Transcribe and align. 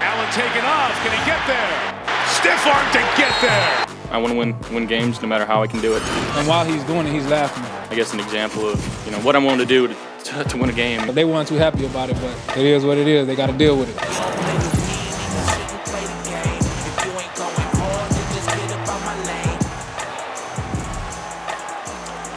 Allen 0.00 0.30
taking 0.32 0.62
off. 0.62 0.92
Can 1.02 1.12
he 1.12 1.24
get 1.26 1.40
there? 1.46 1.96
Stiff 2.26 2.66
arm 2.66 2.86
to 2.92 2.98
get 3.16 3.32
there. 3.40 3.86
I 4.10 4.18
want 4.18 4.32
to 4.32 4.38
win 4.38 4.56
win 4.72 4.86
games 4.86 5.20
no 5.20 5.28
matter 5.28 5.44
how 5.44 5.62
I 5.62 5.66
can 5.66 5.80
do 5.80 5.96
it. 5.96 6.02
And 6.02 6.46
while 6.46 6.64
he's 6.64 6.82
doing 6.84 7.06
it, 7.06 7.12
he's 7.12 7.26
laughing. 7.26 7.64
I 7.90 7.94
guess 7.94 8.12
an 8.14 8.20
example 8.20 8.68
of 8.68 9.04
you 9.04 9.12
know 9.12 9.18
what 9.20 9.34
I'm 9.36 9.44
willing 9.44 9.58
to 9.58 9.66
do 9.66 9.88
to, 9.88 9.96
to, 10.24 10.44
to 10.44 10.56
win 10.56 10.70
a 10.70 10.72
game. 10.72 11.14
They 11.14 11.24
weren't 11.24 11.48
too 11.48 11.56
happy 11.56 11.84
about 11.86 12.10
it, 12.10 12.16
but 12.20 12.56
it 12.56 12.64
is 12.64 12.84
what 12.84 12.98
it 12.98 13.08
is. 13.08 13.26
They 13.26 13.36
got 13.36 13.46
to 13.48 13.56
deal 13.56 13.76
with 13.76 13.88
it. 13.90 14.45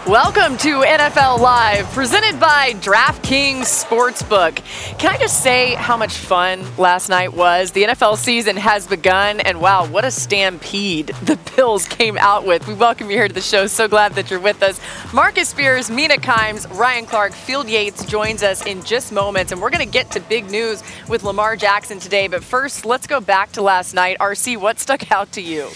Welcome 0.09 0.57
to 0.57 0.81
NFL 0.81 1.37
Live, 1.37 1.85
presented 1.91 2.39
by 2.39 2.73
DraftKings 2.81 3.65
Sportsbook. 3.65 4.55
Can 4.97 5.13
I 5.13 5.19
just 5.19 5.43
say 5.43 5.75
how 5.75 5.97
much 5.97 6.17
fun 6.17 6.65
last 6.79 7.09
night 7.09 7.35
was? 7.35 7.73
The 7.73 7.83
NFL 7.83 8.17
season 8.17 8.57
has 8.57 8.87
begun, 8.87 9.39
and 9.39 9.61
wow, 9.61 9.85
what 9.85 10.05
a 10.05 10.09
stampede 10.09 11.09
the 11.25 11.37
Bills 11.55 11.85
came 11.87 12.17
out 12.17 12.43
with. 12.43 12.67
We 12.67 12.73
welcome 12.73 13.11
you 13.11 13.17
here 13.17 13.27
to 13.27 13.33
the 13.35 13.39
show. 13.39 13.67
So 13.67 13.87
glad 13.87 14.13
that 14.15 14.31
you're 14.31 14.39
with 14.39 14.63
us. 14.63 14.81
Marcus 15.13 15.49
Spears, 15.49 15.91
Mina 15.91 16.15
Kimes, 16.15 16.67
Ryan 16.75 17.05
Clark, 17.05 17.33
Field 17.33 17.69
Yates 17.69 18.03
joins 18.03 18.41
us 18.41 18.65
in 18.65 18.81
just 18.83 19.11
moments, 19.11 19.51
and 19.51 19.61
we're 19.61 19.69
going 19.69 19.85
to 19.85 19.93
get 19.93 20.09
to 20.13 20.21
big 20.21 20.49
news 20.49 20.81
with 21.07 21.21
Lamar 21.21 21.55
Jackson 21.55 21.99
today. 21.99 22.27
But 22.27 22.43
first, 22.43 22.83
let's 22.83 23.05
go 23.05 23.21
back 23.21 23.51
to 23.51 23.61
last 23.61 23.93
night. 23.93 24.17
RC, 24.17 24.57
what 24.57 24.79
stuck 24.79 25.11
out 25.11 25.31
to 25.33 25.41
you? 25.43 25.69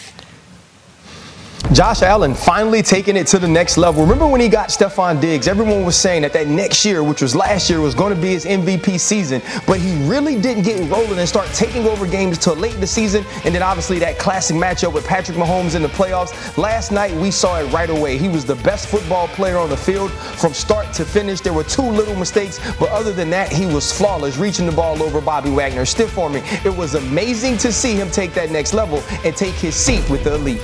Josh 1.71 2.03
Allen 2.03 2.35
finally 2.35 2.83
taking 2.83 3.15
it 3.15 3.25
to 3.27 3.39
the 3.39 3.47
next 3.47 3.77
level. 3.77 4.03
Remember 4.03 4.27
when 4.27 4.41
he 4.41 4.47
got 4.47 4.69
Stefon 4.69 5.19
Diggs? 5.19 5.47
Everyone 5.47 5.83
was 5.83 5.95
saying 5.95 6.21
that 6.21 6.33
that 6.33 6.45
next 6.45 6.85
year, 6.85 7.03
which 7.03 7.21
was 7.21 7.35
last 7.35 7.67
year, 7.67 7.81
was 7.81 7.95
going 7.95 8.13
to 8.13 8.21
be 8.21 8.27
his 8.27 8.45
MVP 8.45 8.99
season. 8.99 9.41
But 9.65 9.79
he 9.79 9.95
really 10.07 10.39
didn't 10.39 10.63
get 10.63 10.77
rolling 10.91 11.17
and 11.17 11.27
start 11.27 11.47
taking 11.53 11.87
over 11.87 12.05
games 12.05 12.37
till 12.37 12.55
late 12.55 12.75
in 12.75 12.81
the 12.81 12.85
season. 12.85 13.25
And 13.43 13.55
then 13.55 13.63
obviously 13.63 13.97
that 13.99 14.19
classic 14.19 14.55
matchup 14.55 14.93
with 14.93 15.07
Patrick 15.07 15.35
Mahomes 15.35 15.73
in 15.73 15.81
the 15.81 15.87
playoffs. 15.87 16.57
Last 16.57 16.91
night 16.91 17.11
we 17.13 17.31
saw 17.31 17.59
it 17.59 17.63
right 17.71 17.89
away. 17.89 18.19
He 18.19 18.27
was 18.27 18.45
the 18.45 18.55
best 18.57 18.87
football 18.89 19.27
player 19.29 19.57
on 19.57 19.69
the 19.69 19.77
field 19.77 20.11
from 20.11 20.53
start 20.53 20.93
to 20.93 21.05
finish. 21.05 21.39
There 21.39 21.53
were 21.53 21.63
two 21.63 21.81
little 21.81 22.15
mistakes, 22.15 22.59
but 22.77 22.89
other 22.89 23.13
than 23.13 23.31
that, 23.31 23.51
he 23.51 23.65
was 23.65 23.91
flawless, 23.91 24.37
reaching 24.37 24.67
the 24.67 24.73
ball 24.73 25.01
over 25.01 25.21
Bobby 25.21 25.49
Wagner, 25.49 25.85
stiff 25.85 26.17
arming. 26.19 26.43
It 26.65 26.75
was 26.75 26.93
amazing 26.93 27.57
to 27.59 27.71
see 27.71 27.95
him 27.95 28.11
take 28.11 28.33
that 28.33 28.51
next 28.51 28.73
level 28.73 29.01
and 29.23 29.35
take 29.35 29.55
his 29.55 29.75
seat 29.75 30.07
with 30.09 30.23
the 30.25 30.35
elite. 30.35 30.61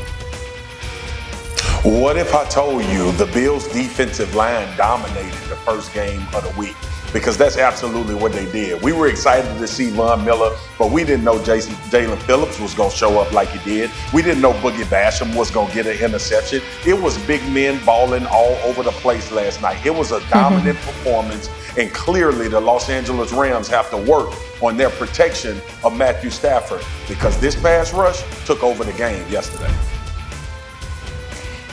What 1.83 2.17
if 2.17 2.35
I 2.35 2.43
told 2.49 2.83
you 2.83 3.13
the 3.13 3.27
Bills' 3.27 3.65
defensive 3.69 4.35
line 4.35 4.67
dominated 4.75 5.31
the 5.47 5.55
first 5.55 5.93
game 5.93 6.21
of 6.33 6.43
the 6.43 6.53
week? 6.59 6.75
Because 7.13 7.37
that's 7.37 7.57
absolutely 7.57 8.15
what 8.15 8.33
they 8.33 8.51
did. 8.51 8.83
We 8.83 8.91
were 8.91 9.07
excited 9.07 9.57
to 9.57 9.65
see 9.65 9.89
Von 9.91 10.25
Miller, 10.25 10.53
but 10.77 10.91
we 10.91 11.05
didn't 11.05 11.23
know 11.23 11.41
Jason 11.41 11.73
Jaelan 11.89 12.21
Phillips 12.23 12.59
was 12.59 12.73
going 12.73 12.91
to 12.91 12.95
show 12.97 13.17
up 13.21 13.31
like 13.31 13.47
he 13.47 13.59
did. 13.63 13.91
We 14.13 14.21
didn't 14.21 14.41
know 14.41 14.51
Boogie 14.55 14.83
Basham 14.83 15.33
was 15.37 15.51
going 15.51 15.69
to 15.69 15.73
get 15.73 15.87
an 15.87 16.03
interception. 16.03 16.61
It 16.85 17.01
was 17.01 17.17
big 17.19 17.41
men 17.49 17.79
balling 17.85 18.25
all 18.25 18.57
over 18.65 18.83
the 18.83 18.91
place 18.91 19.31
last 19.31 19.61
night. 19.61 19.85
It 19.85 19.95
was 19.95 20.11
a 20.11 20.19
mm-hmm. 20.19 20.31
dominant 20.31 20.77
performance, 20.79 21.49
and 21.77 21.93
clearly 21.93 22.49
the 22.49 22.59
Los 22.59 22.89
Angeles 22.89 23.31
Rams 23.31 23.69
have 23.69 23.89
to 23.91 23.97
work 23.97 24.33
on 24.61 24.75
their 24.75 24.89
protection 24.89 25.61
of 25.85 25.95
Matthew 25.95 26.29
Stafford 26.29 26.83
because 27.07 27.39
this 27.39 27.55
pass 27.55 27.93
rush 27.93 28.21
took 28.45 28.65
over 28.65 28.83
the 28.83 28.93
game 28.93 29.25
yesterday. 29.31 29.73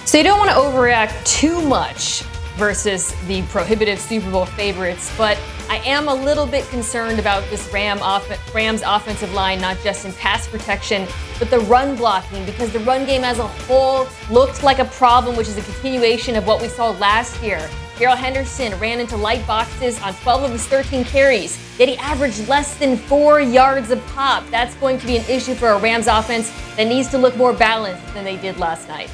So 0.07 0.19
you 0.19 0.23
don't 0.23 0.39
want 0.39 0.51
to 0.51 0.57
overreact 0.57 1.25
too 1.25 1.61
much 1.63 2.23
versus 2.55 3.13
the 3.27 3.43
prohibitive 3.43 3.99
Super 3.99 4.31
Bowl 4.31 4.47
favorites, 4.47 5.13
but 5.19 5.37
I 5.69 5.79
am 5.79 6.07
a 6.07 6.15
little 6.15 6.47
bit 6.47 6.65
concerned 6.69 7.19
about 7.19 7.43
this 7.51 7.69
Ram 7.73 8.01
off- 8.01 8.55
Rams 8.55 8.83
offensive 8.87 9.35
line, 9.35 9.61
not 9.61 9.77
just 9.83 10.05
in 10.05 10.13
pass 10.13 10.47
protection, 10.47 11.09
but 11.41 11.51
the 11.51 11.59
run 11.59 11.97
blocking, 11.97 12.45
because 12.47 12.73
the 12.73 12.79
run 12.81 13.05
game 13.05 13.25
as 13.25 13.41
a 13.41 13.49
whole 13.49 14.07
looked 14.31 14.63
like 14.63 14.79
a 14.79 14.85
problem, 14.85 15.35
which 15.35 15.49
is 15.49 15.59
a 15.59 15.63
continuation 15.63 16.37
of 16.37 16.47
what 16.47 16.63
we 16.63 16.69
saw 16.69 16.91
last 16.91 17.43
year. 17.43 17.69
Darrell 17.99 18.15
Henderson 18.15 18.79
ran 18.79 19.01
into 19.01 19.17
light 19.17 19.45
boxes 19.45 20.01
on 20.03 20.15
12 20.15 20.45
of 20.45 20.53
his 20.53 20.67
13 20.69 21.05
carries, 21.05 21.59
yet 21.81 21.89
he 21.89 21.97
averaged 21.97 22.47
less 22.47 22.79
than 22.79 22.97
four 22.97 23.41
yards 23.41 23.91
a 23.91 23.97
pop. 24.15 24.49
That's 24.51 24.77
going 24.77 25.01
to 25.01 25.07
be 25.07 25.17
an 25.17 25.25
issue 25.29 25.57
for 25.57 25.71
a 25.71 25.79
Rams 25.79 26.07
offense 26.07 26.53
that 26.77 26.87
needs 26.87 27.09
to 27.09 27.19
look 27.19 27.37
more 27.37 27.53
balanced 27.53 28.15
than 28.15 28.25
they 28.25 28.37
did 28.37 28.57
last 28.59 28.87
night. 28.87 29.11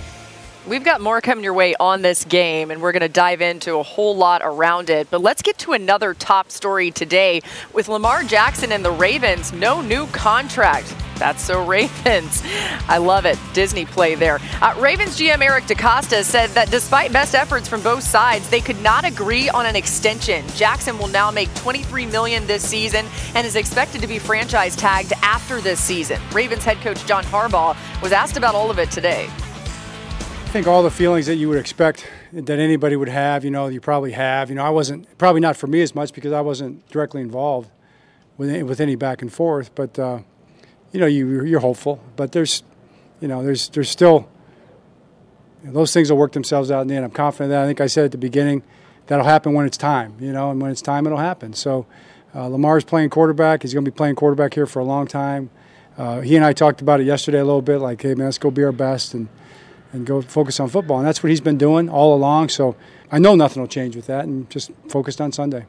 We've 0.65 0.85
got 0.85 1.01
more 1.01 1.21
coming 1.21 1.43
your 1.43 1.55
way 1.55 1.75
on 1.81 2.03
this 2.03 2.25
game, 2.25 2.71
and 2.71 2.81
we're 2.81 2.93
going 2.93 3.01
to 3.01 3.09
dive 3.09 3.41
into 3.41 3.79
a 3.79 3.83
whole 3.83 4.17
lot 4.17 4.43
around 4.45 4.91
it. 4.91 5.11
But 5.11 5.21
let's 5.21 5.43
get 5.43 5.59
to 5.59 5.73
another 5.73 6.15
top 6.15 6.53
story 6.53 6.93
today 6.93 7.41
with 7.73 7.89
Lamar 7.89 8.23
Jackson 8.23 8.71
and 8.71 8.85
the 8.85 8.93
Ravens. 8.93 9.53
No 9.53 9.81
new 9.81 10.07
contract. 10.09 10.95
That's 11.17 11.43
so 11.43 11.67
Ravens. 11.67 12.45
I 12.87 12.99
love 12.99 13.27
it. 13.27 13.41
Disney 13.53 13.85
play 13.85 14.15
there. 14.15 14.39
Uh, 14.61 14.73
Ravens 14.79 15.19
GM 15.19 15.43
Eric 15.43 15.65
DeCosta 15.65 16.23
said 16.23 16.51
that 16.51 16.71
despite 16.71 17.13
best 17.13 17.35
efforts 17.35 17.67
from 17.67 17.83
both 17.83 18.05
sides, 18.05 18.49
they 18.49 18.61
could 18.61 18.81
not 18.83 19.05
agree 19.05 19.49
on 19.49 19.67
an 19.67 19.75
extension. 19.75 20.47
Jackson 20.55 20.97
will 20.97 21.09
now 21.09 21.33
make 21.33 21.53
23 21.57 22.07
million 22.07 22.47
this 22.47 22.63
season 22.65 23.05
and 23.35 23.45
is 23.45 23.57
expected 23.57 24.01
to 24.01 24.07
be 24.07 24.21
franchise 24.21 24.77
tagged 24.77 25.13
after 25.23 25.61
this 25.61 25.81
season. 25.81 26.21
Ravens 26.31 26.63
head 26.63 26.77
coach 26.83 27.05
John 27.05 27.25
Harbaugh 27.25 27.77
was 28.01 28.13
asked 28.13 28.37
about 28.37 28.55
all 28.55 28.71
of 28.71 28.79
it 28.79 28.93
today. 28.93 29.29
I 30.53 30.55
think 30.55 30.67
all 30.67 30.83
the 30.83 30.91
feelings 30.91 31.25
that 31.29 31.37
you 31.37 31.49
would 31.49 31.57
expect 31.57 32.07
that 32.31 32.59
anybody 32.59 32.95
would 32.95 33.09
have, 33.09 33.43
you 33.43 33.51
know, 33.51 33.69
you 33.69 33.81
probably 33.81 34.13
have. 34.13 34.51
You 34.51 34.57
know, 34.57 34.63
I 34.63 34.69
wasn't 34.69 35.17
probably 35.17 35.41
not 35.41 35.57
for 35.57 35.67
me 35.67 35.81
as 35.81 35.95
much 35.95 36.13
because 36.13 36.31
I 36.31 36.43
wasn't 36.43 36.87
directly 36.91 37.23
involved 37.23 37.71
with 38.37 38.51
any, 38.51 38.63
with 38.63 38.79
any 38.79 38.95
back 38.95 39.23
and 39.23 39.33
forth. 39.33 39.75
But 39.75 39.99
uh, 39.99 40.19
you 40.93 41.01
know, 41.01 41.07
you 41.07 41.43
you're 41.43 41.61
hopeful. 41.61 42.05
But 42.17 42.33
there's, 42.33 42.65
you 43.23 43.29
know, 43.29 43.43
there's 43.43 43.71
there's 43.71 43.89
still 43.89 44.29
you 45.63 45.69
know, 45.69 45.73
those 45.73 45.95
things 45.95 46.11
will 46.11 46.19
work 46.19 46.33
themselves 46.33 46.71
out 46.71 46.83
in 46.83 46.89
the 46.89 46.97
end. 46.97 47.07
I'm 47.07 47.13
confident 47.13 47.49
that. 47.49 47.63
I 47.63 47.67
think 47.67 47.81
I 47.81 47.87
said 47.87 48.05
at 48.05 48.13
the 48.13 48.19
beginning 48.19 48.63
that'll 49.07 49.25
happen 49.25 49.55
when 49.55 49.65
it's 49.65 49.79
time. 49.79 50.17
You 50.21 50.35
know, 50.35 50.51
and 50.51 50.61
when 50.61 50.71
it's 50.71 50.83
time, 50.83 51.07
it'll 51.07 51.17
happen. 51.17 51.55
So 51.55 51.87
uh, 52.35 52.47
Lamar's 52.49 52.85
playing 52.85 53.09
quarterback. 53.09 53.63
He's 53.63 53.73
going 53.73 53.87
to 53.87 53.91
be 53.91 53.97
playing 53.97 54.17
quarterback 54.17 54.53
here 54.53 54.67
for 54.67 54.81
a 54.81 54.85
long 54.85 55.07
time. 55.07 55.49
Uh, 55.97 56.21
he 56.21 56.37
and 56.37 56.45
I 56.45 56.53
talked 56.53 56.83
about 56.83 57.01
it 57.01 57.05
yesterday 57.05 57.39
a 57.39 57.45
little 57.47 57.63
bit. 57.63 57.79
Like, 57.79 58.03
hey 58.03 58.15
man, 58.15 58.27
let's 58.27 58.37
go 58.37 58.51
be 58.51 58.63
our 58.65 58.71
best 58.71 59.15
and 59.15 59.31
and 59.93 60.07
go 60.07 60.23
focus 60.23 60.59
on 60.61 60.69
football. 60.69 60.99
And 60.99 61.07
that's 61.07 61.23
what 61.23 61.31
he's 61.31 61.41
been 61.41 61.59
doing 61.59 61.89
all 61.89 62.15
along. 62.15 62.49
So 62.49 62.77
I 63.11 63.19
know 63.19 63.35
nothing 63.35 63.61
will 63.61 63.69
change 63.69 63.95
with 63.95 64.07
that 64.07 64.25
and 64.25 64.49
just 64.51 64.71
focused 64.89 65.21
on 65.21 65.33
Sunday. 65.33 65.67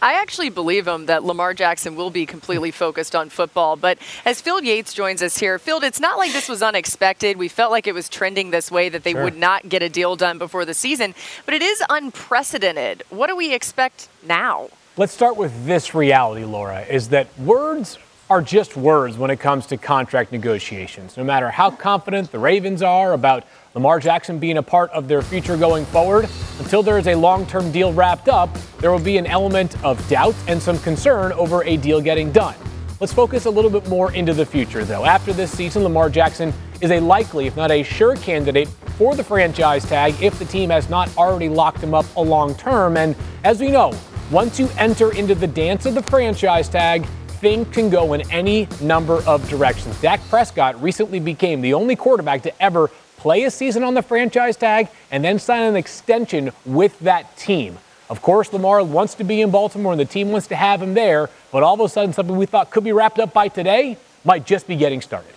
I 0.00 0.20
actually 0.20 0.50
believe 0.50 0.86
him 0.86 1.06
that 1.06 1.24
Lamar 1.24 1.54
Jackson 1.54 1.96
will 1.96 2.10
be 2.10 2.26
completely 2.26 2.70
focused 2.70 3.16
on 3.16 3.30
football. 3.30 3.76
But 3.76 3.98
as 4.24 4.40
Field 4.40 4.64
Yates 4.64 4.92
joins 4.92 5.22
us 5.22 5.38
here, 5.38 5.58
Field, 5.58 5.82
it's 5.82 6.00
not 6.00 6.18
like 6.18 6.32
this 6.32 6.48
was 6.48 6.62
unexpected. 6.62 7.36
We 7.36 7.48
felt 7.48 7.72
like 7.72 7.86
it 7.86 7.94
was 7.94 8.08
trending 8.08 8.50
this 8.50 8.70
way 8.70 8.88
that 8.90 9.04
they 9.04 9.12
sure. 9.12 9.24
would 9.24 9.36
not 9.36 9.68
get 9.68 9.82
a 9.82 9.88
deal 9.88 10.14
done 10.14 10.38
before 10.38 10.64
the 10.64 10.74
season, 10.74 11.14
but 11.44 11.54
it 11.54 11.62
is 11.62 11.82
unprecedented. 11.88 13.04
What 13.08 13.28
do 13.28 13.36
we 13.36 13.54
expect 13.54 14.08
now? 14.24 14.68
Let's 14.98 15.12
start 15.12 15.36
with 15.36 15.66
this 15.66 15.94
reality, 15.94 16.44
Laura, 16.44 16.82
is 16.82 17.08
that 17.08 17.36
words 17.38 17.98
are 18.28 18.42
just 18.42 18.76
words 18.76 19.16
when 19.16 19.30
it 19.30 19.38
comes 19.38 19.66
to 19.66 19.76
contract 19.76 20.32
negotiations. 20.32 21.16
No 21.16 21.22
matter 21.22 21.48
how 21.48 21.70
confident 21.70 22.32
the 22.32 22.38
Ravens 22.38 22.82
are 22.82 23.12
about 23.12 23.44
Lamar 23.74 24.00
Jackson 24.00 24.38
being 24.38 24.58
a 24.58 24.62
part 24.62 24.90
of 24.90 25.06
their 25.06 25.22
future 25.22 25.56
going 25.56 25.84
forward, 25.86 26.28
until 26.58 26.82
there 26.82 26.98
is 26.98 27.06
a 27.06 27.14
long 27.14 27.46
term 27.46 27.70
deal 27.70 27.92
wrapped 27.92 28.28
up, 28.28 28.50
there 28.80 28.90
will 28.90 28.98
be 28.98 29.16
an 29.16 29.26
element 29.26 29.82
of 29.84 30.06
doubt 30.08 30.34
and 30.48 30.60
some 30.60 30.78
concern 30.80 31.32
over 31.32 31.62
a 31.64 31.76
deal 31.76 32.00
getting 32.00 32.32
done. 32.32 32.56
Let's 32.98 33.12
focus 33.12 33.44
a 33.44 33.50
little 33.50 33.70
bit 33.70 33.88
more 33.88 34.12
into 34.12 34.34
the 34.34 34.46
future, 34.46 34.84
though. 34.84 35.04
After 35.04 35.32
this 35.32 35.52
season, 35.52 35.84
Lamar 35.84 36.10
Jackson 36.10 36.52
is 36.80 36.90
a 36.90 36.98
likely, 36.98 37.46
if 37.46 37.56
not 37.56 37.70
a 37.70 37.82
sure 37.84 38.16
candidate 38.16 38.68
for 38.96 39.14
the 39.14 39.22
franchise 39.22 39.84
tag 39.84 40.14
if 40.22 40.38
the 40.38 40.46
team 40.46 40.70
has 40.70 40.88
not 40.88 41.14
already 41.16 41.48
locked 41.48 41.78
him 41.78 41.94
up 41.94 42.06
a 42.16 42.20
long 42.20 42.54
term. 42.54 42.96
And 42.96 43.14
as 43.44 43.60
we 43.60 43.70
know, 43.70 43.92
once 44.30 44.58
you 44.58 44.68
enter 44.78 45.12
into 45.12 45.34
the 45.34 45.46
dance 45.46 45.86
of 45.86 45.94
the 45.94 46.02
franchise 46.02 46.68
tag, 46.68 47.06
thing 47.46 47.64
can 47.66 47.88
go 47.88 48.12
in 48.12 48.28
any 48.32 48.66
number 48.80 49.22
of 49.24 49.48
directions. 49.48 50.00
Dak 50.00 50.20
Prescott 50.28 50.82
recently 50.82 51.20
became 51.20 51.60
the 51.60 51.74
only 51.74 51.94
quarterback 51.94 52.42
to 52.42 52.60
ever 52.60 52.90
play 53.18 53.44
a 53.44 53.52
season 53.52 53.84
on 53.84 53.94
the 53.94 54.02
franchise 54.02 54.56
tag 54.56 54.88
and 55.12 55.24
then 55.24 55.38
sign 55.38 55.62
an 55.62 55.76
extension 55.76 56.50
with 56.64 56.98
that 56.98 57.36
team. 57.36 57.78
Of 58.10 58.20
course, 58.20 58.52
Lamar 58.52 58.82
wants 58.82 59.14
to 59.14 59.22
be 59.22 59.42
in 59.42 59.52
Baltimore 59.52 59.92
and 59.92 60.00
the 60.00 60.04
team 60.04 60.32
wants 60.32 60.48
to 60.48 60.56
have 60.56 60.82
him 60.82 60.94
there, 60.94 61.30
but 61.52 61.62
all 61.62 61.74
of 61.74 61.80
a 61.80 61.88
sudden, 61.88 62.12
something 62.12 62.34
we 62.34 62.46
thought 62.46 62.72
could 62.72 62.82
be 62.82 62.90
wrapped 62.90 63.20
up 63.20 63.32
by 63.32 63.46
today 63.46 63.96
might 64.24 64.44
just 64.44 64.66
be 64.66 64.74
getting 64.74 65.00
started. 65.00 65.32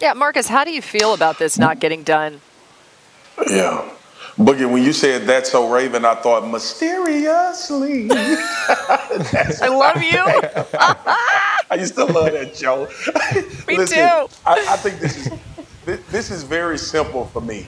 Yeah, 0.00 0.12
Marcus, 0.12 0.46
how 0.46 0.62
do 0.62 0.70
you 0.70 0.80
feel 0.80 1.12
about 1.12 1.40
this 1.40 1.58
not 1.58 1.80
getting 1.80 2.04
done? 2.04 2.40
Yeah. 3.50 3.95
Boogie, 4.38 4.70
when 4.70 4.82
you 4.82 4.92
said 4.92 5.22
that's 5.26 5.50
so 5.50 5.70
Raven, 5.70 6.04
I 6.04 6.14
thought 6.14 6.46
mysteriously. 6.46 8.08
I 8.10 9.68
love 9.68 10.02
you. 10.02 10.22
I 11.70 11.76
used 11.78 11.94
to 11.94 12.04
love 12.04 12.32
that 12.32 12.54
show. 12.54 12.86
Me 13.66 13.78
Listen, 13.78 13.96
too. 13.96 14.34
I, 14.44 14.66
I 14.68 14.76
think 14.76 15.00
this 15.00 15.16
is 15.16 15.32
this, 15.86 16.00
this 16.10 16.30
is 16.30 16.42
very 16.42 16.76
simple 16.76 17.24
for 17.26 17.40
me. 17.40 17.66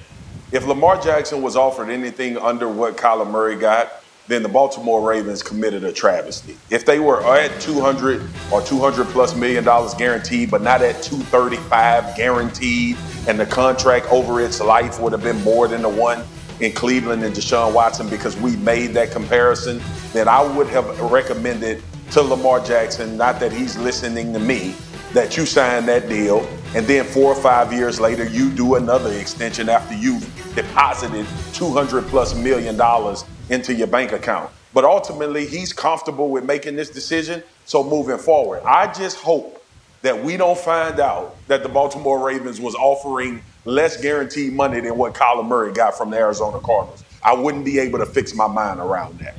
If 0.53 0.67
Lamar 0.67 1.00
Jackson 1.00 1.41
was 1.41 1.56
offered 1.56 1.88
anything 1.88 2.37
under 2.37 2.69
what 2.69 2.99
Kyler 2.99 3.29
Murray 3.29 3.56
got, 3.56 4.05
then 4.26 4.43
the 4.43 4.49
Baltimore 4.49 5.00
Ravens 5.09 5.43
committed 5.43 5.85
a 5.85 5.93
travesty. 5.93 6.55
If 6.69 6.85
they 6.85 6.99
were 6.99 7.23
at 7.23 7.62
200 7.62 8.29
or 8.53 8.61
200 8.61 9.06
plus 9.06 9.35
million 9.35 9.65
dollars 9.65 9.94
guaranteed, 9.94 10.50
but 10.50 10.61
not 10.61 10.82
at 10.82 11.03
235 11.03 12.15
guaranteed, 12.15 12.99
and 13.26 13.41
the 13.41 13.47
contract 13.47 14.06
over 14.11 14.43
its 14.43 14.61
life 14.61 15.00
would 15.00 15.12
have 15.12 15.23
been 15.23 15.43
more 15.43 15.67
than 15.67 15.81
the 15.81 15.88
one 15.88 16.23
in 16.60 16.72
Cleveland 16.72 17.22
and 17.22 17.34
Deshaun 17.34 17.72
Watson 17.72 18.08
because 18.08 18.37
we 18.37 18.56
made 18.56 18.88
that 18.88 19.10
comparison, 19.10 19.81
then 20.12 20.28
I 20.28 20.43
would 20.43 20.66
have 20.69 21.00
recommended 21.00 21.82
to 22.12 22.22
Lamar 22.22 22.60
Jackson, 22.60 23.16
not 23.16 23.38
that 23.40 23.52
he's 23.52 23.76
listening 23.76 24.32
to 24.32 24.38
me, 24.38 24.75
that 25.12 25.37
you 25.37 25.46
sign 25.46 25.87
that 25.87 26.08
deal, 26.08 26.46
and 26.75 26.87
then 26.87 27.05
four 27.05 27.32
or 27.32 27.40
five 27.40 27.72
years 27.72 28.00
later, 28.00 28.25
you 28.28 28.50
do 28.50 28.75
another 28.75 29.12
extension 29.12 29.69
after 29.69 29.94
you've 29.94 30.25
deposited 30.55 31.26
200 31.52 32.05
plus 32.06 32.34
million 32.34 32.76
dollars 32.76 33.25
into 33.50 33.75
your 33.75 33.87
bank 33.87 34.12
account. 34.12 34.50
But 34.75 34.84
ultimately, 34.84 35.46
he's 35.46 35.72
comfortable 35.72 36.28
with 36.28 36.44
making 36.44 36.76
this 36.76 36.90
decision. 36.90 37.43
So 37.64 37.82
moving 37.82 38.19
forward, 38.19 38.62
I 38.64 38.93
just 38.93 39.19
hope 39.19 39.57
that 40.02 40.22
we 40.22 40.36
don't 40.36 40.58
find 40.58 41.00
out 41.00 41.36
that 41.48 41.62
the 41.62 41.68
Baltimore 41.68 42.24
Ravens 42.24 42.60
was 42.60 42.74
offering 42.74 43.42
less 43.64 44.00
guaranteed 44.00 44.52
money 44.52 44.80
than 44.80 44.96
what 44.96 45.14
Kyler 45.14 45.46
Murray 45.46 45.72
got 45.72 45.96
from 45.96 46.10
the 46.10 46.16
Arizona 46.16 46.60
Cardinals. 46.60 47.04
I 47.22 47.34
wouldn't 47.34 47.64
be 47.64 47.78
able 47.78 47.98
to 47.98 48.06
fix 48.06 48.34
my 48.34 48.46
mind 48.46 48.80
around 48.80 49.18
that. 49.18 49.34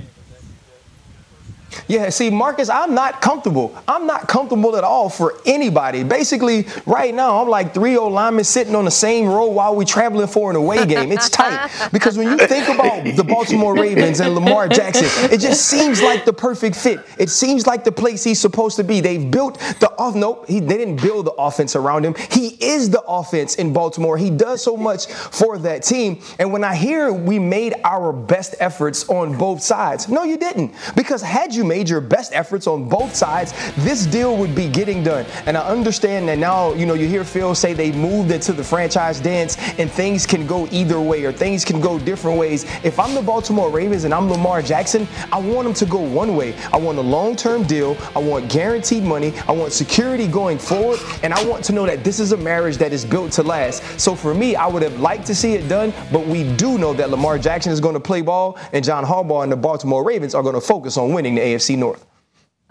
Yeah, 1.89 2.09
see, 2.09 2.29
Marcus, 2.29 2.69
I'm 2.69 2.93
not 2.93 3.19
comfortable. 3.19 3.75
I'm 3.87 4.05
not 4.05 4.27
comfortable 4.27 4.77
at 4.77 4.83
all 4.83 5.09
for 5.09 5.33
anybody. 5.43 6.03
Basically, 6.03 6.67
right 6.85 7.11
now, 7.11 7.41
I'm 7.41 7.49
like 7.49 7.73
three 7.73 7.97
old 7.97 8.13
linemen 8.13 8.43
sitting 8.43 8.75
on 8.75 8.85
the 8.85 8.91
same 8.91 9.25
row 9.25 9.47
while 9.47 9.75
we're 9.75 9.85
traveling 9.85 10.27
for 10.27 10.51
an 10.51 10.55
away 10.55 10.85
game. 10.85 11.11
It's 11.11 11.31
tight 11.31 11.89
because 11.91 12.15
when 12.15 12.27
you 12.27 12.37
think 12.45 12.69
about 12.69 13.03
the 13.15 13.23
Baltimore 13.23 13.73
Ravens 13.73 14.19
and 14.19 14.35
Lamar 14.35 14.67
Jackson, 14.67 15.07
it 15.31 15.39
just 15.39 15.65
seems 15.65 15.99
like 15.99 16.25
the 16.25 16.33
perfect 16.33 16.75
fit. 16.75 16.99
It 17.17 17.31
seems 17.31 17.65
like 17.65 17.83
the 17.83 17.91
place 17.91 18.23
he's 18.23 18.39
supposed 18.39 18.75
to 18.75 18.83
be. 18.83 19.01
They've 19.01 19.31
built 19.31 19.57
the 19.79 19.89
off. 19.97 20.13
Nope, 20.13 20.47
he, 20.47 20.59
they 20.59 20.77
didn't 20.77 21.01
build 21.01 21.25
the 21.25 21.31
offense 21.31 21.75
around 21.75 22.05
him. 22.05 22.13
He 22.31 22.49
is 22.63 22.91
the 22.91 23.01
offense 23.07 23.55
in 23.55 23.73
Baltimore. 23.73 24.15
He 24.15 24.29
does 24.29 24.61
so 24.61 24.77
much 24.77 25.07
for 25.07 25.57
that 25.57 25.81
team. 25.81 26.21
And 26.37 26.53
when 26.53 26.63
I 26.63 26.75
hear 26.75 27.11
we 27.11 27.39
made 27.39 27.73
our 27.83 28.13
best 28.13 28.53
efforts 28.59 29.09
on 29.09 29.39
both 29.39 29.63
sides, 29.63 30.07
no, 30.07 30.23
you 30.23 30.37
didn't. 30.37 30.71
Because 30.95 31.23
had 31.23 31.55
you 31.55 31.63
made 31.63 31.78
your 31.87 32.01
best 32.01 32.33
efforts 32.33 32.65
on 32.65 32.89
both 32.89 33.13
sides, 33.13 33.53
this 33.77 34.07
deal 34.07 34.35
would 34.37 34.55
be 34.55 34.67
getting 34.67 35.03
done. 35.03 35.25
And 35.45 35.55
I 35.55 35.61
understand 35.61 36.27
that 36.29 36.39
now, 36.39 36.73
you 36.73 36.87
know, 36.87 36.95
you 36.95 37.07
hear 37.07 37.23
Field 37.23 37.57
say 37.57 37.73
they 37.73 37.91
moved 37.91 38.31
it 38.31 38.41
to 38.43 38.53
the 38.53 38.63
franchise 38.63 39.19
dance 39.19 39.57
and 39.77 39.91
things 39.91 40.25
can 40.25 40.47
go 40.47 40.67
either 40.71 40.99
way 40.99 41.25
or 41.25 41.31
things 41.31 41.63
can 41.63 41.79
go 41.79 41.99
different 41.99 42.39
ways. 42.39 42.63
If 42.83 42.99
I'm 42.99 43.13
the 43.13 43.21
Baltimore 43.21 43.69
Ravens 43.69 44.03
and 44.03 44.13
I'm 44.13 44.29
Lamar 44.31 44.63
Jackson, 44.63 45.07
I 45.31 45.39
want 45.39 45.65
them 45.65 45.73
to 45.75 45.85
go 45.85 45.99
one 45.99 46.35
way. 46.35 46.55
I 46.73 46.77
want 46.77 46.97
a 46.97 47.01
long 47.01 47.35
term 47.35 47.63
deal. 47.63 47.95
I 48.15 48.19
want 48.19 48.49
guaranteed 48.49 49.03
money. 49.03 49.33
I 49.47 49.51
want 49.51 49.73
security 49.73 50.27
going 50.27 50.57
forward. 50.57 50.99
And 51.21 51.33
I 51.33 51.45
want 51.45 51.63
to 51.65 51.73
know 51.73 51.85
that 51.85 52.03
this 52.03 52.19
is 52.19 52.31
a 52.31 52.37
marriage 52.37 52.77
that 52.77 52.93
is 52.93 53.05
built 53.05 53.31
to 53.33 53.43
last. 53.43 53.83
So 53.99 54.15
for 54.15 54.33
me, 54.33 54.55
I 54.55 54.65
would 54.65 54.81
have 54.81 54.99
liked 54.99 55.27
to 55.27 55.35
see 55.35 55.53
it 55.53 55.67
done, 55.67 55.93
but 56.11 56.25
we 56.25 56.43
do 56.55 56.77
know 56.77 56.93
that 56.93 57.09
Lamar 57.09 57.37
Jackson 57.37 57.71
is 57.71 57.79
going 57.79 57.93
to 57.93 57.99
play 57.99 58.21
ball 58.21 58.57
and 58.73 58.83
John 58.83 59.03
Harbaugh 59.03 59.43
and 59.43 59.51
the 59.51 59.57
Baltimore 59.57 60.03
Ravens 60.03 60.33
are 60.33 60.41
going 60.41 60.55
to 60.55 60.61
focus 60.61 60.97
on 60.97 61.13
winning 61.13 61.35
the 61.35 61.41
AFC 61.41 61.68
North. 61.75 62.05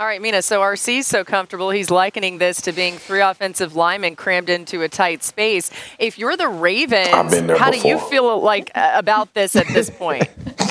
All 0.01 0.07
right, 0.07 0.23
Mina. 0.23 0.43
So 0.43 0.61
RC's 0.61 1.09
so 1.09 1.25
comfortable, 1.25 1.71
he's 1.71 1.91
likening 1.91 2.39
this 2.39 2.61
to 2.63 2.73
being 2.73 2.99
three 2.99 3.21
offensive 3.21 3.75
linemen 3.75 4.15
crammed 4.15 4.49
into 4.49 4.83
a 4.83 4.89
tight 4.89 5.25
space. 5.25 5.73
If 5.99 6.19
you're 6.19 6.37
the 6.37 6.49
Ravens, 6.49 7.09
how 7.09 7.25
before. 7.25 7.71
do 7.73 7.89
you 7.89 7.99
feel 7.99 8.41
like 8.41 8.71
uh, 8.77 8.93
about 8.95 9.35
this 9.35 9.57
at 9.57 9.67
this 9.67 9.91
point? 9.91 10.29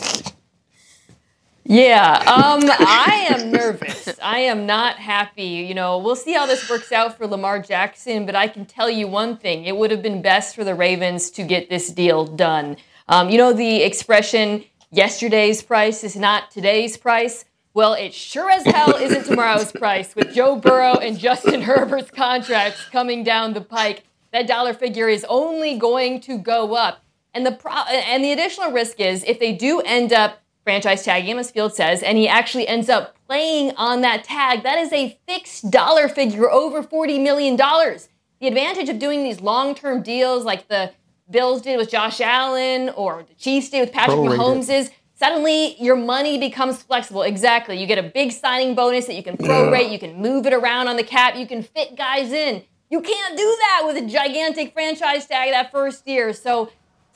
Yeah, 1.69 2.13
um, 2.19 2.61
I 2.63 3.27
am 3.29 3.51
nervous. 3.51 4.07
I 4.23 4.39
am 4.39 4.65
not 4.65 4.95
happy. 4.95 5.43
You 5.43 5.75
know, 5.75 5.97
we'll 5.97 6.15
see 6.15 6.31
how 6.31 6.45
this 6.45 6.69
works 6.69 6.93
out 6.93 7.17
for 7.17 7.27
Lamar 7.27 7.59
Jackson, 7.59 8.25
but 8.25 8.35
I 8.35 8.47
can 8.47 8.65
tell 8.65 8.89
you 8.89 9.05
one 9.05 9.35
thing: 9.35 9.65
it 9.65 9.75
would 9.75 9.91
have 9.91 10.01
been 10.01 10.21
best 10.21 10.55
for 10.55 10.63
the 10.63 10.73
Ravens 10.73 11.29
to 11.31 11.43
get 11.43 11.69
this 11.69 11.91
deal 11.91 12.25
done. 12.25 12.77
Um, 13.09 13.29
you 13.29 13.37
know 13.37 13.51
the 13.51 13.83
expression 13.83 14.63
"yesterday's 14.91 15.61
price 15.61 16.05
is 16.05 16.15
not 16.15 16.51
today's 16.51 16.95
price." 16.95 17.43
Well, 17.77 17.93
it 17.93 18.11
sure 18.11 18.49
as 18.49 18.65
hell 18.65 18.95
isn't 18.95 19.25
tomorrow's 19.25 19.71
price 19.71 20.15
with 20.15 20.33
Joe 20.33 20.55
Burrow 20.55 20.95
and 20.95 21.15
Justin 21.15 21.61
Herbert's 21.61 22.09
contracts 22.09 22.83
coming 22.85 23.23
down 23.23 23.53
the 23.53 23.61
pike. 23.61 24.01
That 24.33 24.47
dollar 24.47 24.73
figure 24.73 25.07
is 25.07 25.23
only 25.29 25.77
going 25.77 26.19
to 26.21 26.39
go 26.39 26.73
up. 26.73 27.03
And 27.35 27.45
the 27.45 27.51
pro- 27.51 27.83
and 27.83 28.23
the 28.23 28.31
additional 28.31 28.71
risk 28.71 28.99
is 28.99 29.23
if 29.25 29.39
they 29.39 29.53
do 29.53 29.79
end 29.81 30.11
up 30.11 30.39
franchise 30.63 31.03
tagging 31.03 31.29
him, 31.29 31.37
as 31.37 31.51
Field 31.51 31.75
says, 31.75 32.01
and 32.01 32.17
he 32.17 32.27
actually 32.27 32.67
ends 32.67 32.89
up 32.89 33.15
playing 33.27 33.75
on 33.75 34.01
that 34.01 34.23
tag, 34.23 34.63
that 34.63 34.79
is 34.79 34.91
a 34.91 35.15
fixed 35.27 35.69
dollar 35.69 36.07
figure 36.07 36.49
over 36.49 36.81
$40 36.81 37.21
million. 37.21 37.57
The 37.57 38.47
advantage 38.47 38.89
of 38.89 38.97
doing 38.97 39.21
these 39.21 39.39
long 39.39 39.75
term 39.75 40.01
deals 40.01 40.43
like 40.43 40.67
the 40.67 40.93
Bills 41.29 41.61
did 41.61 41.77
with 41.77 41.91
Josh 41.91 42.21
Allen 42.21 42.89
or 42.89 43.21
the 43.21 43.35
Chiefs 43.35 43.69
did 43.69 43.81
with 43.81 43.91
Patrick 43.91 44.17
Prorated. 44.17 44.37
Mahomes 44.37 44.73
is 44.73 44.89
suddenly 45.17 45.75
your 45.81 45.95
money 45.95 46.37
becomes 46.37 46.81
flexible. 46.81 47.23
Exactly. 47.23 47.77
You 47.79 47.87
get 47.87 47.97
a 47.97 48.03
big 48.03 48.31
signing 48.31 48.75
bonus 48.75 49.05
that 49.07 49.15
you 49.15 49.23
can 49.23 49.35
prorate, 49.37 49.91
you 49.91 49.99
can 49.99 50.21
move 50.21 50.45
it 50.45 50.53
around 50.53 50.87
on 50.87 50.95
the 50.95 51.03
cap, 51.03 51.35
you 51.35 51.47
can 51.47 51.63
fit 51.63 51.97
guys 51.97 52.31
in. 52.31 52.63
You 52.89 53.01
can't 53.01 53.37
do 53.37 53.43
that 53.59 53.83
with 53.85 53.97
a 53.97 54.07
gigantic 54.07 54.71
franchise 54.73 55.25
tag 55.27 55.51
that 55.51 55.71
first 55.71 56.07
year. 56.07 56.31
So 56.31 56.71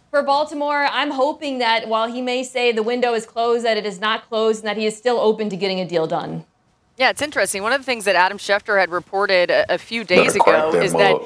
for 0.10 0.22
Baltimore, 0.22 0.86
I'm 0.86 1.12
hoping 1.12 1.60
that 1.60 1.88
while 1.88 2.12
he 2.12 2.22
may 2.22 2.44
say 2.44 2.74
the 2.74 2.84
window 2.84 3.14
is 3.14 3.26
closed, 3.26 3.64
that 3.66 3.78
it 3.78 3.86
is 3.86 4.02
not 4.02 4.28
closed 4.28 4.60
and 4.60 4.68
that 4.68 4.76
he 4.76 4.86
is 4.86 4.98
still 4.98 5.18
open 5.18 5.50
to 5.50 5.56
getting 5.56 5.80
a 5.80 5.88
deal 5.88 6.08
done. 6.08 6.46
Yeah, 6.98 7.10
it's 7.10 7.22
interesting. 7.22 7.64
One 7.64 7.72
of 7.72 7.80
the 7.80 7.86
things 7.86 8.04
that 8.06 8.16
Adam 8.16 8.38
Schefter 8.38 8.78
had 8.78 8.92
reported 8.92 9.50
a, 9.50 9.76
a 9.76 9.78
few 9.78 10.04
days 10.04 10.34
Better 10.34 10.40
crack 10.40 10.64
ago 10.64 10.72
that 10.74 10.84
is 10.84 10.92
that 10.94 11.14
mug. 11.14 11.26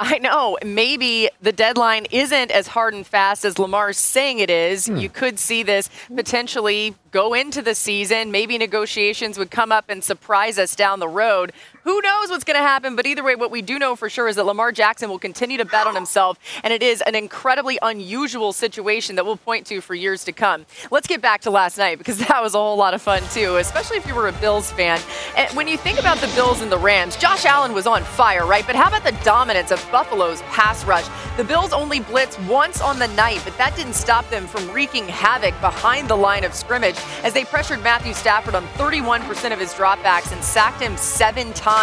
I 0.00 0.18
know 0.18 0.58
maybe 0.64 1.30
the 1.40 1.52
deadline 1.52 2.06
isn't 2.10 2.50
as 2.50 2.68
hard 2.68 2.94
and 2.94 3.06
fast 3.06 3.44
as 3.44 3.58
Lamar's 3.58 3.96
saying 3.96 4.40
it 4.40 4.50
is. 4.50 4.86
Hmm. 4.86 4.96
You 4.96 5.08
could 5.08 5.38
see 5.38 5.62
this 5.62 5.88
potentially 6.14 6.94
go 7.10 7.32
into 7.32 7.62
the 7.62 7.74
season. 7.74 8.32
Maybe 8.32 8.58
negotiations 8.58 9.38
would 9.38 9.50
come 9.50 9.70
up 9.70 9.84
and 9.88 10.02
surprise 10.02 10.58
us 10.58 10.74
down 10.74 10.98
the 10.98 11.08
road. 11.08 11.52
Who 11.84 12.00
knows 12.00 12.30
what's 12.30 12.44
going 12.44 12.56
to 12.56 12.62
happen? 12.62 12.96
But 12.96 13.04
either 13.04 13.22
way, 13.22 13.36
what 13.36 13.50
we 13.50 13.60
do 13.60 13.78
know 13.78 13.94
for 13.94 14.08
sure 14.08 14.26
is 14.26 14.36
that 14.36 14.44
Lamar 14.44 14.72
Jackson 14.72 15.10
will 15.10 15.18
continue 15.18 15.58
to 15.58 15.66
bet 15.66 15.86
on 15.86 15.94
himself, 15.94 16.38
and 16.62 16.72
it 16.72 16.82
is 16.82 17.02
an 17.02 17.14
incredibly 17.14 17.78
unusual 17.82 18.54
situation 18.54 19.16
that 19.16 19.26
we'll 19.26 19.36
point 19.36 19.66
to 19.66 19.82
for 19.82 19.94
years 19.94 20.24
to 20.24 20.32
come. 20.32 20.64
Let's 20.90 21.06
get 21.06 21.20
back 21.20 21.42
to 21.42 21.50
last 21.50 21.76
night 21.76 21.98
because 21.98 22.16
that 22.28 22.42
was 22.42 22.54
a 22.54 22.58
whole 22.58 22.78
lot 22.78 22.94
of 22.94 23.02
fun 23.02 23.22
too, 23.32 23.56
especially 23.56 23.98
if 23.98 24.06
you 24.06 24.14
were 24.14 24.28
a 24.28 24.32
Bills 24.32 24.72
fan. 24.72 24.98
And 25.36 25.54
when 25.54 25.68
you 25.68 25.76
think 25.76 25.98
about 25.98 26.16
the 26.18 26.26
Bills 26.28 26.62
and 26.62 26.72
the 26.72 26.78
Rams, 26.78 27.16
Josh 27.16 27.44
Allen 27.44 27.74
was 27.74 27.86
on 27.86 28.02
fire, 28.02 28.46
right? 28.46 28.66
But 28.66 28.76
how 28.76 28.88
about 28.88 29.04
the 29.04 29.16
dominance 29.22 29.70
of 29.70 29.86
Buffalo's 29.92 30.40
pass 30.42 30.86
rush? 30.86 31.04
The 31.36 31.44
Bills 31.44 31.74
only 31.74 32.00
blitzed 32.00 32.48
once 32.48 32.80
on 32.80 32.98
the 32.98 33.08
night, 33.08 33.42
but 33.44 33.58
that 33.58 33.76
didn't 33.76 33.92
stop 33.92 34.26
them 34.30 34.46
from 34.46 34.70
wreaking 34.70 35.06
havoc 35.06 35.52
behind 35.60 36.08
the 36.08 36.16
line 36.16 36.44
of 36.44 36.54
scrimmage 36.54 36.96
as 37.22 37.34
they 37.34 37.44
pressured 37.44 37.82
Matthew 37.82 38.14
Stafford 38.14 38.54
on 38.54 38.66
31% 38.78 39.52
of 39.52 39.58
his 39.58 39.74
dropbacks 39.74 40.32
and 40.32 40.42
sacked 40.42 40.80
him 40.80 40.96
seven 40.96 41.52
times. 41.52 41.73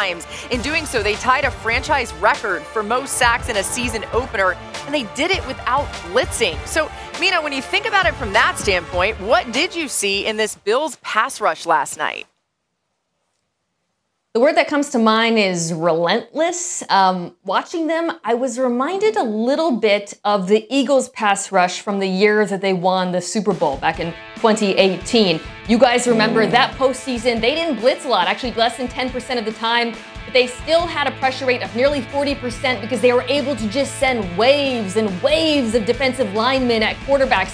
In 0.51 0.61
doing 0.61 0.85
so, 0.85 1.03
they 1.03 1.15
tied 1.15 1.43
a 1.43 1.51
franchise 1.51 2.13
record 2.15 2.61
for 2.63 2.81
most 2.81 3.13
sacks 3.13 3.49
in 3.49 3.57
a 3.57 3.63
season 3.63 4.05
opener, 4.13 4.53
and 4.85 4.93
they 4.93 5.03
did 5.15 5.31
it 5.31 5.45
without 5.47 5.85
blitzing. 6.11 6.57
So, 6.65 6.89
Mina, 7.19 7.41
when 7.41 7.53
you 7.53 7.61
think 7.61 7.85
about 7.85 8.05
it 8.05 8.15
from 8.15 8.33
that 8.33 8.57
standpoint, 8.57 9.19
what 9.19 9.51
did 9.51 9.75
you 9.75 9.87
see 9.87 10.25
in 10.25 10.37
this 10.37 10.55
Bills 10.55 10.97
pass 11.01 11.41
rush 11.41 11.65
last 11.65 11.97
night? 11.97 12.25
The 14.33 14.39
word 14.39 14.55
that 14.55 14.69
comes 14.69 14.91
to 14.91 14.97
mind 14.97 15.37
is 15.37 15.73
relentless. 15.73 16.85
Um, 16.87 17.35
watching 17.43 17.87
them, 17.87 18.13
I 18.23 18.33
was 18.33 18.57
reminded 18.57 19.17
a 19.17 19.23
little 19.23 19.71
bit 19.71 20.13
of 20.23 20.47
the 20.47 20.65
Eagles' 20.73 21.09
pass 21.09 21.51
rush 21.51 21.81
from 21.81 21.99
the 21.99 22.07
year 22.07 22.45
that 22.45 22.61
they 22.61 22.71
won 22.71 23.11
the 23.11 23.19
Super 23.19 23.53
Bowl 23.53 23.75
back 23.75 23.99
in 23.99 24.13
2018. 24.35 25.41
You 25.67 25.77
guys 25.77 26.07
remember 26.07 26.47
that 26.47 26.73
postseason, 26.77 27.41
they 27.41 27.55
didn't 27.55 27.81
blitz 27.81 28.05
a 28.05 28.07
lot, 28.07 28.27
actually 28.27 28.53
less 28.53 28.77
than 28.77 28.87
10% 28.87 29.37
of 29.37 29.43
the 29.43 29.51
time, 29.51 29.91
but 30.23 30.31
they 30.31 30.47
still 30.47 30.87
had 30.87 31.07
a 31.07 31.11
pressure 31.17 31.45
rate 31.45 31.61
of 31.61 31.75
nearly 31.75 31.99
40% 31.99 32.79
because 32.79 33.01
they 33.01 33.11
were 33.11 33.23
able 33.23 33.57
to 33.57 33.67
just 33.67 33.95
send 33.99 34.37
waves 34.37 34.95
and 34.95 35.21
waves 35.21 35.75
of 35.75 35.83
defensive 35.83 36.33
linemen 36.33 36.83
at 36.83 36.95
quarterbacks. 37.05 37.53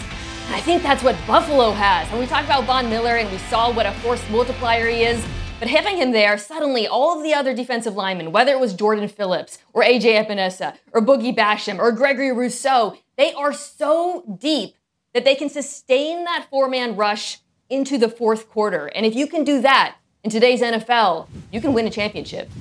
I 0.51 0.62
think 0.62 0.84
that's 0.84 1.01
what 1.01 1.17
Buffalo 1.25 1.72
has. 1.72 2.07
And 2.12 2.19
we 2.19 2.27
talked 2.27 2.46
about 2.46 2.65
Von 2.65 2.88
Miller 2.88 3.15
and 3.15 3.31
we 3.31 3.39
saw 3.39 3.74
what 3.74 3.88
a 3.88 3.93
force 3.93 4.24
multiplier 4.29 4.88
he 4.88 5.05
is. 5.05 5.25
But 5.59 5.69
having 5.69 5.97
him 5.97 6.11
there, 6.11 6.37
suddenly 6.37 6.87
all 6.87 7.17
of 7.17 7.23
the 7.23 7.33
other 7.33 7.53
defensive 7.53 7.95
linemen, 7.95 8.31
whether 8.31 8.51
it 8.51 8.59
was 8.59 8.75
Jordan 8.75 9.07
Phillips 9.07 9.57
or 9.73 9.83
AJ 9.83 10.23
Epenesa 10.23 10.77
or 10.93 11.01
Boogie 11.01 11.35
Basham 11.35 11.79
or 11.79 11.91
Gregory 11.91 12.31
Rousseau, 12.31 12.95
they 13.17 13.33
are 13.33 13.51
so 13.51 14.37
deep 14.39 14.75
that 15.13 15.25
they 15.25 15.33
can 15.33 15.49
sustain 15.49 16.25
that 16.25 16.45
four 16.51 16.69
man 16.69 16.95
rush 16.95 17.39
into 17.71 17.97
the 17.97 18.07
fourth 18.07 18.49
quarter. 18.49 18.85
And 18.87 19.03
if 19.03 19.15
you 19.15 19.25
can 19.25 19.43
do 19.43 19.59
that 19.61 19.97
in 20.23 20.29
today's 20.29 20.61
NFL, 20.61 21.27
you 21.51 21.59
can 21.59 21.73
win 21.73 21.87
a 21.87 21.89
championship. 21.89 22.51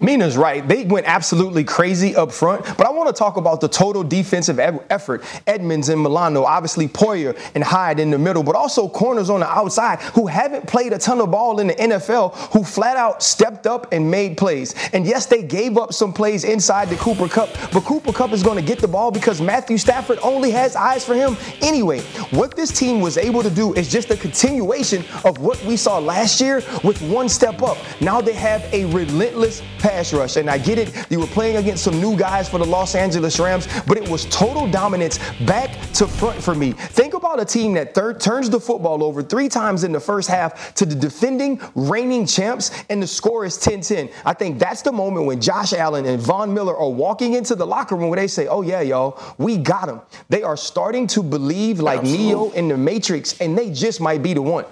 Mina's 0.00 0.36
right. 0.36 0.66
They 0.66 0.84
went 0.84 1.06
absolutely 1.06 1.64
crazy 1.64 2.14
up 2.16 2.32
front, 2.32 2.64
but 2.76 2.86
I 2.86 2.90
want 2.90 3.08
to 3.08 3.18
talk 3.18 3.36
about 3.36 3.60
the 3.60 3.68
total 3.68 4.04
defensive 4.04 4.58
effort. 4.58 5.24
Edmunds 5.46 5.88
and 5.88 6.02
Milano, 6.02 6.44
obviously 6.44 6.88
Poyer 6.88 7.38
and 7.54 7.64
Hyde 7.64 8.00
in 8.00 8.10
the 8.10 8.18
middle, 8.18 8.42
but 8.42 8.56
also 8.56 8.88
corners 8.88 9.30
on 9.30 9.40
the 9.40 9.48
outside 9.48 10.00
who 10.00 10.26
haven't 10.26 10.66
played 10.66 10.92
a 10.92 10.98
ton 10.98 11.20
of 11.20 11.30
ball 11.30 11.60
in 11.60 11.68
the 11.68 11.74
NFL, 11.74 12.34
who 12.52 12.62
flat 12.64 12.96
out 12.96 13.22
stepped 13.22 13.66
up 13.66 13.92
and 13.92 14.10
made 14.10 14.36
plays. 14.36 14.74
And 14.92 15.06
yes, 15.06 15.26
they 15.26 15.42
gave 15.42 15.76
up 15.76 15.92
some 15.92 16.12
plays 16.12 16.44
inside 16.44 16.88
the 16.88 16.96
Cooper 16.96 17.28
Kupp, 17.28 17.50
but 17.72 17.84
Cooper 17.84 18.12
Kupp 18.12 18.32
is 18.32 18.42
going 18.42 18.56
to 18.56 18.64
get 18.64 18.78
the 18.78 18.88
ball 18.88 19.10
because 19.10 19.40
Matthew 19.40 19.78
Stafford 19.78 20.18
only 20.22 20.50
has 20.50 20.76
eyes 20.76 21.04
for 21.04 21.14
him 21.14 21.36
anyway. 21.60 22.00
What 22.30 22.56
this 22.56 22.76
team 22.76 23.00
was 23.00 23.16
able 23.16 23.42
to 23.42 23.50
do 23.50 23.74
is 23.74 23.90
just 23.90 24.10
a 24.10 24.16
continuation 24.16 25.04
of 25.24 25.38
what 25.38 25.62
we 25.64 25.76
saw 25.76 25.98
last 25.98 26.40
year 26.40 26.62
with 26.84 27.00
one 27.02 27.28
step 27.28 27.62
up. 27.62 27.78
Now 28.00 28.20
they 28.20 28.34
have 28.34 28.62
a 28.72 28.84
relentless 28.86 29.62
pass 29.78 30.12
rush. 30.12 30.36
And 30.36 30.48
I 30.48 30.58
get 30.58 30.78
it, 30.78 31.06
you 31.10 31.20
were 31.20 31.26
playing 31.26 31.56
against 31.56 31.84
some 31.84 32.00
new 32.00 32.16
guys 32.16 32.48
for 32.48 32.58
the 32.58 32.66
Los 32.66 32.94
Angeles 32.94 33.38
Rams, 33.38 33.68
but 33.86 33.96
it 33.96 34.08
was 34.08 34.26
total 34.26 34.68
dominance 34.70 35.18
back 35.46 35.70
to 35.94 36.06
front 36.06 36.42
for 36.42 36.54
me. 36.54 36.72
Think 36.72 37.14
about 37.14 37.40
a 37.40 37.44
team 37.44 37.74
that 37.74 37.94
third, 37.94 38.20
turns 38.20 38.50
the 38.50 38.60
football 38.60 39.02
over 39.02 39.22
three 39.22 39.48
times 39.48 39.84
in 39.84 39.92
the 39.92 40.00
first 40.00 40.28
half 40.28 40.74
to 40.74 40.86
the 40.86 40.94
defending 40.94 41.60
reigning 41.74 42.26
champs, 42.26 42.70
and 42.88 43.02
the 43.02 43.06
score 43.06 43.44
is 43.44 43.56
10 43.58 43.80
10. 43.82 44.08
I 44.24 44.34
think 44.34 44.58
that's 44.58 44.82
the 44.82 44.92
moment 44.92 45.26
when 45.26 45.40
Josh 45.40 45.72
Allen 45.72 46.06
and 46.06 46.20
Von 46.20 46.52
Miller 46.52 46.76
are 46.76 46.90
walking 46.90 47.34
into 47.34 47.54
the 47.54 47.66
locker 47.66 47.96
room 47.96 48.10
where 48.10 48.18
they 48.18 48.26
say, 48.26 48.46
Oh, 48.46 48.62
yeah, 48.62 48.80
y'all, 48.80 49.20
we 49.38 49.56
got 49.56 49.86
them. 49.86 50.00
They 50.28 50.42
are 50.42 50.56
starting 50.56 51.06
to 51.08 51.22
believe 51.22 51.80
like 51.80 52.00
Absolutely. 52.00 52.26
Neo 52.26 52.50
in 52.50 52.68
the 52.68 52.76
Matrix, 52.76 53.40
and 53.40 53.56
they 53.56 53.70
just 53.70 54.00
might 54.00 54.22
be 54.22 54.34
the 54.34 54.42
one. 54.42 54.64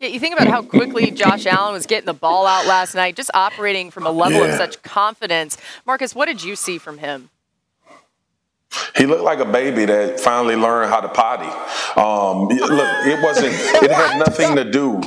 Yeah, 0.00 0.10
you 0.10 0.20
think 0.20 0.34
about 0.34 0.46
how 0.46 0.62
quickly 0.62 1.10
Josh 1.10 1.44
Allen 1.44 1.72
was 1.72 1.86
getting 1.86 2.06
the 2.06 2.14
ball 2.14 2.46
out 2.46 2.66
last 2.66 2.94
night, 2.94 3.16
just 3.16 3.32
operating 3.34 3.90
from 3.90 4.06
a 4.06 4.12
level 4.12 4.38
yeah. 4.38 4.52
of 4.52 4.54
such 4.54 4.80
confidence. 4.82 5.56
Marcus, 5.86 6.14
what 6.14 6.26
did 6.26 6.42
you 6.42 6.54
see 6.54 6.78
from 6.78 6.98
him? 6.98 7.30
He 8.96 9.06
looked 9.06 9.24
like 9.24 9.40
a 9.40 9.44
baby 9.44 9.86
that 9.86 10.20
finally 10.20 10.54
learned 10.54 10.90
how 10.90 11.00
to 11.00 11.08
potty. 11.08 11.48
Um, 11.98 12.46
look, 12.46 13.06
it 13.06 13.22
wasn't. 13.22 13.54
It 13.82 13.90
had 13.90 14.18
nothing 14.18 14.54
to 14.54 14.70
do. 14.70 15.00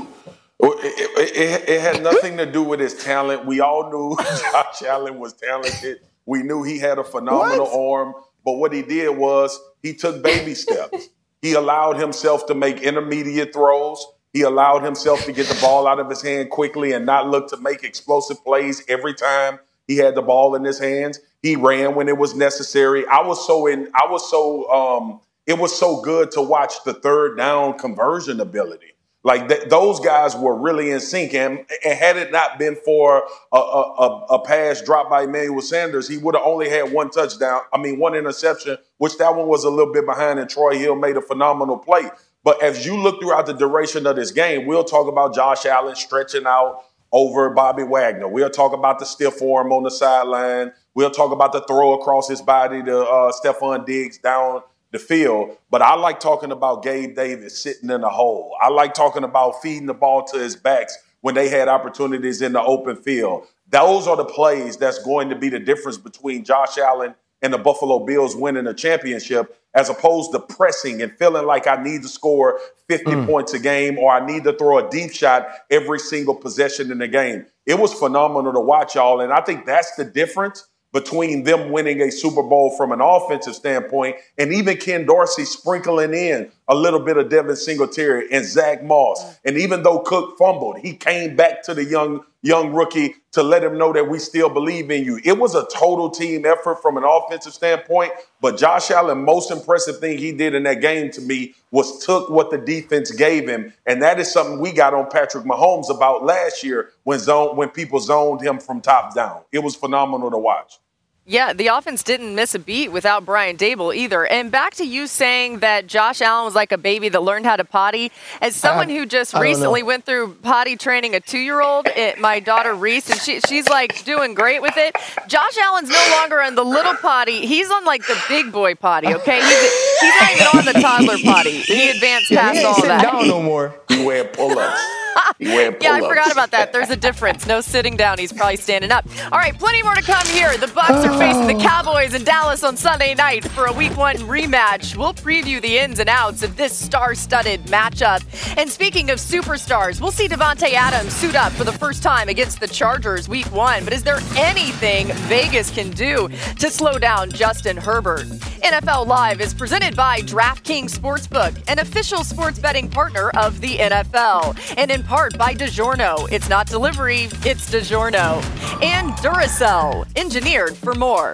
It, 0.59 1.35
it, 1.35 1.69
it, 1.69 1.81
had 1.81 2.03
nothing 2.03 2.37
to 2.37 2.45
do 2.45 2.61
with 2.61 2.79
his 2.79 2.93
talent. 3.03 3.45
We 3.45 3.61
all 3.61 3.89
knew 3.89 4.17
Josh 4.51 4.81
Allen 4.83 5.19
was 5.19 5.33
talented. 5.33 6.01
We 6.25 6.43
knew 6.43 6.63
he 6.63 6.79
had 6.79 6.99
a 6.99 7.03
phenomenal 7.03 7.65
what? 7.65 7.97
arm. 7.99 8.13
But 8.43 8.53
what 8.53 8.73
he 8.73 8.81
did 8.81 9.17
was 9.17 9.57
he 9.81 9.93
took 9.93 10.21
baby 10.21 10.53
steps. 10.53 11.09
he 11.41 11.53
allowed 11.53 11.97
himself 11.97 12.45
to 12.47 12.55
make 12.55 12.81
intermediate 12.81 13.53
throws. 13.53 14.05
He 14.33 14.43
allowed 14.43 14.83
himself 14.83 15.25
to 15.25 15.33
get 15.33 15.47
the 15.47 15.59
ball 15.59 15.87
out 15.87 15.99
of 15.99 16.09
his 16.09 16.21
hand 16.21 16.49
quickly 16.49 16.93
and 16.93 17.05
not 17.05 17.27
look 17.29 17.49
to 17.49 17.57
make 17.57 17.83
explosive 17.83 18.43
plays 18.43 18.83
every 18.87 19.13
time 19.13 19.59
he 19.87 19.97
had 19.97 20.15
the 20.15 20.21
ball 20.21 20.55
in 20.55 20.63
his 20.63 20.79
hands. 20.79 21.19
He 21.41 21.55
ran 21.55 21.95
when 21.95 22.07
it 22.07 22.17
was 22.17 22.33
necessary. 22.35 23.05
I 23.07 23.21
was 23.21 23.45
so 23.45 23.67
in. 23.67 23.89
I 23.93 24.09
was 24.09 24.29
so. 24.29 24.69
Um, 24.71 25.21
it 25.47 25.57
was 25.57 25.77
so 25.77 26.01
good 26.01 26.31
to 26.31 26.41
watch 26.41 26.83
the 26.85 26.93
third 26.93 27.35
down 27.35 27.77
conversion 27.77 28.39
ability. 28.39 28.91
Like 29.23 29.49
th- 29.49 29.69
those 29.69 29.99
guys 29.99 30.35
were 30.35 30.55
really 30.55 30.91
in 30.91 30.99
sync, 30.99 31.33
and, 31.33 31.65
and 31.85 31.99
had 31.99 32.17
it 32.17 32.31
not 32.31 32.57
been 32.57 32.75
for 32.75 33.23
a, 33.51 33.57
a, 33.57 34.25
a 34.29 34.45
pass 34.45 34.81
dropped 34.81 35.09
by 35.09 35.23
Emmanuel 35.23 35.61
Sanders, 35.61 36.07
he 36.07 36.17
would 36.17 36.35
have 36.35 36.45
only 36.45 36.69
had 36.69 36.91
one 36.91 37.11
touchdown. 37.11 37.61
I 37.71 37.77
mean, 37.77 37.99
one 37.99 38.15
interception, 38.15 38.77
which 38.97 39.17
that 39.17 39.35
one 39.35 39.47
was 39.47 39.63
a 39.63 39.69
little 39.69 39.93
bit 39.93 40.05
behind, 40.05 40.39
and 40.39 40.49
Troy 40.49 40.77
Hill 40.77 40.95
made 40.95 41.17
a 41.17 41.21
phenomenal 41.21 41.77
play. 41.77 42.09
But 42.43 42.61
as 42.63 42.85
you 42.85 42.97
look 42.97 43.21
throughout 43.21 43.45
the 43.45 43.53
duration 43.53 44.07
of 44.07 44.15
this 44.15 44.31
game, 44.31 44.65
we'll 44.65 44.83
talk 44.83 45.07
about 45.07 45.35
Josh 45.35 45.65
Allen 45.65 45.95
stretching 45.95 46.45
out 46.45 46.83
over 47.11 47.49
Bobby 47.49 47.83
Wagner. 47.83 48.27
We'll 48.27 48.49
talk 48.49 48.73
about 48.73 48.99
the 48.99 49.05
stiff 49.05 49.41
arm 49.41 49.71
on 49.71 49.83
the 49.83 49.91
sideline. 49.91 50.71
We'll 50.93 51.11
talk 51.11 51.31
about 51.31 51.53
the 51.53 51.61
throw 51.61 51.93
across 51.93 52.27
his 52.27 52.41
body 52.41 52.81
to 52.83 52.99
uh, 52.99 53.31
Stefon 53.31 53.85
Diggs 53.85 54.17
down 54.17 54.61
the 54.91 54.99
field. 54.99 55.57
But 55.69 55.81
I 55.81 55.95
like 55.95 56.19
talking 56.19 56.51
about 56.51 56.83
Gabe 56.83 57.15
Davis 57.15 57.61
sitting 57.61 57.89
in 57.89 58.03
a 58.03 58.09
hole. 58.09 58.55
I 58.61 58.69
like 58.69 58.93
talking 58.93 59.23
about 59.23 59.61
feeding 59.61 59.85
the 59.85 59.93
ball 59.93 60.23
to 60.25 60.39
his 60.39 60.55
backs 60.55 60.97
when 61.21 61.35
they 61.35 61.49
had 61.49 61.67
opportunities 61.67 62.41
in 62.41 62.53
the 62.53 62.61
open 62.61 62.95
field. 62.95 63.47
Those 63.69 64.07
are 64.07 64.17
the 64.17 64.25
plays 64.25 64.75
that's 64.75 64.99
going 64.99 65.29
to 65.29 65.35
be 65.35 65.47
the 65.49 65.59
difference 65.59 65.97
between 65.97 66.43
Josh 66.43 66.77
Allen 66.77 67.15
and 67.41 67.53
the 67.53 67.57
Buffalo 67.57 67.99
Bills 68.05 68.35
winning 68.35 68.67
a 68.67 68.73
championship 68.73 69.57
as 69.73 69.89
opposed 69.89 70.31
to 70.33 70.39
pressing 70.39 71.01
and 71.01 71.11
feeling 71.17 71.45
like 71.45 71.67
I 71.67 71.81
need 71.81 72.01
to 72.03 72.07
score 72.09 72.59
50 72.89 73.05
mm. 73.05 73.25
points 73.25 73.53
a 73.53 73.59
game 73.59 73.97
or 73.97 74.11
I 74.11 74.25
need 74.25 74.43
to 74.43 74.53
throw 74.53 74.85
a 74.85 74.89
deep 74.89 75.11
shot 75.11 75.47
every 75.69 75.99
single 75.99 76.35
possession 76.35 76.91
in 76.91 76.97
the 76.97 77.07
game. 77.07 77.45
It 77.65 77.79
was 77.79 77.93
phenomenal 77.93 78.53
to 78.53 78.59
watch 78.59 78.95
y'all. 78.95 79.21
And 79.21 79.31
I 79.31 79.41
think 79.41 79.65
that's 79.65 79.95
the 79.95 80.03
difference 80.03 80.67
between 80.93 81.43
them 81.43 81.71
winning 81.71 82.01
a 82.01 82.11
Super 82.11 82.43
Bowl 82.43 82.75
from 82.75 82.91
an 82.91 82.99
offensive 83.01 83.55
standpoint 83.55 84.17
and 84.37 84.53
even 84.53 84.77
Ken 84.77 85.05
Dorsey 85.05 85.45
sprinkling 85.45 86.13
in 86.13 86.51
a 86.71 86.75
little 86.75 87.01
bit 87.01 87.17
of 87.17 87.27
Devin 87.27 87.57
Singletary 87.57 88.31
and 88.31 88.45
Zach 88.45 88.81
Moss. 88.81 89.37
And 89.43 89.57
even 89.57 89.83
though 89.83 89.99
Cook 89.99 90.37
fumbled, 90.37 90.79
he 90.79 90.93
came 90.93 91.35
back 91.35 91.63
to 91.63 91.73
the 91.73 91.83
young 91.83 92.23
young 92.43 92.73
rookie 92.73 93.13
to 93.33 93.43
let 93.43 93.63
him 93.63 93.77
know 93.77 93.93
that 93.93 94.09
we 94.09 94.17
still 94.17 94.49
believe 94.49 94.89
in 94.89 95.03
you. 95.03 95.19
It 95.23 95.37
was 95.37 95.53
a 95.53 95.67
total 95.67 96.09
team 96.09 96.45
effort 96.45 96.81
from 96.81 96.97
an 96.97 97.03
offensive 97.03 97.53
standpoint, 97.53 98.13
but 98.39 98.57
Josh 98.57 98.89
Allen 98.89 99.23
most 99.23 99.51
impressive 99.51 99.99
thing 99.99 100.17
he 100.17 100.31
did 100.31 100.55
in 100.55 100.63
that 100.63 100.81
game 100.81 101.11
to 101.11 101.21
me 101.21 101.53
was 101.69 102.03
took 102.03 102.29
what 102.29 102.49
the 102.49 102.57
defense 102.57 103.11
gave 103.11 103.47
him, 103.47 103.73
and 103.85 104.01
that 104.01 104.19
is 104.19 104.31
something 104.31 104.59
we 104.59 104.71
got 104.71 104.93
on 104.93 105.07
Patrick 105.11 105.43
Mahomes 105.43 105.93
about 105.93 106.23
last 106.23 106.63
year 106.63 106.91
when 107.03 107.19
zone 107.19 107.57
when 107.57 107.69
people 107.69 107.99
zoned 107.99 108.41
him 108.41 108.59
from 108.59 108.79
top 108.81 109.13
down. 109.13 109.41
It 109.51 109.59
was 109.59 109.75
phenomenal 109.75 110.31
to 110.31 110.37
watch. 110.37 110.79
Yeah, 111.23 111.53
the 111.53 111.67
offense 111.67 112.01
didn't 112.01 112.33
miss 112.33 112.55
a 112.55 112.59
beat 112.59 112.91
without 112.91 113.25
Brian 113.25 113.55
Daboll 113.55 113.95
either. 113.95 114.25
And 114.25 114.51
back 114.51 114.73
to 114.75 114.83
you 114.83 115.05
saying 115.05 115.59
that 115.59 115.85
Josh 115.85 116.19
Allen 116.19 116.45
was 116.45 116.55
like 116.55 116.71
a 116.71 116.79
baby 116.79 117.09
that 117.09 117.21
learned 117.21 117.45
how 117.45 117.55
to 117.55 117.63
potty. 117.63 118.11
As 118.41 118.55
someone 118.55 118.89
uh, 118.89 118.95
who 118.95 119.05
just 119.05 119.35
recently 119.35 119.83
went 119.83 120.03
through 120.03 120.33
potty 120.41 120.75
training 120.75 121.13
a 121.13 121.19
two-year-old, 121.19 121.87
my 122.19 122.39
daughter 122.39 122.73
Reese, 122.73 123.09
and 123.11 123.21
she, 123.21 123.39
she's 123.41 123.69
like 123.69 124.03
doing 124.03 124.33
great 124.33 124.63
with 124.63 124.75
it. 124.77 124.95
Josh 125.27 125.57
Allen's 125.59 125.89
no 125.89 126.17
longer 126.17 126.41
on 126.41 126.55
the 126.55 126.65
little 126.65 126.95
potty; 126.95 127.45
he's 127.45 127.69
on 127.69 127.85
like 127.85 128.05
the 128.07 128.19
big 128.27 128.51
boy 128.51 128.73
potty. 128.73 129.13
Okay, 129.13 129.41
he's, 129.41 130.01
he's 130.01 130.21
not 130.21 130.31
even 130.31 130.47
on 130.59 130.65
the 130.65 130.81
toddler 130.81 131.17
potty. 131.23 131.61
He 131.61 131.91
advanced 131.91 132.31
yeah, 132.31 132.41
past 132.41 132.59
he 132.59 132.65
all 132.65 132.81
that. 132.81 133.03
Down 133.03 133.27
no 133.27 133.43
more. 133.43 133.79
He 133.89 134.03
wear 134.03 134.25
pull-ups. 134.25 134.90
yeah, 135.39 135.71
I 135.83 136.01
forgot 136.01 136.31
about 136.31 136.51
that. 136.51 136.71
There's 136.71 136.89
a 136.89 136.95
difference. 136.95 137.45
No 137.45 137.61
sitting 137.61 137.97
down. 137.97 138.17
He's 138.17 138.33
probably 138.33 138.57
standing 138.57 138.91
up. 138.91 139.05
All 139.31 139.39
right, 139.39 139.57
plenty 139.57 139.81
more 139.83 139.95
to 139.95 140.01
come 140.01 140.25
here. 140.27 140.55
The 140.57 140.67
Bucs 140.67 141.05
are 141.05 141.17
facing 141.17 141.47
the 141.47 141.55
oh. 141.55 141.67
Cowboys 141.67 142.13
in 142.13 142.23
Dallas 142.23 142.63
on 142.63 142.77
Sunday 142.77 143.15
night 143.15 143.43
for 143.45 143.65
a 143.65 143.73
Week 143.73 143.95
One 143.97 144.17
rematch. 144.17 144.95
We'll 144.95 145.13
preview 145.13 145.61
the 145.61 145.77
ins 145.77 145.99
and 145.99 146.09
outs 146.09 146.43
of 146.43 146.57
this 146.57 146.77
star-studded 146.77 147.63
matchup. 147.65 148.23
And 148.57 148.69
speaking 148.69 149.09
of 149.09 149.19
superstars, 149.19 150.01
we'll 150.01 150.11
see 150.11 150.27
Davante 150.27 150.73
Adams 150.73 151.13
suit 151.13 151.35
up 151.35 151.51
for 151.53 151.63
the 151.63 151.73
first 151.73 152.03
time 152.03 152.29
against 152.29 152.59
the 152.59 152.67
Chargers 152.67 153.27
Week 153.27 153.51
One. 153.51 153.83
But 153.83 153.93
is 153.93 154.03
there 154.03 154.19
anything 154.37 155.07
Vegas 155.27 155.71
can 155.71 155.89
do 155.91 156.29
to 156.59 156.69
slow 156.69 156.97
down 156.97 157.31
Justin 157.31 157.77
Herbert? 157.77 158.27
NFL 158.61 159.07
Live 159.07 159.41
is 159.41 159.53
presented 159.53 159.95
by 159.95 160.19
DraftKings 160.19 160.91
Sportsbook, 160.91 161.61
an 161.67 161.79
official 161.79 162.23
sports 162.23 162.59
betting 162.59 162.89
partner 162.89 163.31
of 163.31 163.59
the 163.61 163.77
NFL. 163.77 164.57
And 164.77 164.91
in 164.91 165.00
in 165.01 165.07
part 165.07 165.37
by 165.37 165.53
DiGiorno. 165.53 166.31
It's 166.31 166.49
not 166.49 166.67
delivery, 166.67 167.29
it's 167.43 167.69
DiGiorno. 167.69 168.43
And 168.83 169.11
Duracell, 169.13 170.05
engineered 170.15 170.75
for 170.75 170.93
more. 170.93 171.33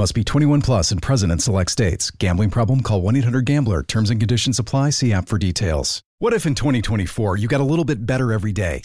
Must 0.00 0.14
be 0.14 0.24
21 0.24 0.62
plus 0.62 0.92
and 0.92 1.02
present 1.02 1.30
in 1.30 1.40
select 1.40 1.70
states. 1.70 2.10
Gambling 2.10 2.48
problem? 2.48 2.80
Call 2.80 3.02
1 3.02 3.16
800 3.16 3.44
GAMBLER. 3.44 3.82
Terms 3.82 4.08
and 4.08 4.18
conditions 4.18 4.58
apply. 4.58 4.88
See 4.88 5.12
app 5.12 5.28
for 5.28 5.36
details. 5.36 6.00
What 6.20 6.32
if 6.32 6.46
in 6.46 6.54
2024 6.54 7.36
you 7.36 7.46
got 7.46 7.60
a 7.60 7.64
little 7.64 7.84
bit 7.84 8.06
better 8.06 8.32
every 8.32 8.50
day? 8.50 8.80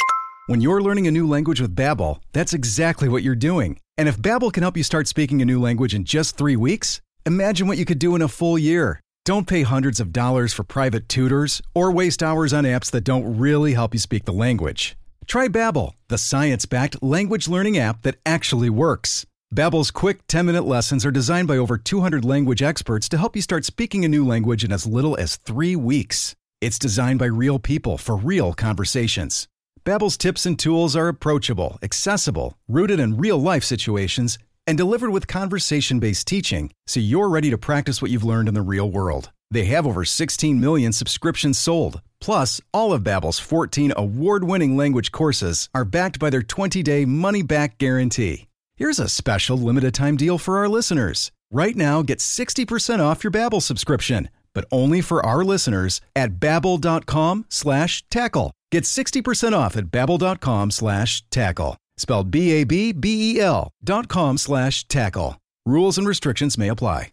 When 0.48 0.60
you're 0.60 0.82
learning 0.82 1.08
a 1.08 1.12
new 1.12 1.26
language 1.26 1.62
with 1.62 1.74
Babbel, 1.74 2.20
that's 2.34 2.54
exactly 2.54 3.08
what 3.08 3.24
you're 3.24 3.34
doing. 3.34 3.80
And 3.98 4.10
if 4.10 4.18
Babbel 4.18 4.52
can 4.52 4.64
help 4.64 4.76
you 4.76 4.84
start 4.84 5.08
speaking 5.08 5.42
a 5.42 5.46
new 5.46 5.58
language 5.58 5.96
in 5.96 6.04
just 6.04 6.36
three 6.36 6.58
weeks, 6.58 7.00
imagine 7.26 7.70
what 7.70 7.78
you 7.78 7.86
could 7.86 7.98
do 7.98 8.14
in 8.16 8.22
a 8.22 8.28
full 8.28 8.58
year. 8.58 9.00
Don't 9.24 9.48
pay 9.48 9.62
hundreds 9.64 10.02
of 10.02 10.12
dollars 10.12 10.52
for 10.52 10.66
private 10.66 11.08
tutors 11.08 11.62
or 11.74 11.94
waste 11.94 12.24
hours 12.24 12.52
on 12.52 12.66
apps 12.66 12.92
that 12.92 13.06
don't 13.06 13.38
really 13.38 13.72
help 13.72 13.94
you 13.94 14.02
speak 14.02 14.26
the 14.26 14.34
language. 14.34 14.98
Try 15.28 15.48
Babbel, 15.48 15.94
the 16.10 16.18
science-backed 16.18 17.02
language 17.02 17.48
learning 17.48 17.78
app 17.78 18.02
that 18.02 18.16
actually 18.26 18.70
works. 18.70 19.26
Babbel's 19.52 19.92
quick 19.92 20.28
10-minute 20.28 20.66
lessons 20.66 21.06
are 21.06 21.12
designed 21.12 21.48
by 21.48 21.56
over 21.58 21.78
200 21.78 22.26
language 22.26 22.62
experts 22.62 23.08
to 23.08 23.18
help 23.18 23.38
you 23.38 23.42
start 23.42 23.64
speaking 23.64 24.04
a 24.04 24.10
new 24.10 24.26
language 24.26 24.66
in 24.66 24.72
as 24.72 24.86
little 24.86 25.16
as 25.18 25.38
3 25.38 25.78
weeks. 25.78 26.36
It's 26.60 26.80
designed 26.80 27.20
by 27.20 27.28
real 27.28 27.58
people 27.58 27.98
for 27.98 28.18
real 28.18 28.54
conversations. 28.54 29.48
Babbel's 29.86 30.18
tips 30.18 30.46
and 30.46 30.60
tools 30.60 30.96
are 30.96 31.08
approachable, 31.08 31.80
accessible, 31.82 32.58
rooted 32.68 33.00
in 33.00 33.16
real-life 33.18 33.64
situations, 33.64 34.38
and 34.68 34.78
delivered 34.78 35.12
with 35.12 35.28
conversation-based 35.28 36.28
teaching 36.28 36.72
so 36.88 37.00
you're 37.00 37.30
ready 37.30 37.50
to 37.52 37.58
practice 37.58 38.02
what 38.02 38.12
you've 38.12 38.24
learned 38.24 38.50
in 38.50 38.56
the 38.56 38.62
real 38.62 38.90
world. 38.90 39.32
They 39.52 39.66
have 39.66 39.86
over 39.88 40.04
16 40.04 40.60
million 40.60 40.92
subscriptions 40.92 41.60
sold. 41.60 42.02
Plus, 42.20 42.60
all 42.74 42.92
of 42.92 43.04
Babbel's 43.04 43.40
14 43.40 43.94
award-winning 43.96 44.76
language 44.76 45.12
courses 45.14 45.70
are 45.74 45.86
backed 45.86 46.20
by 46.20 46.30
their 46.30 46.42
20-day 46.42 47.06
money-back 47.06 47.78
guarantee. 47.78 48.48
Here's 48.78 49.00
a 49.00 49.08
special 49.08 49.58
limited-time 49.58 50.18
deal 50.18 50.38
for 50.38 50.58
our 50.58 50.68
listeners. 50.68 51.32
Right 51.50 51.78
now, 51.78 52.02
get 52.02 52.20
60% 52.20 53.00
off 53.00 53.24
your 53.24 53.32
Babbel 53.32 53.62
subscription, 53.62 54.28
but 54.54 54.66
only 54.70 55.02
for 55.02 55.26
our 55.26 55.46
listeners 55.46 56.02
at 56.14 56.42
babbel.com 56.42 57.46
slash 57.48 58.04
tackle. 58.10 58.52
Get 58.74 58.84
60% 58.84 59.54
off 59.54 59.78
at 59.78 59.86
babbel.com 59.86 60.72
slash 60.72 61.24
tackle. 61.30 61.78
Spelled 61.98 62.30
B-A-B-B-E-L 62.30 63.72
dot 63.82 64.10
com 64.10 64.38
slash 64.38 64.86
tackle. 64.90 65.38
Rules 65.66 65.98
and 65.98 66.06
restrictions 66.06 66.58
may 66.58 66.68
apply. 66.68 67.12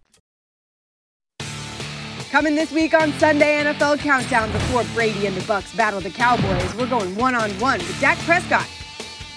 Coming 2.33 2.57
this 2.57 2.73
week 2.73 2.95
on 2.95 3.12
Sunday 3.12 3.62
NFL 3.62 3.99
Countdown 4.00 4.50
before 4.50 4.83
Brady 4.95 5.26
and 5.26 5.37
the 5.37 5.42
Bucs 5.42 5.76
battle 5.76 6.00
the 6.00 6.11
Cowboys, 6.11 6.75
we're 6.75 6.88
going 6.88 7.14
one-on-one 7.14 7.78
with 7.78 8.00
Dak 8.00 8.19
Prescott. 8.21 8.66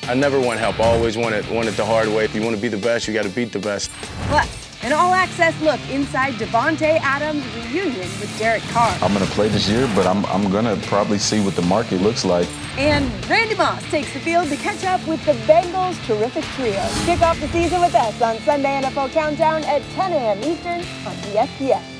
I 0.07 0.13
never 0.13 0.39
want 0.39 0.59
help. 0.59 0.79
I 0.79 0.83
always 0.83 1.17
want 1.17 1.33
it, 1.33 1.49
want 1.49 1.67
it 1.67 1.75
the 1.75 1.85
hard 1.85 2.07
way. 2.09 2.25
If 2.25 2.35
you 2.35 2.41
want 2.41 2.55
to 2.55 2.61
be 2.61 2.67
the 2.67 2.77
best, 2.77 3.07
you 3.07 3.13
got 3.13 3.23
to 3.23 3.29
beat 3.29 3.51
the 3.51 3.59
best. 3.59 3.89
Plus, 4.27 4.83
an 4.83 4.93
all-access 4.93 5.59
look 5.61 5.79
inside 5.89 6.35
Davante 6.35 6.99
Adams' 7.01 7.43
reunion 7.55 8.07
with 8.19 8.33
Derek 8.37 8.61
Carr. 8.69 8.95
I'm 9.01 9.13
going 9.13 9.25
to 9.25 9.31
play 9.31 9.47
this 9.49 9.67
year, 9.67 9.89
but 9.95 10.05
I'm, 10.05 10.23
I'm 10.27 10.51
going 10.51 10.65
to 10.65 10.77
probably 10.87 11.17
see 11.17 11.43
what 11.43 11.55
the 11.55 11.63
market 11.63 12.01
looks 12.01 12.23
like. 12.23 12.47
And 12.77 13.09
Randy 13.27 13.55
Moss 13.55 13.81
takes 13.89 14.13
the 14.13 14.19
field 14.19 14.49
to 14.49 14.57
catch 14.57 14.83
up 14.83 15.05
with 15.07 15.25
the 15.25 15.33
Bengals' 15.51 15.97
terrific 16.05 16.43
trio. 16.55 16.87
Kick 17.05 17.21
off 17.21 17.39
the 17.39 17.47
season 17.47 17.81
with 17.81 17.95
us 17.95 18.21
on 18.21 18.37
Sunday 18.39 18.79
NFL 18.81 19.11
Countdown 19.11 19.63
at 19.63 19.81
10 19.95 20.11
a.m. 20.11 20.37
Eastern 20.43 20.81
on 21.07 21.15
ESPN. 21.33 21.94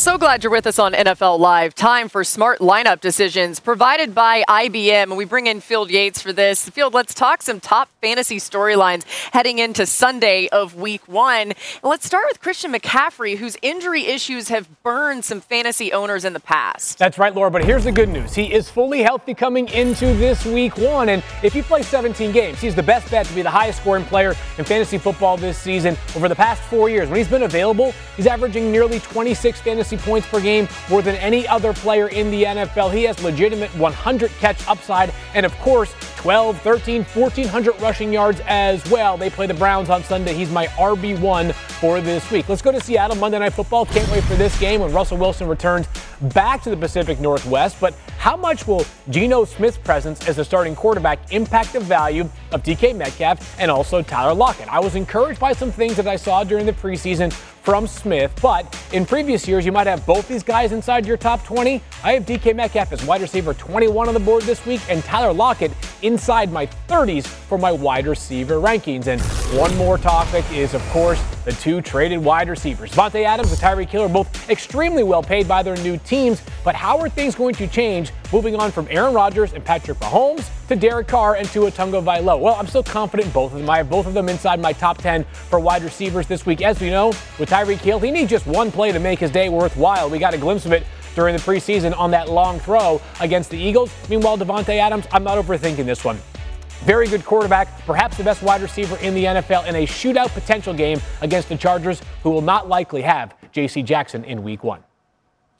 So 0.00 0.16
glad 0.16 0.42
you're 0.42 0.50
with 0.50 0.66
us 0.66 0.78
on 0.78 0.94
NFL 0.94 1.38
Live. 1.38 1.74
Time 1.74 2.08
for 2.08 2.24
smart 2.24 2.60
lineup 2.60 3.02
decisions 3.02 3.60
provided 3.60 4.14
by 4.14 4.44
IBM. 4.48 5.02
And 5.02 5.16
We 5.18 5.26
bring 5.26 5.46
in 5.46 5.60
Field 5.60 5.90
Yates 5.90 6.22
for 6.22 6.32
this. 6.32 6.70
Field, 6.70 6.94
let's 6.94 7.12
talk 7.12 7.42
some 7.42 7.60
top 7.60 7.90
fantasy 8.00 8.38
storylines 8.38 9.04
heading 9.34 9.58
into 9.58 9.84
Sunday 9.84 10.48
of 10.48 10.74
week 10.74 11.06
one. 11.06 11.48
And 11.48 11.54
let's 11.82 12.06
start 12.06 12.24
with 12.30 12.40
Christian 12.40 12.72
McCaffrey, 12.72 13.36
whose 13.36 13.58
injury 13.60 14.06
issues 14.06 14.48
have 14.48 14.82
burned 14.82 15.26
some 15.26 15.42
fantasy 15.42 15.92
owners 15.92 16.24
in 16.24 16.32
the 16.32 16.40
past. 16.40 16.96
That's 16.96 17.18
right, 17.18 17.34
Laura, 17.34 17.50
but 17.50 17.62
here's 17.62 17.84
the 17.84 17.92
good 17.92 18.08
news. 18.08 18.34
He 18.34 18.50
is 18.54 18.70
fully 18.70 19.02
healthy 19.02 19.34
coming 19.34 19.68
into 19.68 20.14
this 20.14 20.46
week 20.46 20.78
one. 20.78 21.10
And 21.10 21.22
if 21.42 21.52
he 21.52 21.60
plays 21.60 21.86
17 21.88 22.32
games, 22.32 22.58
he's 22.58 22.74
the 22.74 22.82
best 22.82 23.10
bet 23.10 23.26
to 23.26 23.34
be 23.34 23.42
the 23.42 23.50
highest 23.50 23.82
scoring 23.82 24.06
player 24.06 24.30
in 24.56 24.64
fantasy 24.64 24.96
football 24.96 25.36
this 25.36 25.58
season 25.58 25.94
over 26.16 26.26
the 26.26 26.34
past 26.34 26.62
four 26.62 26.88
years. 26.88 27.06
When 27.10 27.18
he's 27.18 27.28
been 27.28 27.42
available, 27.42 27.92
he's 28.16 28.26
averaging 28.26 28.72
nearly 28.72 28.98
26 29.00 29.60
fantasy 29.60 29.89
points 29.96 30.26
per 30.28 30.40
game, 30.40 30.68
more 30.88 31.02
than 31.02 31.16
any 31.16 31.46
other 31.48 31.72
player 31.72 32.08
in 32.08 32.30
the 32.30 32.44
NFL. 32.44 32.92
He 32.92 33.04
has 33.04 33.22
legitimate 33.22 33.70
100 33.76 34.30
catch 34.38 34.66
upside, 34.68 35.12
and 35.34 35.46
of 35.46 35.56
course, 35.58 35.94
12, 36.16 36.60
13, 36.60 37.04
1,400 37.04 37.80
rushing 37.80 38.12
yards 38.12 38.42
as 38.46 38.84
well. 38.90 39.16
They 39.16 39.30
play 39.30 39.46
the 39.46 39.54
Browns 39.54 39.88
on 39.88 40.04
Sunday. 40.04 40.34
He's 40.34 40.50
my 40.50 40.66
RB1 40.66 41.54
for 41.54 42.02
this 42.02 42.30
week. 42.30 42.48
Let's 42.48 42.60
go 42.60 42.72
to 42.72 42.80
Seattle 42.80 43.16
Monday 43.16 43.38
Night 43.38 43.54
Football. 43.54 43.86
Can't 43.86 44.10
wait 44.12 44.22
for 44.24 44.34
this 44.34 44.58
game 44.58 44.82
when 44.82 44.92
Russell 44.92 45.16
Wilson 45.16 45.48
returns 45.48 45.86
back 46.34 46.62
to 46.62 46.70
the 46.70 46.76
Pacific 46.76 47.20
Northwest. 47.20 47.78
But 47.80 47.94
how 48.18 48.36
much 48.36 48.66
will 48.66 48.84
Geno 49.08 49.46
Smith's 49.46 49.78
presence 49.78 50.28
as 50.28 50.38
a 50.38 50.44
starting 50.44 50.76
quarterback 50.76 51.32
impact 51.32 51.72
the 51.72 51.80
value 51.80 52.28
of 52.52 52.62
DK 52.62 52.94
Metcalf 52.94 53.58
and 53.58 53.70
also 53.70 54.02
Tyler 54.02 54.34
Lockett? 54.34 54.68
I 54.68 54.78
was 54.78 54.96
encouraged 54.96 55.40
by 55.40 55.54
some 55.54 55.72
things 55.72 55.96
that 55.96 56.06
I 56.06 56.16
saw 56.16 56.44
during 56.44 56.66
the 56.66 56.74
preseason 56.74 57.32
from 57.62 57.86
Smith, 57.86 58.32
but 58.40 58.66
in 58.92 59.04
previous 59.06 59.46
years, 59.46 59.64
you 59.64 59.72
might 59.72 59.86
have 59.86 60.04
both 60.06 60.26
these 60.26 60.42
guys 60.42 60.72
inside 60.72 61.06
your 61.06 61.16
top 61.16 61.44
20. 61.44 61.82
I 62.02 62.12
have 62.12 62.24
DK 62.24 62.54
Metcalf 62.56 62.92
as 62.92 63.04
wide 63.04 63.20
receiver 63.20 63.54
21 63.54 64.08
on 64.08 64.14
the 64.14 64.20
board 64.20 64.42
this 64.44 64.64
week 64.66 64.80
and 64.88 65.04
Tyler 65.04 65.32
Lockett 65.32 65.72
inside 66.02 66.50
my 66.50 66.66
30s 66.88 67.26
for 67.26 67.58
my 67.58 67.70
wide 67.70 68.06
receiver 68.06 68.54
rankings. 68.54 69.06
And 69.06 69.20
one 69.58 69.76
more 69.76 69.98
topic 69.98 70.44
is, 70.52 70.74
of 70.74 70.82
course, 70.88 71.22
the 71.44 71.52
two 71.52 71.80
traded 71.80 72.18
wide 72.18 72.48
receivers. 72.48 72.90
Davante 72.92 73.24
Adams 73.24 73.50
and 73.52 73.60
Tyreek 73.60 73.88
Hill 73.88 74.02
are 74.04 74.08
both 74.08 74.50
extremely 74.50 75.02
well 75.02 75.22
paid 75.22 75.46
by 75.46 75.62
their 75.62 75.76
new 75.76 75.98
teams, 75.98 76.42
but 76.64 76.74
how 76.74 76.98
are 76.98 77.08
things 77.08 77.34
going 77.34 77.54
to 77.54 77.66
change 77.66 78.12
moving 78.32 78.56
on 78.56 78.70
from 78.70 78.86
Aaron 78.90 79.14
Rodgers 79.14 79.52
and 79.52 79.64
Patrick 79.64 79.98
Mahomes 79.98 80.48
to 80.68 80.76
Derek 80.76 81.08
Carr 81.08 81.36
and 81.36 81.48
Tua 81.48 81.70
Tagovailoa? 81.70 82.40
Well, 82.40 82.54
I'm 82.54 82.66
still 82.66 82.82
confident 82.82 83.32
both 83.32 83.52
of 83.52 83.58
them. 83.58 83.68
I 83.68 83.78
have 83.78 83.90
both 83.90 84.06
of 84.06 84.14
them 84.14 84.28
inside 84.28 84.60
my 84.60 84.72
top 84.72 84.98
10 84.98 85.24
for 85.24 85.58
wide 85.60 85.82
receivers 85.82 86.26
this 86.26 86.46
week. 86.46 86.62
As 86.62 86.80
we 86.80 86.90
know, 86.90 87.08
with 87.38 87.50
Tyreek 87.50 87.78
Hill, 87.78 87.98
he 87.98 88.10
needs 88.10 88.30
just 88.30 88.46
one 88.46 88.70
play 88.70 88.92
to 88.92 88.98
make 88.98 89.18
his 89.18 89.30
day 89.30 89.48
worthwhile. 89.48 90.08
We 90.08 90.18
got 90.18 90.34
a 90.34 90.38
glimpse 90.38 90.66
of 90.66 90.72
it 90.72 90.84
during 91.14 91.34
the 91.34 91.42
preseason 91.42 91.96
on 91.98 92.10
that 92.12 92.28
long 92.28 92.60
throw 92.60 93.00
against 93.20 93.50
the 93.50 93.58
Eagles. 93.58 93.90
Meanwhile, 94.08 94.38
Davante 94.38 94.78
Adams, 94.78 95.06
I'm 95.12 95.24
not 95.24 95.44
overthinking 95.44 95.84
this 95.84 96.04
one. 96.04 96.18
Very 96.84 97.08
good 97.08 97.24
quarterback, 97.24 97.84
perhaps 97.84 98.16
the 98.16 98.24
best 98.24 98.42
wide 98.42 98.62
receiver 98.62 98.96
in 98.98 99.14
the 99.14 99.24
NFL 99.24 99.66
in 99.66 99.76
a 99.76 99.86
shootout 99.86 100.28
potential 100.28 100.72
game 100.72 101.00
against 101.20 101.50
the 101.50 101.56
Chargers, 101.56 102.00
who 102.22 102.30
will 102.30 102.40
not 102.40 102.68
likely 102.68 103.02
have 103.02 103.34
J.C. 103.52 103.82
Jackson 103.82 104.24
in 104.24 104.42
week 104.42 104.64
one. 104.64 104.82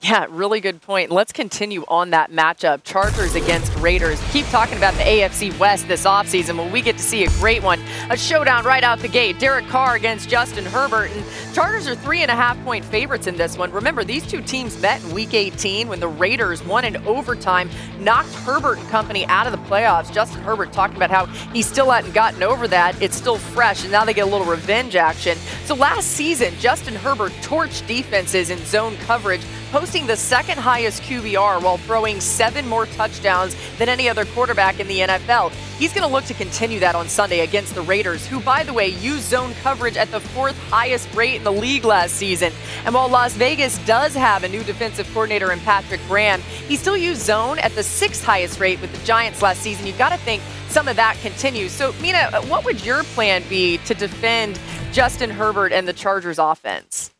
Yeah, 0.03 0.27
really 0.31 0.61
good 0.61 0.81
point. 0.81 1.11
Let's 1.11 1.31
continue 1.31 1.85
on 1.87 2.11
that 2.11 2.33
matchup. 2.33 2.85
Chargers 2.85 3.35
against 3.35 3.75
Raiders. 3.77 4.19
Keep 4.31 4.47
talking 4.47 4.79
about 4.79 4.95
the 4.95 5.03
AFC 5.03 5.57
West 5.59 5.89
this 5.89 6.07
offseason 6.07 6.57
when 6.57 6.73
we 6.73 6.81
get 6.81 6.97
to 6.97 7.03
see 7.03 7.25
a 7.25 7.29
great 7.33 7.63
one. 7.63 7.79
A 8.09 8.17
showdown 8.17 8.65
right 8.65 8.83
out 8.83 9.01
the 9.01 9.09
gate. 9.09 9.39
Derek 9.39 9.67
Carr 9.67 9.97
against 9.97 10.31
Justin 10.31 10.65
Herbert. 10.65 11.11
And 11.11 11.23
Chargers 11.53 11.87
are 11.87 11.95
three 11.95 12.23
and 12.23 12.31
a 12.31 12.35
half 12.35 12.59
point 12.65 12.83
favorites 12.83 13.27
in 13.27 13.37
this 13.37 13.59
one. 13.59 13.71
Remember, 13.73 14.03
these 14.03 14.27
two 14.27 14.41
teams 14.41 14.81
met 14.81 15.05
in 15.05 15.13
week 15.13 15.35
18 15.35 15.87
when 15.87 16.01
the 16.01 16.09
Raiders 16.09 16.65
won 16.65 16.87
in 16.87 16.97
overtime, 17.07 17.69
knocked 17.99 18.33
Herbert 18.37 18.79
and 18.79 18.89
company 18.89 19.27
out 19.27 19.47
of 19.47 19.53
the 19.53 19.69
playoffs. 19.69 20.11
Justin 20.11 20.41
Herbert 20.41 20.73
talking 20.73 20.97
about 20.97 21.11
how 21.11 21.27
he 21.53 21.61
still 21.61 21.91
hadn't 21.91 22.13
gotten 22.15 22.43
over 22.43 22.67
that. 22.69 23.01
It's 23.03 23.17
still 23.17 23.37
fresh, 23.37 23.83
and 23.83 23.93
now 23.93 24.07
they 24.07 24.15
get 24.15 24.27
a 24.27 24.31
little 24.31 24.47
revenge 24.47 24.97
action. 24.97 25.37
So 25.67 25.75
last 25.75 26.07
season, 26.13 26.55
Justin 26.59 26.95
Herbert 26.95 27.33
torched 27.43 27.87
defenses 27.87 28.49
in 28.49 28.59
zone 28.65 28.97
coverage 28.97 29.43
posting 29.71 30.07
the 30.07 30.17
second 30.17 30.59
highest 30.59 31.03
QBR 31.03 31.63
while 31.63 31.79
throwing 31.79 32.21
seven 32.21 32.67
more 32.67 32.87
touchdowns 32.87 33.57
than 33.79 33.89
any 33.89 34.09
other 34.09 34.25
quarterback 34.27 34.81
in 34.81 34.89
the 34.89 34.99
NFL. 34.99 35.53
He's 35.79 35.93
going 35.93 36.07
to 36.07 36.13
look 36.13 36.25
to 36.25 36.35
continue 36.35 36.81
that 36.81 36.95
on 36.95 37.09
Sunday 37.09 37.41
against 37.41 37.75
the 37.75 37.83
Raiders, 37.83 38.27
who, 38.27 38.41
by 38.41 38.65
the 38.65 38.73
way, 38.73 38.89
used 38.89 39.29
zone 39.29 39.55
coverage 39.63 39.97
at 39.97 40.11
the 40.11 40.21
fourth 40.21 40.59
highest 40.69 41.13
rate 41.15 41.37
in 41.37 41.45
the 41.45 41.53
league 41.53 41.85
last 41.85 42.17
season. 42.17 42.53
And 42.85 42.95
while 42.95 43.09
Las 43.09 43.35
Vegas 43.35 43.79
does 43.87 44.15
have 44.15 44.43
a 44.43 44.49
new 44.49 44.65
defensive 44.65 45.09
coordinator 45.13 45.53
in 45.53 45.61
Patrick 45.61 46.01
Graham, 46.09 46.41
he 46.41 46.77
still 46.77 46.97
used 46.97 47.23
zone 47.23 47.59
at 47.61 47.73
the 47.77 47.83
sixth 47.83 48.25
highest 48.25 48.59
rate 48.59 48.81
with 48.81 48.93
the 48.93 49.05
Giants 49.05 49.41
last 49.41 49.63
season. 49.63 49.87
You've 49.87 49.99
got 49.99 50.11
to 50.11 50.19
think 50.19 50.43
some 50.69 50.89
of 50.89 50.97
that 50.97 51.17
continues. 51.23 51.71
So, 51.71 51.93
Mina, 52.01 52.43
what 52.49 52.65
would 52.65 52.85
your 52.85 53.05
plan 53.05 53.45
be 53.49 53.79
to 53.79 53.95
defend 53.95 54.59
Justin 54.93 55.31
Herbert 55.31 55.73
and 55.73 55.87
the 55.87 55.93
Chargers 55.93 56.39
offense? 56.39 57.13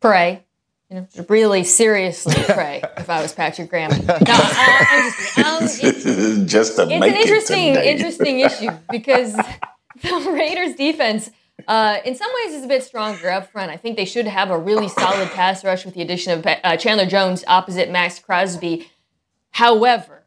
Pray. 0.00 0.44
You 0.90 0.96
know, 0.96 1.26
really 1.28 1.64
seriously 1.64 2.34
pray 2.48 2.82
if 2.96 3.10
I 3.10 3.20
was 3.20 3.34
Patrick 3.34 3.68
Graham. 3.68 3.90
No, 4.06 4.14
I'm 4.18 5.12
just, 5.12 5.38
um, 5.38 5.64
it's, 5.64 6.42
just 6.50 6.76
to 6.76 6.82
it's 6.82 7.00
make 7.00 7.12
an 7.12 7.18
interesting, 7.18 7.74
it 7.74 7.84
interesting 7.84 8.40
issue 8.40 8.70
because 8.90 9.34
the 10.02 10.30
Raiders 10.32 10.76
defense, 10.76 11.30
uh, 11.66 11.98
in 12.06 12.14
some 12.14 12.30
ways, 12.42 12.54
is 12.54 12.64
a 12.64 12.68
bit 12.68 12.82
stronger 12.84 13.30
up 13.30 13.52
front. 13.52 13.70
I 13.70 13.76
think 13.76 13.98
they 13.98 14.06
should 14.06 14.26
have 14.26 14.50
a 14.50 14.58
really 14.58 14.88
solid 14.88 15.28
pass 15.30 15.62
rush 15.62 15.84
with 15.84 15.92
the 15.92 16.00
addition 16.00 16.38
of 16.38 16.46
uh, 16.46 16.76
Chandler 16.78 17.04
Jones 17.04 17.44
opposite 17.46 17.90
Maxx 17.90 18.18
Crosby. 18.18 18.90
However, 19.50 20.24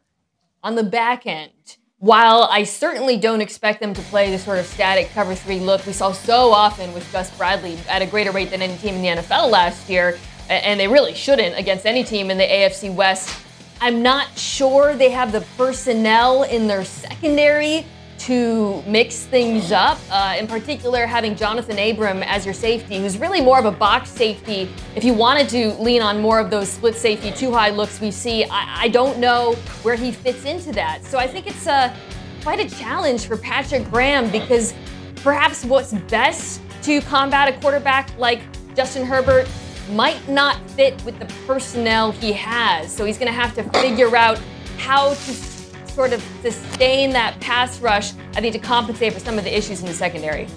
on 0.62 0.76
the 0.76 0.84
back 0.84 1.26
end, 1.26 1.78
while 2.02 2.48
I 2.50 2.64
certainly 2.64 3.16
don't 3.16 3.40
expect 3.40 3.78
them 3.78 3.94
to 3.94 4.02
play 4.02 4.28
the 4.28 4.36
sort 4.36 4.58
of 4.58 4.66
static 4.66 5.10
cover 5.10 5.36
three 5.36 5.60
look 5.60 5.86
we 5.86 5.92
saw 5.92 6.10
so 6.10 6.50
often 6.50 6.92
with 6.94 7.10
Gus 7.12 7.30
Bradley 7.38 7.78
at 7.88 8.02
a 8.02 8.06
greater 8.06 8.32
rate 8.32 8.50
than 8.50 8.60
any 8.60 8.76
team 8.78 8.96
in 8.96 9.02
the 9.02 9.22
NFL 9.22 9.48
last 9.48 9.88
year, 9.88 10.18
and 10.48 10.80
they 10.80 10.88
really 10.88 11.14
shouldn't 11.14 11.56
against 11.56 11.86
any 11.86 12.02
team 12.02 12.28
in 12.28 12.38
the 12.38 12.44
AFC 12.44 12.92
West, 12.92 13.32
I'm 13.80 14.02
not 14.02 14.36
sure 14.36 14.96
they 14.96 15.10
have 15.10 15.30
the 15.30 15.42
personnel 15.56 16.42
in 16.42 16.66
their 16.66 16.84
secondary 16.84 17.86
to 18.26 18.82
mix 18.86 19.24
things 19.24 19.72
up. 19.72 19.98
Uh, 20.10 20.36
in 20.38 20.46
particular, 20.46 21.06
having 21.06 21.34
Johnathan 21.34 21.90
Abram 21.90 22.22
as 22.22 22.44
your 22.44 22.54
safety, 22.54 22.98
who's 22.98 23.18
really 23.18 23.40
more 23.40 23.58
of 23.58 23.64
a 23.64 23.72
box 23.72 24.10
safety. 24.10 24.70
If 24.94 25.02
you 25.02 25.12
wanted 25.12 25.48
to 25.48 25.72
lean 25.74 26.02
on 26.02 26.20
more 26.20 26.38
of 26.38 26.48
those 26.48 26.68
split 26.68 26.94
safety, 26.94 27.32
two 27.32 27.50
high 27.50 27.70
looks 27.70 28.00
we 28.00 28.10
see, 28.12 28.44
I, 28.44 28.82
I 28.82 28.88
don't 28.88 29.18
know 29.18 29.54
where 29.82 29.96
he 29.96 30.12
fits 30.12 30.44
into 30.44 30.70
that. 30.72 31.04
So 31.04 31.18
I 31.18 31.26
think 31.26 31.48
it's 31.48 31.66
a, 31.66 31.94
quite 32.42 32.60
a 32.60 32.70
challenge 32.76 33.26
for 33.26 33.36
Patrick 33.36 33.90
Graham 33.90 34.30
because 34.30 34.72
perhaps 35.16 35.64
what's 35.64 35.92
best 35.92 36.60
to 36.82 37.00
combat 37.02 37.48
a 37.48 37.60
quarterback 37.60 38.16
like 38.18 38.40
Justin 38.76 39.04
Herbert 39.04 39.48
might 39.90 40.28
not 40.28 40.58
fit 40.70 41.02
with 41.04 41.18
the 41.18 41.26
personnel 41.46 42.12
he 42.12 42.32
has. 42.32 42.94
So 42.94 43.04
he's 43.04 43.18
going 43.18 43.30
to 43.30 43.38
have 43.38 43.54
to 43.54 43.64
figure 43.80 44.16
out 44.16 44.40
how 44.78 45.10
to 45.10 45.51
sort 45.92 46.12
of 46.12 46.22
sustain 46.42 47.10
that 47.10 47.38
pass 47.40 47.80
rush, 47.80 48.12
I 48.34 48.40
think, 48.40 48.54
to 48.54 48.58
compensate 48.58 49.12
for 49.12 49.20
some 49.20 49.38
of 49.38 49.44
the 49.44 49.56
issues 49.56 49.80
in 49.80 49.86
the 49.86 49.94
secondary. 49.94 50.48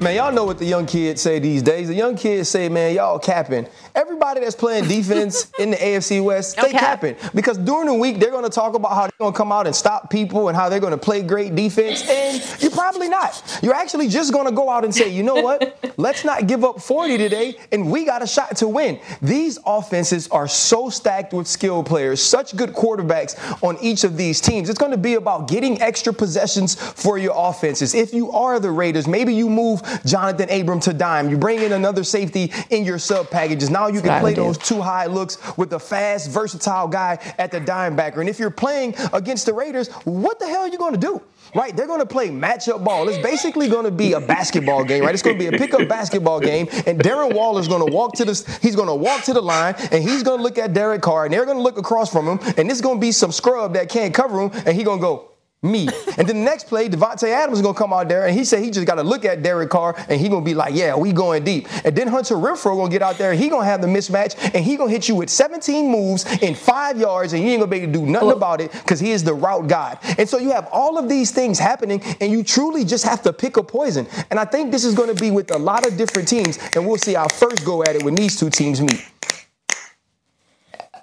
Man, 0.00 0.16
y'all 0.16 0.32
know 0.32 0.44
what 0.44 0.58
the 0.58 0.64
young 0.64 0.84
kids 0.84 1.22
say 1.22 1.38
these 1.38 1.62
days. 1.62 1.86
The 1.86 1.94
young 1.94 2.16
kids 2.16 2.48
say, 2.48 2.68
man, 2.68 2.92
y'all 2.94 3.20
capping. 3.20 3.68
Everybody 3.94 4.40
that's 4.40 4.56
playing 4.56 4.88
defense 4.88 5.50
in 5.58 5.70
the 5.70 5.76
AFC 5.76 6.22
West, 6.24 6.56
they 6.56 6.68
okay. 6.68 6.78
capping. 6.78 7.16
Because 7.34 7.58
during 7.58 7.86
the 7.86 7.94
week, 7.94 8.18
they're 8.18 8.30
going 8.30 8.44
to 8.44 8.50
talk 8.50 8.74
about 8.74 8.92
how 8.92 9.02
they're 9.02 9.18
going 9.18 9.32
to 9.32 9.36
come 9.36 9.52
out 9.52 9.66
and 9.66 9.76
stop 9.76 10.10
people 10.10 10.48
and 10.48 10.56
how 10.56 10.68
they're 10.68 10.80
going 10.80 10.92
to 10.92 10.98
play 10.98 11.22
great 11.22 11.54
defense. 11.54 12.08
And 12.08 12.42
you're 12.60 12.70
probably 12.70 13.08
not. 13.08 13.60
You're 13.62 13.74
actually 13.74 14.08
just 14.08 14.32
going 14.32 14.46
to 14.46 14.52
go 14.52 14.70
out 14.70 14.84
and 14.84 14.94
say, 14.94 15.08
you 15.08 15.22
know 15.22 15.36
what? 15.36 15.78
Let's 15.98 16.24
not 16.24 16.46
give 16.46 16.64
up 16.64 16.80
40 16.80 17.18
today, 17.18 17.56
and 17.70 17.90
we 17.90 18.04
got 18.04 18.22
a 18.22 18.26
shot 18.26 18.56
to 18.58 18.68
win. 18.68 18.98
These 19.20 19.58
offenses 19.66 20.28
are 20.28 20.48
so 20.48 20.88
stacked 20.88 21.32
with 21.32 21.46
skill 21.46 21.82
players, 21.82 22.22
such 22.22 22.56
good 22.56 22.70
quarterbacks 22.70 23.62
on 23.62 23.76
each 23.82 24.04
of 24.04 24.16
these 24.16 24.40
teams. 24.40 24.68
It's 24.68 24.78
going 24.78 24.92
to 24.92 24.98
be 24.98 25.14
about 25.14 25.48
getting 25.48 25.80
extra 25.82 26.12
possessions 26.12 26.74
for 26.74 27.18
your 27.18 27.34
offenses. 27.36 27.94
If 27.94 28.14
you 28.14 28.30
are 28.32 28.58
the 28.58 28.70
Raiders, 28.70 29.06
maybe 29.06 29.34
you 29.34 29.50
move 29.50 29.82
Johnathan 29.82 30.60
Abram 30.60 30.80
to 30.80 30.92
dime. 30.92 31.28
You 31.28 31.36
bring 31.36 31.60
in 31.60 31.72
another 31.72 32.04
safety 32.04 32.52
in 32.70 32.84
your 32.84 32.98
sub 32.98 33.30
packages. 33.30 33.70
Now 33.70 33.81
you 33.88 34.00
can 34.00 34.20
play 34.20 34.34
those 34.34 34.58
two 34.58 34.80
high 34.80 35.06
looks 35.06 35.38
with 35.56 35.72
a 35.72 35.78
fast, 35.78 36.30
versatile 36.30 36.88
guy 36.88 37.18
at 37.38 37.50
the 37.50 37.60
dime 37.60 37.96
backer. 37.96 38.20
And 38.20 38.28
if 38.28 38.38
you're 38.38 38.50
playing 38.50 38.94
against 39.12 39.46
the 39.46 39.52
Raiders, 39.52 39.88
what 40.04 40.38
the 40.38 40.46
hell 40.46 40.62
are 40.62 40.68
you 40.68 40.78
going 40.78 40.92
to 40.92 40.98
do? 40.98 41.22
Right, 41.54 41.76
they're 41.76 41.86
going 41.86 42.00
to 42.00 42.06
play 42.06 42.30
matchup 42.30 42.82
ball. 42.82 43.08
It's 43.08 43.18
basically 43.18 43.68
going 43.68 43.84
to 43.84 43.90
be 43.90 44.14
a 44.14 44.20
basketball 44.20 44.84
game, 44.84 45.02
right? 45.04 45.12
It's 45.12 45.22
going 45.22 45.38
to 45.38 45.50
be 45.50 45.54
a 45.54 45.58
pickup 45.58 45.86
basketball 45.86 46.40
game, 46.40 46.66
and 46.86 46.98
Darren 46.98 47.34
Waller's 47.34 47.68
going 47.68 47.86
to 47.86 47.92
walk 47.92 48.14
to 48.14 48.24
the 48.24 48.58
he's 48.62 48.74
going 48.74 48.88
to 48.88 48.94
walk 48.94 49.24
to 49.24 49.34
the 49.34 49.42
line, 49.42 49.74
and 49.90 50.02
he's 50.02 50.22
going 50.22 50.38
to 50.38 50.42
look 50.42 50.56
at 50.56 50.72
Derek 50.72 51.02
Carr, 51.02 51.24
and 51.26 51.34
they're 51.34 51.44
going 51.44 51.58
to 51.58 51.62
look 51.62 51.76
across 51.76 52.10
from 52.10 52.26
him, 52.26 52.38
and 52.56 52.70
this 52.70 52.78
is 52.78 52.80
going 52.80 52.96
to 52.96 53.00
be 53.00 53.12
some 53.12 53.32
scrub 53.32 53.74
that 53.74 53.90
can't 53.90 54.14
cover 54.14 54.40
him, 54.40 54.50
and 54.64 54.74
he's 54.74 54.84
going 54.84 54.98
to 54.98 55.02
go, 55.02 55.31
me. 55.62 55.86
and 56.18 56.26
then 56.28 56.38
the 56.38 56.44
next 56.44 56.66
play, 56.66 56.88
Davante 56.88 57.28
Adams 57.28 57.58
is 57.58 57.62
gonna 57.62 57.78
come 57.78 57.92
out 57.92 58.08
there 58.08 58.26
and 58.26 58.36
he 58.36 58.44
said 58.44 58.62
he 58.62 58.70
just 58.70 58.86
gotta 58.86 59.02
look 59.02 59.24
at 59.24 59.42
Derek 59.42 59.70
Carr 59.70 59.94
and 60.08 60.20
he 60.20 60.28
gonna 60.28 60.44
be 60.44 60.54
like, 60.54 60.74
yeah, 60.74 60.96
we 60.96 61.12
going 61.12 61.44
deep. 61.44 61.68
And 61.84 61.94
then 61.96 62.08
Hunter 62.08 62.34
Renfrow 62.34 62.76
gonna 62.76 62.90
get 62.90 63.02
out 63.02 63.16
there 63.16 63.30
and 63.30 63.40
he 63.40 63.48
gonna 63.48 63.64
have 63.64 63.80
the 63.80 63.86
mismatch 63.86 64.36
and 64.54 64.64
he 64.64 64.76
gonna 64.76 64.90
hit 64.90 65.08
you 65.08 65.14
with 65.14 65.30
17 65.30 65.88
moves 65.88 66.24
in 66.42 66.54
five 66.54 66.98
yards 66.98 67.32
and 67.32 67.42
you 67.42 67.50
ain't 67.50 67.60
gonna 67.60 67.70
be 67.70 67.78
able 67.78 67.92
to 67.92 67.98
do 68.00 68.06
nothing 68.06 68.32
about 68.32 68.60
it 68.60 68.72
because 68.72 68.98
he 68.98 69.12
is 69.12 69.22
the 69.22 69.34
route 69.34 69.68
god. 69.68 69.98
And 70.18 70.28
so 70.28 70.38
you 70.38 70.50
have 70.50 70.68
all 70.72 70.98
of 70.98 71.08
these 71.08 71.30
things 71.30 71.58
happening 71.58 72.02
and 72.20 72.32
you 72.32 72.42
truly 72.42 72.84
just 72.84 73.04
have 73.04 73.22
to 73.22 73.32
pick 73.32 73.56
a 73.56 73.62
poison. 73.62 74.08
And 74.30 74.40
I 74.40 74.44
think 74.44 74.72
this 74.72 74.84
is 74.84 74.94
gonna 74.94 75.14
be 75.14 75.30
with 75.30 75.54
a 75.54 75.58
lot 75.58 75.86
of 75.86 75.96
different 75.96 76.26
teams 76.26 76.58
and 76.74 76.86
we'll 76.86 76.98
see 76.98 77.14
our 77.14 77.28
first 77.28 77.64
go 77.64 77.82
at 77.82 77.94
it 77.94 78.02
when 78.02 78.16
these 78.16 78.38
two 78.38 78.50
teams 78.50 78.80
meet. 78.80 79.06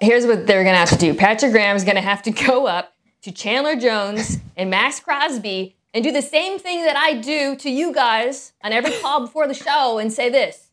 Here's 0.02 0.26
what 0.26 0.46
they're 0.46 0.64
gonna 0.64 0.76
have 0.76 0.90
to 0.90 0.98
do. 0.98 1.14
Patrick 1.14 1.52
Graham 1.52 1.76
is 1.76 1.84
gonna 1.84 2.00
have 2.02 2.22
to 2.22 2.30
go 2.30 2.66
up 2.66 2.94
to 3.22 3.32
Chandler 3.32 3.76
Jones 3.76 4.38
and 4.56 4.70
Maxx 4.70 5.00
Crosby 5.00 5.76
and 5.92 6.04
do 6.04 6.12
the 6.12 6.22
same 6.22 6.58
thing 6.58 6.84
that 6.84 6.96
I 6.96 7.14
do 7.14 7.56
to 7.56 7.70
you 7.70 7.92
guys 7.92 8.52
on 8.62 8.72
every 8.72 8.92
call 9.00 9.20
before 9.20 9.46
the 9.46 9.54
show 9.54 9.98
and 9.98 10.12
say 10.12 10.30
this 10.30 10.70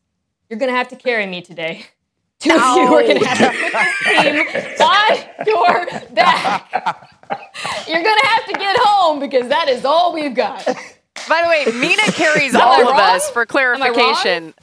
You're 0.48 0.58
going 0.58 0.70
to 0.70 0.76
have 0.76 0.88
to 0.88 0.96
carry 0.96 1.26
me 1.26 1.42
today. 1.42 1.86
Two 2.40 2.50
of 2.50 2.56
you 2.56 2.94
are 2.94 3.02
going 3.02 3.18
to 3.18 3.26
have 3.26 3.38
to 3.38 3.46
put 3.48 3.72
this 3.72 4.04
team 4.04 4.16
on 4.16 4.36
your 4.36 4.44
back. 6.14 7.10
You're 7.88 8.02
going 8.02 8.18
to 8.20 8.26
have 8.26 8.44
to 8.46 8.52
get 8.52 8.76
home 8.78 9.18
because 9.18 9.48
that 9.48 9.68
is 9.68 9.84
all 9.84 10.14
we've 10.14 10.36
got. 10.36 10.64
By 11.28 11.42
the 11.42 11.48
way, 11.48 11.64
Mina 11.80 12.12
carries 12.12 12.54
all 12.54 12.88
of 12.88 12.96
us 12.96 13.28
for 13.30 13.44
clarification. 13.44 14.54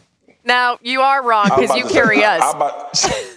Now, 0.46 0.80
you 0.82 1.02
are 1.02 1.22
wrong 1.22 1.50
because 1.54 1.76
you 1.76 1.86
carry 1.90 2.20
say, 2.20 2.24
us. 2.24 3.36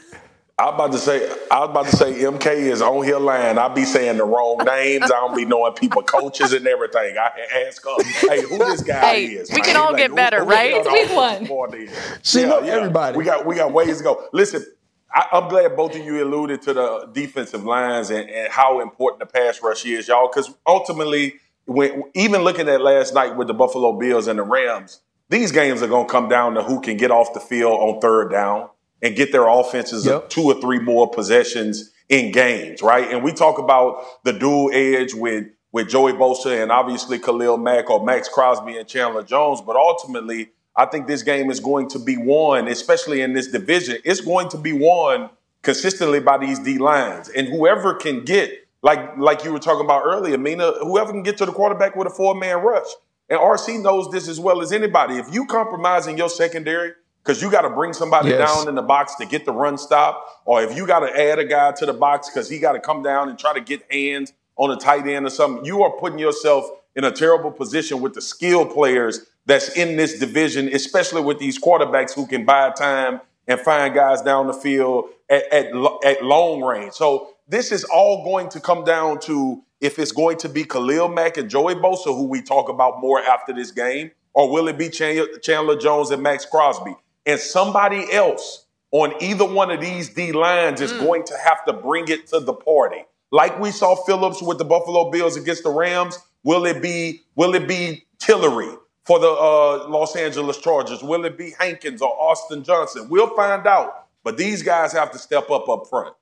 I 0.58 0.64
was 0.64 0.74
about 0.74 0.92
to 0.92 0.98
say, 0.98 1.28
I 1.52 1.60
was 1.60 1.70
about 1.70 1.86
to 1.86 1.96
say, 1.96 2.14
MK 2.14 2.46
is 2.46 2.82
on 2.82 3.04
here 3.04 3.20
line. 3.20 3.58
I 3.58 3.68
be 3.68 3.84
saying 3.84 4.16
the 4.16 4.24
wrong 4.24 4.58
names. 4.66 5.04
I 5.04 5.20
don't 5.20 5.36
be 5.36 5.44
knowing 5.44 5.72
people, 5.74 6.02
coaches 6.02 6.52
and 6.52 6.66
everything. 6.66 7.16
I 7.16 7.30
ask 7.64 7.84
her, 7.84 8.28
hey, 8.28 8.42
who 8.42 8.58
this 8.58 8.82
guy 8.82 8.98
hey, 8.98 9.24
is? 9.26 9.52
We 9.52 9.60
can 9.60 9.76
all 9.76 9.92
like, 9.92 9.98
get 9.98 10.16
better, 10.16 10.40
who, 10.40 10.50
right? 10.50 10.84
Week 10.84 11.10
one. 11.14 11.88
See, 12.24 12.40
yeah, 12.40 12.64
yeah. 12.64 12.72
everybody. 12.72 13.16
We 13.16 13.22
got, 13.22 13.46
we 13.46 13.54
got 13.54 13.72
ways 13.72 13.98
to 13.98 14.02
go. 14.02 14.26
Listen, 14.32 14.66
I, 15.12 15.28
am 15.30 15.48
glad 15.48 15.76
both 15.76 15.94
of 15.94 16.04
you 16.04 16.24
alluded 16.24 16.60
to 16.62 16.74
the 16.74 17.08
defensive 17.12 17.64
lines 17.64 18.10
and, 18.10 18.28
and 18.28 18.52
how 18.52 18.80
important 18.80 19.20
the 19.20 19.26
pass 19.26 19.62
rush 19.62 19.86
is, 19.86 20.08
y'all. 20.08 20.28
Because 20.28 20.52
ultimately, 20.66 21.34
when 21.66 22.02
even 22.14 22.42
looking 22.42 22.68
at 22.68 22.80
last 22.80 23.14
night 23.14 23.36
with 23.36 23.46
the 23.46 23.54
Buffalo 23.54 23.92
Bills 23.92 24.26
and 24.26 24.40
the 24.40 24.42
Rams, 24.42 25.02
these 25.28 25.52
games 25.52 25.82
are 25.82 25.88
going 25.88 26.08
to 26.08 26.12
come 26.12 26.28
down 26.28 26.54
to 26.54 26.64
who 26.64 26.80
can 26.80 26.96
get 26.96 27.12
off 27.12 27.32
the 27.32 27.38
field 27.38 27.78
on 27.80 28.00
third 28.00 28.32
down 28.32 28.70
and 29.02 29.16
get 29.16 29.32
their 29.32 29.48
offenses 29.48 30.06
yep. 30.06 30.28
two 30.28 30.44
or 30.44 30.60
three 30.60 30.78
more 30.78 31.10
possessions 31.10 31.92
in 32.08 32.32
games, 32.32 32.82
right? 32.82 33.10
And 33.10 33.22
we 33.22 33.32
talk 33.32 33.58
about 33.58 34.24
the 34.24 34.32
dual 34.32 34.70
edge 34.72 35.14
with 35.14 35.46
with 35.70 35.90
Joey 35.90 36.12
Bosa 36.12 36.62
and 36.62 36.72
obviously 36.72 37.18
Khalil 37.18 37.58
Mack 37.58 37.90
or 37.90 38.02
Maxx 38.02 38.28
Crosby 38.28 38.78
and 38.78 38.88
Chandler 38.88 39.22
Jones, 39.22 39.60
but 39.60 39.76
ultimately, 39.76 40.50
I 40.74 40.86
think 40.86 41.06
this 41.06 41.22
game 41.22 41.50
is 41.50 41.60
going 41.60 41.88
to 41.90 41.98
be 41.98 42.16
won, 42.16 42.68
especially 42.68 43.20
in 43.20 43.34
this 43.34 43.48
division. 43.48 43.98
It's 44.04 44.22
going 44.22 44.48
to 44.50 44.58
be 44.58 44.72
won 44.72 45.28
consistently 45.62 46.20
by 46.20 46.38
these 46.38 46.58
D 46.58 46.78
lines, 46.78 47.28
and 47.28 47.48
whoever 47.48 47.94
can 47.94 48.24
get 48.24 48.66
like 48.82 49.18
like 49.18 49.44
you 49.44 49.52
were 49.52 49.58
talking 49.58 49.84
about 49.84 50.02
earlier, 50.04 50.38
Mina, 50.38 50.72
whoever 50.80 51.12
can 51.12 51.22
get 51.22 51.36
to 51.38 51.46
the 51.46 51.52
quarterback 51.52 51.96
with 51.96 52.06
a 52.06 52.10
four 52.10 52.34
man 52.34 52.58
rush. 52.58 52.88
And 53.28 53.38
RC 53.38 53.82
knows 53.82 54.10
this 54.10 54.26
as 54.26 54.40
well 54.40 54.62
as 54.62 54.72
anybody. 54.72 55.16
If 55.16 55.34
you 55.34 55.44
compromise 55.46 56.06
in 56.06 56.16
your 56.16 56.30
secondary, 56.30 56.92
because 57.28 57.42
you 57.42 57.50
got 57.50 57.60
to 57.60 57.68
bring 57.68 57.92
somebody 57.92 58.30
yes. 58.30 58.38
down 58.38 58.70
in 58.70 58.74
the 58.74 58.80
box 58.80 59.14
to 59.16 59.26
get 59.26 59.44
the 59.44 59.52
run 59.52 59.76
stop, 59.76 60.26
or 60.46 60.62
if 60.62 60.74
you 60.74 60.86
got 60.86 61.00
to 61.00 61.14
add 61.14 61.38
a 61.38 61.44
guy 61.44 61.70
to 61.72 61.84
the 61.84 61.92
box 61.92 62.30
because 62.30 62.48
he 62.48 62.58
got 62.58 62.72
to 62.72 62.80
come 62.80 63.02
down 63.02 63.28
and 63.28 63.38
try 63.38 63.52
to 63.52 63.60
get 63.60 63.82
hands 63.92 64.32
on 64.56 64.70
a 64.70 64.76
tight 64.76 65.06
end 65.06 65.26
or 65.26 65.30
something, 65.30 65.62
you 65.62 65.82
are 65.82 65.90
putting 65.90 66.18
yourself 66.18 66.64
in 66.96 67.04
a 67.04 67.10
terrible 67.10 67.50
position 67.50 68.00
with 68.00 68.14
the 68.14 68.22
skill 68.22 68.64
players 68.64 69.26
that's 69.44 69.76
in 69.76 69.98
this 69.98 70.18
division, 70.18 70.68
especially 70.68 71.20
with 71.20 71.38
these 71.38 71.60
quarterbacks 71.60 72.14
who 72.14 72.26
can 72.26 72.46
buy 72.46 72.70
time 72.70 73.20
and 73.46 73.60
find 73.60 73.94
guys 73.94 74.22
down 74.22 74.46
the 74.46 74.54
field 74.54 75.10
at, 75.28 75.52
at, 75.52 75.66
at 76.06 76.24
long 76.24 76.62
range. 76.62 76.94
So 76.94 77.34
this 77.46 77.72
is 77.72 77.84
all 77.84 78.24
going 78.24 78.48
to 78.48 78.60
come 78.60 78.84
down 78.84 79.20
to 79.20 79.62
if 79.82 79.98
it's 79.98 80.12
going 80.12 80.38
to 80.38 80.48
be 80.48 80.64
Khalil 80.64 81.08
Mack 81.08 81.36
and 81.36 81.50
Joey 81.50 81.74
Bosa, 81.74 82.06
who 82.06 82.26
we 82.26 82.40
talk 82.40 82.70
about 82.70 83.02
more 83.02 83.20
after 83.20 83.52
this 83.52 83.70
game, 83.70 84.12
or 84.32 84.50
will 84.50 84.66
it 84.68 84.78
be 84.78 84.88
Chandler 84.88 85.76
Jones 85.76 86.10
and 86.10 86.22
Maxx 86.22 86.46
Crosby? 86.46 86.96
And 87.28 87.38
somebody 87.38 88.10
else 88.10 88.64
on 88.90 89.12
either 89.20 89.44
one 89.44 89.70
of 89.70 89.82
these 89.82 90.08
D 90.08 90.32
lines 90.32 90.80
is 90.80 90.94
mm. 90.94 91.00
going 91.00 91.24
to 91.24 91.36
have 91.36 91.62
to 91.66 91.74
bring 91.74 92.08
it 92.08 92.26
to 92.28 92.40
the 92.40 92.54
party. 92.54 93.04
Like 93.30 93.60
we 93.60 93.70
saw 93.70 93.94
Phillips 93.94 94.40
with 94.40 94.56
the 94.56 94.64
Buffalo 94.64 95.10
Bills 95.10 95.36
against 95.36 95.62
the 95.62 95.70
Rams, 95.70 96.18
will 96.42 96.64
it 96.64 96.80
be 96.80 97.20
will 97.34 97.54
it 97.54 97.68
be 97.68 98.06
Tillery 98.18 98.74
for 99.04 99.18
the 99.18 99.28
uh, 99.28 99.88
Los 99.90 100.16
Angeles 100.16 100.56
Chargers? 100.56 101.02
Will 101.02 101.26
it 101.26 101.36
be 101.36 101.52
Hankins 101.58 102.00
or 102.00 102.08
Austin 102.08 102.64
Johnson? 102.64 103.10
We'll 103.10 103.36
find 103.36 103.66
out. 103.66 104.06
But 104.24 104.38
these 104.38 104.62
guys 104.62 104.92
have 104.94 105.12
to 105.12 105.18
step 105.18 105.50
up 105.50 105.68
up 105.68 105.86
front. 105.90 106.14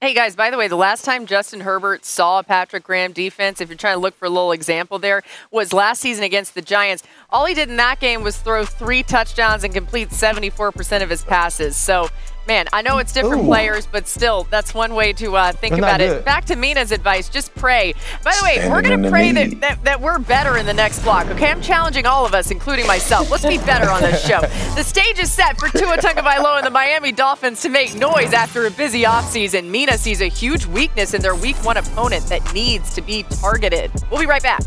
Hey 0.00 0.14
guys, 0.14 0.36
by 0.36 0.50
the 0.50 0.56
way, 0.56 0.68
the 0.68 0.76
last 0.76 1.04
time 1.04 1.26
Justin 1.26 1.58
Herbert 1.58 2.04
saw 2.04 2.38
a 2.38 2.44
Patrick 2.44 2.84
Graham 2.84 3.10
defense, 3.10 3.60
if 3.60 3.68
you're 3.68 3.76
trying 3.76 3.96
to 3.96 4.00
look 4.00 4.14
for 4.14 4.26
a 4.26 4.30
little 4.30 4.52
example 4.52 5.00
there, 5.00 5.24
was 5.50 5.72
last 5.72 6.00
season 6.00 6.22
against 6.22 6.54
the 6.54 6.62
Giants. 6.62 7.02
All 7.30 7.46
he 7.46 7.52
did 7.52 7.68
in 7.68 7.78
that 7.78 7.98
game 7.98 8.22
was 8.22 8.36
throw 8.38 8.64
three 8.64 9.02
touchdowns 9.02 9.64
and 9.64 9.74
complete 9.74 10.10
74% 10.10 11.02
of 11.02 11.10
his 11.10 11.24
passes. 11.24 11.76
So 11.76 12.10
Man, 12.48 12.64
I 12.72 12.80
know 12.80 12.96
it's 12.96 13.12
different 13.12 13.42
Ooh. 13.42 13.46
players, 13.46 13.86
but 13.86 14.08
still, 14.08 14.44
that's 14.44 14.72
one 14.72 14.94
way 14.94 15.12
to 15.12 15.36
uh, 15.36 15.52
think 15.52 15.72
That's 15.74 15.80
about 15.80 16.00
it. 16.00 16.24
Back 16.24 16.46
to 16.46 16.56
Mina's 16.56 16.92
advice, 16.92 17.28
just 17.28 17.54
pray. 17.54 17.92
By 18.24 18.32
the 18.32 18.42
way, 18.42 18.70
we're 18.70 18.80
going 18.80 19.02
to 19.02 19.10
pray 19.10 19.32
that, 19.32 19.60
that, 19.60 19.84
that 19.84 20.00
we're 20.00 20.18
better 20.18 20.56
in 20.56 20.64
the 20.64 20.72
next 20.72 21.00
block, 21.00 21.26
okay? 21.26 21.50
I'm 21.50 21.60
challenging 21.60 22.06
all 22.06 22.24
of 22.24 22.32
us, 22.32 22.50
including 22.50 22.86
myself. 22.86 23.30
Let's 23.30 23.44
be 23.44 23.58
better 23.58 23.90
on 23.90 24.00
this 24.00 24.26
show. 24.26 24.40
The 24.78 24.84
stage 24.84 25.18
is 25.18 25.32
set 25.32 25.58
for 25.58 25.68
Tua 25.76 25.96
Tagovailoa 25.96 26.58
and 26.58 26.66
the 26.66 26.70
Miami 26.70 27.10
Dolphins 27.10 27.60
to 27.62 27.68
make 27.68 27.96
noise 27.96 28.32
after 28.32 28.64
a 28.66 28.70
busy 28.70 29.02
offseason. 29.02 29.68
Mina 29.68 29.98
sees 29.98 30.20
a 30.20 30.28
huge 30.28 30.66
weakness 30.66 31.14
in 31.14 31.20
their 31.20 31.34
week 31.34 31.56
one 31.64 31.76
opponent 31.76 32.24
that 32.26 32.54
needs 32.54 32.94
to 32.94 33.02
be 33.02 33.24
targeted. 33.24 33.90
We'll 34.08 34.20
be 34.20 34.26
right 34.26 34.42
back. 34.42 34.60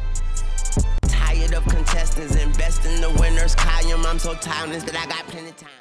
Tired 1.03 1.53
of 1.53 1.63
contestants 1.65 2.35
investing 2.35 2.99
the 2.99 3.09
winners 3.21 3.55
column. 3.55 4.05
I'm 4.05 4.19
so 4.19 4.33
tired 4.33 4.71
that 4.81 4.95
I 4.95 5.05
got 5.05 5.25
plenty 5.27 5.49
of 5.49 5.57
time. 5.57 5.80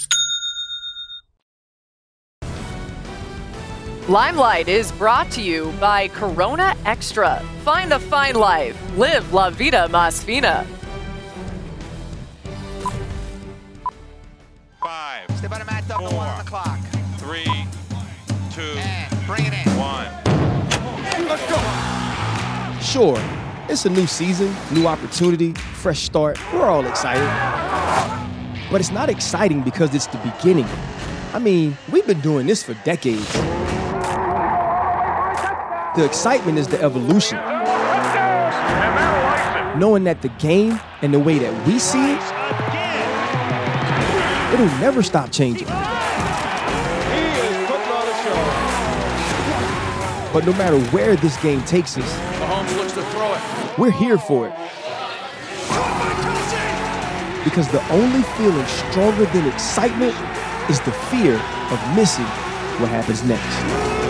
Limelight 4.11 4.67
is 4.67 4.91
brought 4.91 5.31
to 5.31 5.41
you 5.41 5.71
by 5.79 6.09
Corona 6.09 6.75
Extra. 6.83 7.39
Find 7.63 7.89
the 7.89 7.97
fine 7.97 8.35
life. 8.35 8.75
Live 8.97 9.31
La 9.31 9.49
Vida 9.49 9.87
Más 9.89 10.21
Fina. 10.21 10.67
Five, 14.83 15.37
Step 15.37 15.53
out 15.53 15.61
of 15.61 15.67
mat, 15.67 15.87
double 15.87 16.11
one 16.17 16.27
on 16.27 16.37
the 16.39 16.43
clock. 16.43 16.77
three, 17.19 17.45
two, 18.51 18.73
Bring 19.25 19.45
it 19.45 19.53
in. 19.53 19.77
one. 19.79 20.09
Let's 21.29 21.49
go. 21.49 22.81
Sure, 22.81 23.17
it's 23.69 23.85
a 23.85 23.89
new 23.89 24.07
season, 24.07 24.53
new 24.71 24.87
opportunity, 24.87 25.53
fresh 25.53 25.99
start. 25.99 26.37
We're 26.51 26.69
all 26.69 26.85
excited. 26.85 27.23
But 28.69 28.81
it's 28.81 28.91
not 28.91 29.07
exciting 29.07 29.61
because 29.61 29.95
it's 29.95 30.07
the 30.07 30.17
beginning. 30.17 30.67
I 31.33 31.39
mean, 31.39 31.77
we've 31.89 32.05
been 32.05 32.19
doing 32.19 32.45
this 32.45 32.61
for 32.61 32.73
decades. 32.83 33.80
The 35.93 36.05
excitement 36.05 36.57
is 36.57 36.69
the 36.69 36.81
evolution. 36.81 37.37
Knowing 39.77 40.05
that 40.05 40.21
the 40.21 40.29
game 40.39 40.79
and 41.01 41.13
the 41.13 41.19
way 41.19 41.37
that 41.37 41.67
we 41.67 41.79
see 41.79 42.13
it, 42.13 42.21
it'll 44.53 44.79
never 44.79 45.03
stop 45.03 45.33
changing. 45.33 45.67
But 50.31 50.45
no 50.45 50.53
matter 50.53 50.79
where 50.91 51.17
this 51.17 51.35
game 51.41 51.61
takes 51.65 51.97
us, 51.97 52.09
we're 53.77 53.91
here 53.91 54.17
for 54.17 54.47
it. 54.47 54.53
Because 57.43 57.67
the 57.67 57.85
only 57.91 58.23
feeling 58.37 58.65
stronger 58.65 59.25
than 59.25 59.45
excitement 59.45 60.15
is 60.69 60.79
the 60.79 60.93
fear 61.11 61.35
of 61.35 61.95
missing 61.97 62.23
what 62.79 62.89
happens 62.89 63.23
next. 63.25 64.00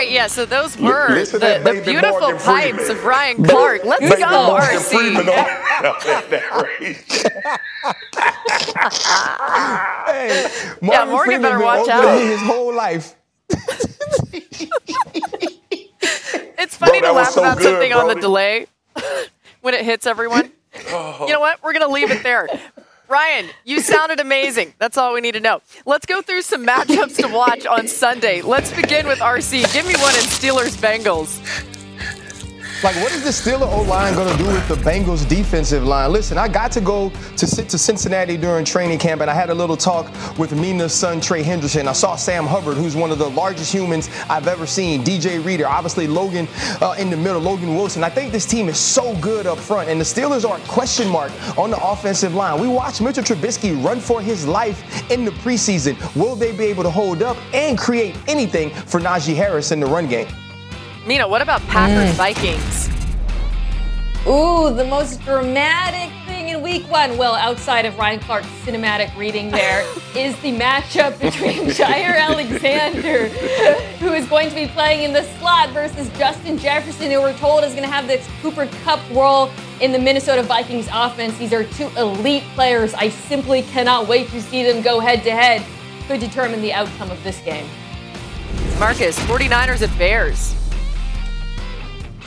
Right, 0.00 0.10
yeah, 0.10 0.26
so 0.26 0.44
those 0.46 0.76
were 0.78 1.08
the, 1.08 1.60
the 1.62 1.82
beautiful 1.84 2.20
Morgan 2.20 2.38
pipes 2.38 2.76
Freeman. 2.78 2.96
of 2.96 3.04
Ryan 3.04 3.44
Clark. 3.44 3.84
Let's 3.84 4.00
Baby 4.00 4.22
go, 4.22 4.46
Morgan 4.46 4.78
RC. 4.78 4.82
Freeman 4.82 5.26
that 5.26 6.50
race. 6.80 7.24
Yeah, 10.82 11.04
Morgan 11.04 11.08
Morgan 11.10 11.26
Freeman 11.26 11.42
better 11.42 11.64
watch 11.64 11.88
out. 11.88 12.18
his 12.18 12.40
whole 12.40 12.74
life. 12.74 13.14
It's 16.58 16.76
funny 16.76 17.00
Bro, 17.00 17.08
to 17.08 17.14
laugh 17.14 17.30
so 17.30 17.40
about 17.40 17.58
good, 17.58 17.64
something 17.64 17.92
on 17.92 18.08
the 18.08 18.14
delay 18.14 18.66
when 19.60 19.74
it 19.74 19.84
hits 19.84 20.06
everyone. 20.06 20.52
Oh. 20.88 21.26
You 21.26 21.32
know 21.32 21.40
what? 21.40 21.62
We're 21.62 21.72
going 21.72 21.86
to 21.86 21.92
leave 21.92 22.10
it 22.10 22.22
there. 22.22 22.48
Ryan, 23.10 23.50
you 23.64 23.80
sounded 23.80 24.20
amazing. 24.20 24.72
That's 24.78 24.96
all 24.96 25.12
we 25.12 25.20
need 25.20 25.32
to 25.32 25.40
know. 25.40 25.62
Let's 25.84 26.06
go 26.06 26.22
through 26.22 26.42
some 26.42 26.64
matchups 26.64 27.16
to 27.16 27.26
watch 27.26 27.66
on 27.66 27.88
Sunday. 27.88 28.40
Let's 28.40 28.72
begin 28.72 29.08
with 29.08 29.18
RC. 29.18 29.72
Give 29.72 29.84
me 29.84 29.94
one 29.94 30.14
in 30.14 30.22
Steelers 30.30 30.76
Bengals. 30.80 31.69
Like, 32.82 32.96
what 32.96 33.12
is 33.12 33.22
the 33.22 33.28
Steeler 33.28 33.70
O 33.70 33.82
line 33.82 34.14
going 34.14 34.34
to 34.34 34.42
do 34.42 34.46
with 34.46 34.66
the 34.66 34.74
Bengals 34.76 35.28
defensive 35.28 35.84
line? 35.84 36.12
Listen, 36.12 36.38
I 36.38 36.48
got 36.48 36.72
to 36.72 36.80
go 36.80 37.10
to, 37.36 37.46
Cin- 37.46 37.66
to 37.66 37.76
Cincinnati 37.76 38.38
during 38.38 38.64
training 38.64 38.98
camp, 38.98 39.20
and 39.20 39.30
I 39.30 39.34
had 39.34 39.50
a 39.50 39.54
little 39.54 39.76
talk 39.76 40.06
with 40.38 40.58
Mina's 40.58 40.94
son, 40.94 41.20
Trey 41.20 41.42
Hendrickson. 41.42 41.86
I 41.86 41.92
saw 41.92 42.16
Sam 42.16 42.46
Hubbard, 42.46 42.78
who's 42.78 42.96
one 42.96 43.10
of 43.10 43.18
the 43.18 43.28
largest 43.28 43.70
humans 43.70 44.08
I've 44.30 44.48
ever 44.48 44.66
seen. 44.66 45.04
DJ 45.04 45.44
Reader, 45.44 45.68
obviously 45.68 46.06
Logan 46.06 46.48
uh, 46.80 46.94
in 46.98 47.10
the 47.10 47.18
middle, 47.18 47.42
Logan 47.42 47.74
Wilson. 47.74 48.02
I 48.02 48.08
think 48.08 48.32
this 48.32 48.46
team 48.46 48.66
is 48.70 48.78
so 48.78 49.14
good 49.16 49.46
up 49.46 49.58
front, 49.58 49.90
and 49.90 50.00
the 50.00 50.04
Steelers 50.04 50.48
are 50.48 50.56
a 50.56 50.60
question 50.62 51.06
mark 51.06 51.32
on 51.58 51.70
the 51.70 51.84
offensive 51.84 52.34
line. 52.34 52.58
We 52.58 52.68
watched 52.68 53.02
Mitchell 53.02 53.24
Trubisky 53.24 53.84
run 53.84 54.00
for 54.00 54.22
his 54.22 54.46
life 54.46 55.10
in 55.10 55.26
the 55.26 55.32
preseason. 55.32 55.98
Will 56.16 56.34
they 56.34 56.52
be 56.52 56.64
able 56.64 56.84
to 56.84 56.90
hold 56.90 57.22
up 57.22 57.36
and 57.52 57.76
create 57.76 58.16
anything 58.26 58.70
for 58.70 59.00
Najee 59.00 59.36
Harris 59.36 59.70
in 59.70 59.80
the 59.80 59.86
run 59.86 60.08
game? 60.08 60.28
Mina, 61.10 61.26
what 61.26 61.42
about 61.42 61.60
Packers 61.62 62.08
mm. 62.08 62.18
Vikings? 62.18 62.88
Ooh, 64.28 64.72
the 64.72 64.84
most 64.84 65.20
dramatic 65.24 66.08
thing 66.24 66.50
in 66.50 66.62
week 66.62 66.88
one, 66.88 67.18
well, 67.18 67.34
outside 67.34 67.84
of 67.84 67.98
Ryan 67.98 68.20
Clark's 68.20 68.46
cinematic 68.64 69.12
reading 69.16 69.50
there, 69.50 69.80
is 70.16 70.38
the 70.40 70.52
matchup 70.52 71.18
between 71.18 71.66
Jaire 71.70 72.16
Alexander, 72.16 73.26
who 73.98 74.12
is 74.12 74.24
going 74.28 74.50
to 74.50 74.54
be 74.54 74.68
playing 74.68 75.02
in 75.02 75.12
the 75.12 75.24
slot, 75.40 75.70
versus 75.70 76.08
Justin 76.10 76.56
Jefferson, 76.56 77.10
who 77.10 77.20
we're 77.20 77.36
told 77.38 77.64
is 77.64 77.72
going 77.72 77.82
to 77.82 77.92
have 77.92 78.06
this 78.06 78.24
Cooper 78.40 78.68
Kupp 78.84 79.00
role 79.10 79.50
in 79.80 79.90
the 79.90 79.98
Minnesota 79.98 80.44
Vikings 80.44 80.88
offense. 80.92 81.36
These 81.38 81.52
are 81.52 81.64
two 81.64 81.88
elite 81.98 82.44
players. 82.54 82.94
I 82.94 83.08
simply 83.08 83.62
cannot 83.62 84.06
wait 84.06 84.28
to 84.28 84.40
see 84.40 84.62
them 84.62 84.80
go 84.80 85.00
head 85.00 85.24
to 85.24 85.32
head. 85.32 85.66
Could 86.06 86.20
determine 86.20 86.62
the 86.62 86.72
outcome 86.72 87.10
of 87.10 87.20
this 87.24 87.40
game. 87.40 87.68
Marcus, 88.78 89.18
49ers 89.18 89.82
at 89.82 89.98
Bears. 89.98 90.54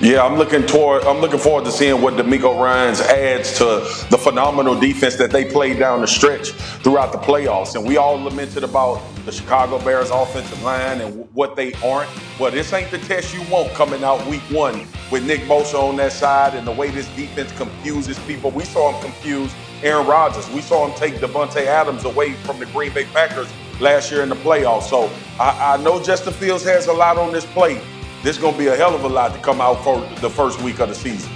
Yeah, 0.04 0.26
I'm 0.26 0.36
looking 0.38 0.66
toward. 0.66 1.04
I'm 1.04 1.20
looking 1.22 1.40
forward 1.40 1.64
to 1.64 1.72
seeing 1.72 2.02
what 2.02 2.16
DeMeco 2.16 2.60
Ryans 2.62 3.00
adds 3.00 3.58
to 3.60 3.66
the 4.10 4.18
phenomenal 4.18 4.78
defense 4.78 5.16
that 5.16 5.32
they 5.32 5.46
played 5.46 5.80
down 5.80 6.02
the 6.02 6.08
stretch 6.08 6.50
throughout 6.84 7.14
the 7.14 7.20
playoffs. 7.20 7.76
And 7.76 7.88
we 7.88 7.96
all 7.96 8.22
lamented 8.22 8.66
about 8.66 9.02
the 9.24 9.32
Chicago 9.32 9.80
Bears 9.80 10.10
offensive 10.10 10.62
line 10.62 11.00
and 11.00 11.26
what 11.34 11.56
they 11.56 11.72
aren't. 11.76 12.10
Well, 12.38 12.52
this 12.52 12.74
ain't 12.74 12.92
the 12.92 12.98
test 12.98 13.34
you 13.34 13.44
want 13.44 13.74
coming 13.76 14.04
out 14.04 14.28
week 14.28 14.42
one 14.52 14.86
with 15.10 15.26
Nick 15.26 15.40
Bosa 15.44 15.82
on 15.82 15.96
that 15.96 16.12
side 16.12 16.54
and 16.54 16.68
the 16.68 16.74
way 16.74 16.90
this 16.92 17.08
defense 17.16 17.54
confuses 17.54 18.20
people. 18.28 18.52
We 18.52 18.66
saw 18.66 18.92
him 18.92 19.02
confuse 19.02 19.54
Aaron 19.84 20.06
Rodgers. 20.06 20.50
We 20.50 20.60
saw 20.60 20.86
him 20.86 20.94
take 20.98 21.14
Davante 21.22 21.66
Adams 21.66 22.04
away 22.04 22.34
from 22.34 22.60
the 22.60 22.66
Green 22.66 22.94
Bay 22.94 23.06
Packers 23.06 23.48
last 23.80 24.12
year 24.12 24.22
in 24.22 24.28
the 24.28 24.36
playoffs. 24.36 24.90
So 24.90 25.10
I, 25.40 25.76
I 25.76 25.78
know 25.78 26.04
Justin 26.04 26.34
Fields 26.34 26.66
has 26.66 26.88
a 26.88 26.94
lot 26.94 27.18
on 27.18 27.32
this 27.32 27.46
plate. 27.46 27.80
This 28.24 28.38
is 28.38 28.42
going 28.42 28.54
to 28.54 28.60
be 28.60 28.68
a 28.68 28.76
hell 28.76 28.96
of 28.96 29.04
a 29.04 29.08
lot 29.08 29.34
to 29.34 29.40
come 29.42 29.60
out 29.60 29.84
for 29.84 30.00
the 30.22 30.30
first 30.30 30.62
week 30.62 30.80
of 30.80 30.88
the 30.88 30.96
season. 30.96 31.30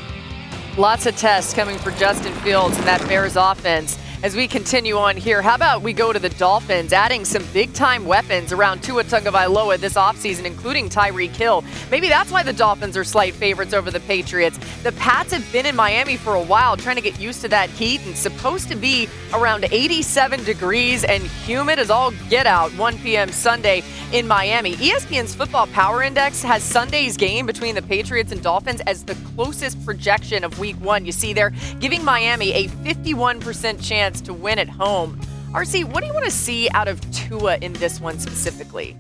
Lots 0.78 1.06
of 1.06 1.18
tests 1.18 1.54
coming 1.54 1.78
for 1.78 1.92
Justin 1.92 2.34
Fields 2.36 2.78
and 2.78 2.88
that 2.88 3.06
Bears 3.10 3.36
offense. 3.36 4.00
As 4.24 4.36
we 4.36 4.48
continue 4.48 4.98
on 4.98 5.16
here, 5.16 5.44
how 5.44 5.54
about 5.54 5.84
we 5.84 5.94
go 5.94 6.12
to 6.12 6.18
the 6.18 6.30
Dolphins, 6.30 6.92
adding 6.92 7.24
some 7.24 7.46
big 7.54 7.72
time 7.74 8.04
weapons 8.04 8.52
around 8.52 8.82
Tua 8.82 9.04
Tagovailoa 9.04 9.78
this 9.78 9.94
offseason, 9.94 10.46
including 10.46 10.90
Tyreek 10.90 11.36
Hill. 11.36 11.64
Maybe 11.92 12.08
that's 12.08 12.32
why 12.32 12.42
the 12.42 12.52
Dolphins 12.52 12.98
are 12.98 13.04
slight 13.04 13.36
favorites 13.36 13.76
over 13.76 13.92
the 13.92 14.00
Patriots. 14.00 14.58
The 14.82 14.92
Pats 14.94 15.32
have 15.34 15.50
been 15.52 15.68
in 15.68 15.76
Miami 15.76 16.18
for 16.18 16.34
a 16.34 16.42
while, 16.42 16.76
trying 16.76 16.96
to 16.96 17.02
get 17.02 17.20
used 17.20 17.42
to 17.42 17.48
that 17.50 17.70
heat, 17.70 18.04
and 18.08 18.18
supposed 18.18 18.70
to 18.70 18.76
be 18.76 19.08
around 19.36 19.68
87 19.70 20.44
degrees 20.44 21.04
and 21.04 21.22
humid 21.22 21.78
as 21.78 21.92
all 21.92 22.10
get 22.28 22.48
out 22.48 22.72
1 22.72 22.98
p.m. 23.00 23.32
Sunday 23.32 23.84
in 24.14 24.28
Miami. 24.28 24.74
ESPN's 24.78 25.36
Football 25.36 25.68
Power 25.68 26.02
Index 26.02 26.42
has 26.42 26.64
Sunday's 26.64 27.18
game 27.18 27.46
between 27.46 27.76
the 27.76 27.84
Patriots 27.84 28.32
and 28.32 28.42
Dolphins 28.42 28.82
as 28.88 29.04
the 29.04 29.16
closest 29.36 29.84
projection 29.86 30.44
of 30.44 30.58
week 30.58 30.78
one. 30.78 31.06
You 31.06 31.12
see 31.12 31.34
there, 31.34 31.52
giving 31.80 32.04
Miami 32.04 32.54
a 32.54 32.68
51% 32.68 33.86
chance 33.86 34.07
chance 34.08 34.22
to 34.22 34.34
win 34.34 34.58
at 34.58 34.70
home. 34.70 35.20
RC, 35.52 35.84
what 35.84 36.00
do 36.00 36.08
you 36.08 36.14
want 36.14 36.24
to 36.24 36.32
see 36.32 36.70
out 36.70 36.88
of 36.88 37.02
Tua 37.12 37.58
in 37.58 37.74
this 37.74 38.00
one 38.00 38.18
specifically? 38.20 38.96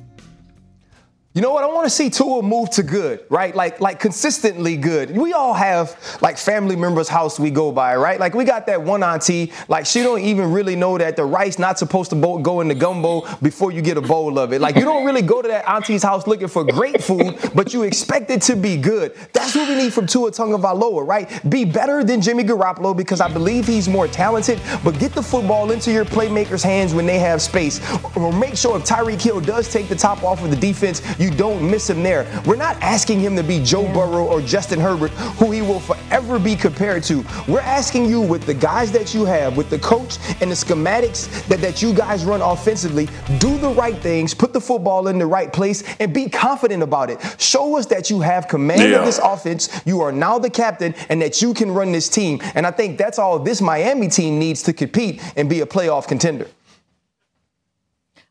You 1.38 1.44
know 1.44 1.54
what? 1.54 1.64
I 1.64 1.68
want 1.68 1.86
to 1.86 1.92
see 1.92 2.10
Tua 2.10 2.42
move 2.42 2.72
to 2.72 2.82
good, 2.82 3.24
right? 3.30 3.54
Like, 3.54 3.80
like 3.80 4.00
consistently 4.00 4.76
good. 4.76 5.16
We 5.16 5.34
all 5.34 5.54
have 5.54 5.96
like 6.20 6.36
family 6.36 6.76
members' 6.76 7.08
house 7.08 7.40
we 7.40 7.52
go 7.52 7.72
by, 7.72 7.96
right? 7.96 8.20
Like 8.20 8.34
we 8.34 8.44
got 8.44 8.66
that 8.66 8.82
one 8.82 9.04
auntie, 9.04 9.54
like 9.68 9.86
she 9.86 10.02
don't 10.02 10.22
even 10.22 10.52
really 10.52 10.76
know 10.76 10.98
that 10.98 11.16
the 11.16 11.26
rice 11.26 11.60
not 11.60 11.78
supposed 11.78 12.10
to 12.10 12.16
go 12.42 12.62
in 12.62 12.68
the 12.68 12.74
gumbo 12.74 13.22
before 13.44 13.72
you 13.72 13.84
get 13.84 13.98
a 13.98 14.02
bowl 14.02 14.40
of 14.40 14.52
it. 14.52 14.62
Like 14.62 14.78
you 14.78 14.82
don't 14.82 15.06
really 15.06 15.22
go 15.22 15.44
to 15.44 15.48
that 15.48 15.70
auntie's 15.70 16.02
house 16.02 16.26
looking 16.26 16.48
for 16.48 16.64
great 16.64 17.04
food, 17.04 17.38
but 17.54 17.72
you 17.72 17.84
expect 17.84 18.32
it 18.32 18.42
to 18.42 18.56
be 18.56 18.76
good. 18.76 19.14
That's 19.32 19.54
what 19.54 19.70
we 19.70 19.76
need 19.76 19.94
from 19.94 20.08
Tua 20.08 20.32
Tagovailoa, 20.32 21.06
right? 21.06 21.48
Be 21.52 21.66
better 21.66 22.04
than 22.04 22.20
Jimmy 22.20 22.46
Garoppolo 22.46 22.98
because 22.98 23.22
I 23.22 23.32
believe 23.32 23.68
he's 23.68 23.88
more 23.88 24.08
talented, 24.08 24.60
but 24.84 24.98
get 24.98 25.14
the 25.14 25.22
football 25.22 25.70
into 25.70 25.92
your 25.92 26.04
playmakers' 26.04 26.64
hands 26.64 26.96
when 26.96 27.06
they 27.06 27.20
have 27.20 27.44
space. 27.44 27.80
Or 28.16 28.34
make 28.34 28.58
sure 28.58 28.76
if 28.78 28.86
Tyreek 28.86 29.22
Hill 29.22 29.40
does 29.40 29.72
take 29.72 29.88
the 29.88 29.96
top 29.96 30.24
off 30.24 30.44
of 30.44 30.50
the 30.50 30.56
defense, 30.56 31.04
you 31.20 31.27
you 31.28 31.36
don't 31.36 31.70
miss 31.70 31.90
him 31.90 32.04
there. 32.04 32.26
We're 32.46 32.56
not 32.56 32.82
asking 32.82 33.20
him 33.20 33.36
to 33.36 33.44
be 33.44 33.62
Joe 33.62 33.84
yeah. 33.84 33.94
Burrow 33.94 34.26
or 34.26 34.42
Justin 34.42 34.80
Herbert, 34.80 35.12
who 35.40 35.52
he 35.52 35.62
will 35.62 35.82
forever 35.82 36.40
be 36.40 36.56
compared 36.56 37.04
to. 37.04 37.24
We're 37.48 37.60
asking 37.60 38.06
you 38.06 38.22
with 38.22 38.46
the 38.46 38.54
guys 38.54 38.92
that 38.94 39.14
you 39.14 39.26
have, 39.26 39.58
with 39.58 39.70
the 39.70 39.80
coach 39.80 40.18
and 40.42 40.50
the 40.50 40.56
schematics 40.56 41.28
that, 41.48 41.60
that 41.60 41.82
you 41.82 41.94
guys 41.94 42.24
run 42.24 42.42
offensively, 42.42 43.10
do 43.40 43.58
the 43.58 43.70
right 43.70 43.98
things, 43.98 44.34
put 44.34 44.54
the 44.54 44.62
football 44.62 45.10
in 45.10 45.20
the 45.20 45.26
right 45.26 45.52
place, 45.52 45.84
and 46.00 46.14
be 46.14 46.30
confident 46.30 46.82
about 46.82 47.10
it. 47.10 47.20
Show 47.42 47.78
us 47.78 47.86
that 47.88 48.10
you 48.10 48.22
have 48.22 48.48
command 48.48 48.92
yeah. 48.92 49.00
of 49.00 49.06
this 49.06 49.20
offense. 49.22 49.82
You 49.86 50.00
are 50.02 50.12
now 50.14 50.40
the 50.40 50.50
captain, 50.50 50.96
and 51.10 51.22
that 51.22 51.42
you 51.42 51.54
can 51.54 51.72
run 51.72 51.92
this 51.92 52.08
team. 52.08 52.40
And 52.56 52.66
I 52.66 52.72
think 52.72 52.98
that's 52.98 53.20
all 53.20 53.38
this 53.38 53.62
Miami 53.62 54.08
team 54.08 54.40
needs 54.40 54.64
to 54.64 54.74
compete 54.74 55.22
and 55.36 55.50
be 55.50 55.60
a 55.60 55.66
playoff 55.66 56.08
contender. 56.08 56.48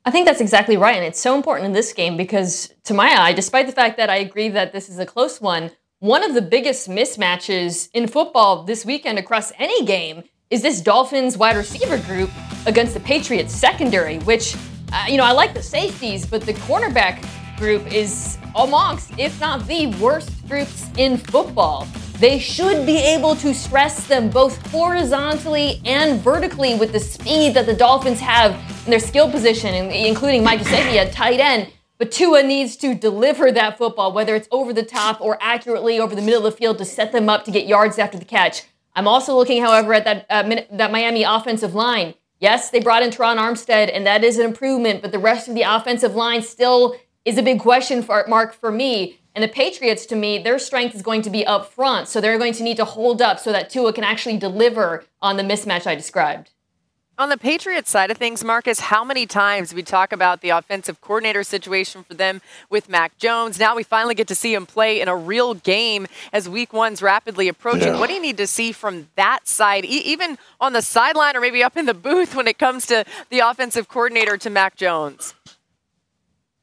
I 0.06 0.12
think 0.12 0.24
that's 0.24 0.40
exactly 0.40 0.76
right. 0.76 0.94
And 0.94 1.04
it's 1.04 1.20
so 1.20 1.34
important 1.34 1.66
in 1.66 1.72
this 1.72 1.92
game 1.92 2.16
because, 2.16 2.72
to 2.84 2.94
my 2.94 3.08
eye, 3.08 3.32
despite 3.32 3.66
the 3.66 3.72
fact 3.72 3.96
that 3.96 4.08
I 4.08 4.18
agree 4.18 4.48
that 4.50 4.72
this 4.72 4.88
is 4.88 5.00
a 5.00 5.04
close 5.04 5.40
one, 5.40 5.72
one 5.98 6.22
of 6.22 6.32
the 6.32 6.42
biggest 6.42 6.88
mismatches 6.88 7.88
in 7.92 8.06
football 8.06 8.62
this 8.62 8.86
weekend 8.86 9.18
across 9.18 9.52
any 9.58 9.84
game 9.84 10.22
is 10.48 10.62
this 10.62 10.80
Dolphins 10.80 11.36
wide 11.36 11.56
receiver 11.56 11.98
group 11.98 12.30
against 12.66 12.94
the 12.94 13.00
Patriots 13.00 13.52
secondary, 13.52 14.18
which, 14.20 14.54
uh, 14.92 15.06
you 15.08 15.16
know, 15.16 15.24
I 15.24 15.32
like 15.32 15.54
the 15.54 15.62
safeties, 15.62 16.24
but 16.24 16.42
the 16.42 16.52
cornerback 16.52 17.20
group 17.56 17.92
is 17.92 18.38
amongst, 18.54 19.10
if 19.18 19.40
not 19.40 19.66
the 19.66 19.86
worst 19.96 20.46
groups 20.48 20.88
in 20.96 21.16
football. 21.16 21.86
They 22.18 22.38
should 22.38 22.86
be 22.86 22.96
able 22.96 23.36
to 23.36 23.52
stress 23.52 24.06
them 24.06 24.30
both 24.30 24.56
horizontally 24.70 25.82
and 25.84 26.20
vertically 26.20 26.74
with 26.74 26.92
the 26.92 27.00
speed 27.00 27.54
that 27.54 27.66
the 27.66 27.74
Dolphins 27.74 28.20
have 28.20 28.52
in 28.86 28.90
their 28.90 29.00
skill 29.00 29.30
position, 29.30 29.74
including 29.74 30.42
Mike 30.42 30.60
Gesicki 30.60 30.96
at 30.96 31.12
tight 31.12 31.40
end. 31.40 31.72
But 31.98 32.12
Tua 32.12 32.42
needs 32.42 32.76
to 32.76 32.94
deliver 32.94 33.50
that 33.52 33.78
football, 33.78 34.12
whether 34.12 34.34
it's 34.34 34.48
over 34.50 34.72
the 34.72 34.82
top 34.82 35.20
or 35.20 35.38
accurately 35.40 35.98
over 35.98 36.14
the 36.14 36.22
middle 36.22 36.46
of 36.46 36.52
the 36.52 36.56
field 36.56 36.78
to 36.78 36.84
set 36.84 37.12
them 37.12 37.28
up 37.28 37.44
to 37.44 37.50
get 37.50 37.66
yards 37.66 37.98
after 37.98 38.18
the 38.18 38.24
catch. 38.24 38.64
I'm 38.94 39.08
also 39.08 39.34
looking, 39.34 39.62
however, 39.62 39.92
at 39.92 40.04
that 40.04 40.26
uh, 40.30 40.42
that 40.72 40.90
Miami 40.90 41.22
offensive 41.22 41.74
line. 41.74 42.14
Yes, 42.38 42.70
they 42.70 42.80
brought 42.80 43.02
in 43.02 43.10
Terron 43.10 43.38
Armstead, 43.38 43.90
and 43.94 44.06
that 44.06 44.22
is 44.22 44.38
an 44.38 44.44
improvement, 44.44 45.00
but 45.00 45.10
the 45.10 45.18
rest 45.18 45.48
of 45.48 45.54
the 45.54 45.62
offensive 45.62 46.14
line 46.14 46.42
still 46.42 46.96
is 47.26 47.36
a 47.36 47.42
big 47.42 47.60
question 47.60 48.02
for, 48.02 48.24
mark 48.28 48.54
for 48.54 48.72
me. 48.72 49.18
And 49.34 49.42
the 49.42 49.48
Patriots, 49.48 50.06
to 50.06 50.16
me, 50.16 50.38
their 50.38 50.58
strength 50.58 50.94
is 50.94 51.02
going 51.02 51.20
to 51.22 51.28
be 51.28 51.44
up 51.44 51.70
front. 51.70 52.08
So 52.08 52.22
they're 52.22 52.38
going 52.38 52.54
to 52.54 52.62
need 52.62 52.78
to 52.78 52.86
hold 52.86 53.20
up 53.20 53.38
so 53.38 53.52
that 53.52 53.68
Tua 53.68 53.92
can 53.92 54.04
actually 54.04 54.38
deliver 54.38 55.04
on 55.20 55.36
the 55.36 55.42
mismatch 55.42 55.86
I 55.86 55.94
described. 55.94 56.52
On 57.18 57.30
the 57.30 57.38
Patriots 57.38 57.90
side 57.90 58.10
of 58.10 58.18
things, 58.18 58.44
Marcus, 58.44 58.78
how 58.78 59.02
many 59.02 59.24
times 59.24 59.72
we 59.72 59.82
talk 59.82 60.12
about 60.12 60.42
the 60.42 60.50
offensive 60.50 61.00
coordinator 61.00 61.42
situation 61.42 62.04
for 62.04 62.12
them 62.12 62.42
with 62.68 62.90
Mac 62.90 63.16
Jones? 63.16 63.58
Now 63.58 63.74
we 63.74 63.82
finally 63.82 64.14
get 64.14 64.28
to 64.28 64.34
see 64.34 64.52
him 64.52 64.66
play 64.66 65.00
in 65.00 65.08
a 65.08 65.16
real 65.16 65.54
game 65.54 66.06
as 66.30 66.46
week 66.46 66.74
one's 66.74 67.00
rapidly 67.00 67.48
approaching. 67.48 67.94
Yeah. 67.94 67.98
What 67.98 68.08
do 68.08 68.14
you 68.14 68.20
need 68.20 68.36
to 68.36 68.46
see 68.46 68.70
from 68.70 69.08
that 69.16 69.48
side, 69.48 69.86
e- 69.86 70.02
even 70.04 70.36
on 70.60 70.74
the 70.74 70.82
sideline 70.82 71.34
or 71.36 71.40
maybe 71.40 71.64
up 71.64 71.78
in 71.78 71.86
the 71.86 71.94
booth 71.94 72.34
when 72.34 72.46
it 72.46 72.58
comes 72.58 72.84
to 72.88 73.06
the 73.30 73.38
offensive 73.38 73.88
coordinator 73.88 74.36
to 74.36 74.50
Mac 74.50 74.76
Jones? 74.76 75.34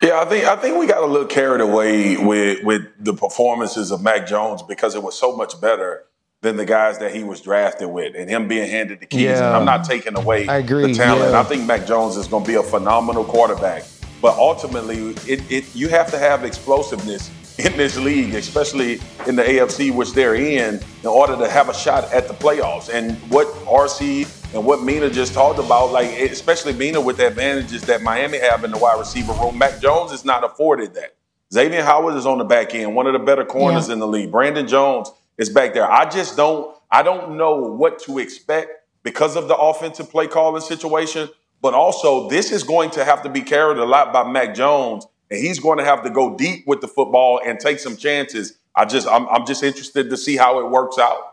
Yeah, 0.04 0.20
I 0.20 0.26
think 0.26 0.46
I 0.46 0.58
think 0.58 0.78
we 0.78 0.86
got 0.86 1.02
a 1.02 1.06
little 1.06 1.28
carried 1.28 1.62
away 1.62 2.18
with 2.18 2.62
with 2.64 2.88
the 3.00 3.14
performances 3.14 3.90
of 3.90 4.02
Mac 4.02 4.28
Jones 4.28 4.62
because 4.62 4.96
it 4.96 5.02
was 5.02 5.18
so 5.18 5.36
much 5.36 5.60
better 5.62 6.04
than 6.42 6.58
the 6.58 6.66
guys 6.66 7.00
that 7.00 7.16
he 7.16 7.24
was 7.24 7.40
drafted 7.40 7.90
with, 7.90 8.14
and 8.14 8.30
him 8.30 8.50
being 8.50 8.70
handed 8.70 9.00
the 9.00 9.06
keys. 9.06 9.22
Yeah. 9.22 9.58
I'm 9.58 9.64
not 9.64 9.86
taking 9.86 10.18
away 10.18 10.46
I 10.46 10.58
agree, 10.58 10.88
the 10.88 10.94
talent. 10.94 11.32
Yeah. 11.32 11.40
I 11.40 11.44
think 11.44 11.66
Mac 11.66 11.88
Jones 11.88 12.18
is 12.18 12.28
going 12.28 12.44
to 12.44 12.48
be 12.48 12.56
a 12.56 12.64
phenomenal 12.64 13.24
quarterback, 13.24 13.86
but 14.22 14.38
ultimately, 14.38 15.12
it, 15.26 15.50
it 15.50 15.74
you 15.74 15.88
have 15.88 16.12
to 16.12 16.20
have 16.20 16.44
explosiveness 16.44 17.32
in 17.60 17.78
this 17.78 17.98
league, 17.98 18.34
especially 18.34 19.00
in 19.26 19.38
the 19.38 19.44
AFC, 19.44 19.96
which 19.96 20.12
they're 20.12 20.36
in, 20.36 20.82
in 21.02 21.08
order 21.08 21.38
to 21.38 21.50
have 21.50 21.70
a 21.70 21.74
shot 21.74 22.12
at 22.12 22.28
the 22.28 22.34
playoffs. 22.34 22.94
And 22.94 23.16
what 23.32 23.48
RC 23.66 24.43
and 24.54 24.66
what 24.66 24.84
Mina 24.84 25.10
just 25.10 25.34
talked 25.34 25.58
about, 25.58 25.92
like 25.92 26.08
especially 26.20 26.74
Mina 26.74 27.02
with 27.02 27.18
the 27.18 27.28
advantages 27.28 27.82
that 27.84 28.02
Miami 28.02 28.38
have 28.40 28.64
in 28.64 28.72
the 28.72 28.78
wide 28.78 29.00
receiver 29.00 29.34
room, 29.34 29.58
Mac 29.58 29.82
Jones 29.82 30.12
is 30.12 30.24
not 30.24 30.44
afforded 30.44 30.94
that. 30.94 31.16
Xavier 31.52 31.84
Howard 31.84 32.16
is 32.16 32.26
on 32.26 32.38
the 32.38 32.44
back 32.44 32.74
end, 32.76 32.96
one 32.96 33.08
of 33.08 33.14
the 33.14 33.20
better 33.20 33.46
corners 33.46 33.88
yeah. 33.88 33.94
in 33.94 34.00
the 34.00 34.08
league. 34.08 34.32
Brandon 34.32 34.68
Jones 34.68 35.12
is 35.38 35.50
back 35.50 35.74
there. 35.74 35.92
I 35.92 36.10
just 36.10 36.38
don't, 36.38 36.76
I 36.92 37.02
don't 37.04 37.38
know 37.38 37.56
what 37.56 38.00
to 38.04 38.20
expect 38.20 38.72
because 39.02 39.36
of 39.36 39.48
the 39.48 39.56
offensive 39.56 40.10
play 40.10 40.28
calling 40.28 40.62
situation. 40.62 41.30
But 41.62 41.74
also, 41.74 42.28
this 42.30 42.52
is 42.52 42.64
going 42.64 42.92
to 42.92 43.06
have 43.06 43.24
to 43.24 43.30
be 43.30 43.42
carried 43.42 43.78
a 43.78 43.86
lot 43.86 44.12
by 44.12 44.30
Mac 44.30 44.54
Jones 44.54 45.08
and 45.32 45.40
he's 45.40 45.60
going 45.60 45.80
to 45.80 45.84
have 45.86 46.04
to 46.04 46.10
go 46.10 46.36
deep 46.36 46.68
with 46.68 46.82
the 46.82 46.88
football 46.88 47.40
and 47.44 47.60
take 47.60 47.80
some 47.80 47.98
chances. 47.98 48.58
I 48.76 48.86
just, 48.86 49.08
I'm, 49.08 49.28
I'm 49.30 49.46
just 49.46 49.64
interested 49.64 50.10
to 50.10 50.18
see 50.18 50.36
how 50.36 50.60
it 50.60 50.70
works 50.70 51.00
out. 51.00 51.33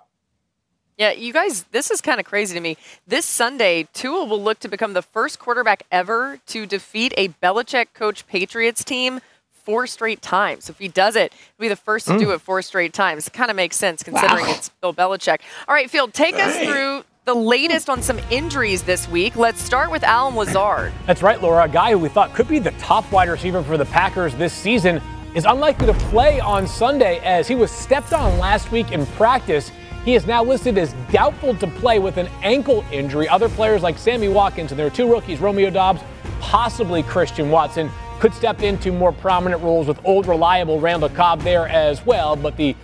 Yeah, 1.01 1.13
you 1.13 1.33
guys, 1.33 1.63
this 1.73 1.91
is 1.91 2.03
kind 2.03 2.21
of 2.21 2.27
crazy 2.27 2.53
to 2.53 2.61
me. 2.61 2.77
This 3.07 3.25
Sunday, 3.25 3.89
Tua 3.95 4.27
will 4.27 4.43
look 4.43 4.59
to 4.59 4.69
become 4.69 4.93
the 4.93 5.01
first 5.01 5.39
quarterback 5.39 5.85
ever 5.91 6.39
to 6.49 6.67
defeat 6.67 7.15
a 7.17 7.29
Belichick 7.43 7.95
coach 7.95 8.27
Patriots 8.27 8.85
team 8.85 9.21
four 9.51 9.87
straight 9.87 10.21
times. 10.21 10.69
If 10.69 10.79
he 10.79 10.89
does 10.89 11.17
it, 11.17 11.33
he'll 11.33 11.65
be 11.65 11.69
the 11.69 11.77
first 11.77 12.07
to 12.09 12.13
mm. 12.13 12.19
do 12.19 12.33
it 12.33 12.43
four 12.43 12.61
straight 12.61 12.93
times. 12.93 13.27
It 13.27 13.33
kind 13.33 13.51
of 13.51 13.57
makes 13.57 13.77
sense 13.77 14.03
considering 14.03 14.45
wow. 14.45 14.53
it's 14.55 14.69
Bill 14.83 14.93
Belichick. 14.93 15.39
All 15.67 15.75
right, 15.75 15.89
Field, 15.89 16.13
take 16.13 16.35
us 16.35 16.55
through 16.59 17.03
the 17.25 17.35
latest 17.35 17.89
on 17.89 18.03
some 18.03 18.19
injuries 18.31 18.83
this 18.83 19.09
week. 19.09 19.37
Let's 19.37 19.63
start 19.63 19.91
with 19.91 20.05
Allen 20.05 20.35
Lazard. 20.35 20.93
That's 21.07 21.23
right, 21.23 21.41
Laura. 21.41 21.65
A 21.65 21.69
guy 21.69 21.93
who 21.93 21.99
we 21.99 22.11
thought 22.11 22.35
could 22.35 22.47
be 22.47 22.59
the 22.59 22.73
top 22.73 23.11
wide 23.11 23.31
receiver 23.31 23.63
for 23.63 23.79
the 23.79 23.87
Packers 23.87 24.35
this 24.35 24.53
season 24.53 25.01
is 25.35 25.47
unlikely 25.47 25.87
to 25.87 25.95
play 25.95 26.41
on 26.41 26.67
Sunday 26.67 27.21
as 27.21 27.49
he 27.49 27.55
was 27.55 27.71
stepped 27.71 28.13
on 28.13 28.39
last 28.39 28.71
week 28.71 28.93
in 28.93 29.07
practice. 29.07 29.73
He 30.05 30.15
is 30.15 30.27
now 30.27 30.43
listed 30.43 30.79
as 30.79 30.95
doubtful 31.13 31.55
to 31.57 31.67
play 31.67 31.99
with 31.99 32.17
an 32.17 32.29
ankle 32.43 32.85
injury. 32.91 33.29
Other 33.29 33.49
players 33.51 33.83
like 33.83 33.99
Sammy 33.99 34.29
Watkins 34.29 34.73
and 34.73 34.79
their 34.79 34.89
two 34.89 35.11
rookies, 35.11 35.41
Romeo 35.41 35.69
Doubs, 35.69 36.01
possibly 36.41 37.03
Christian 37.03 37.51
Watson, 37.51 37.91
could 38.19 38.33
step 38.33 38.63
into 38.63 38.93
more 38.93 39.13
prominent 39.13 39.63
roles 39.63 39.87
with 39.87 39.99
old 40.05 40.27
reliable 40.27 40.81
Randall 40.81 41.11
Cobb 41.11 41.43
there 41.43 41.69
as 41.69 42.05
well. 42.07 42.35
But 42.35 42.57
the 42.57 42.75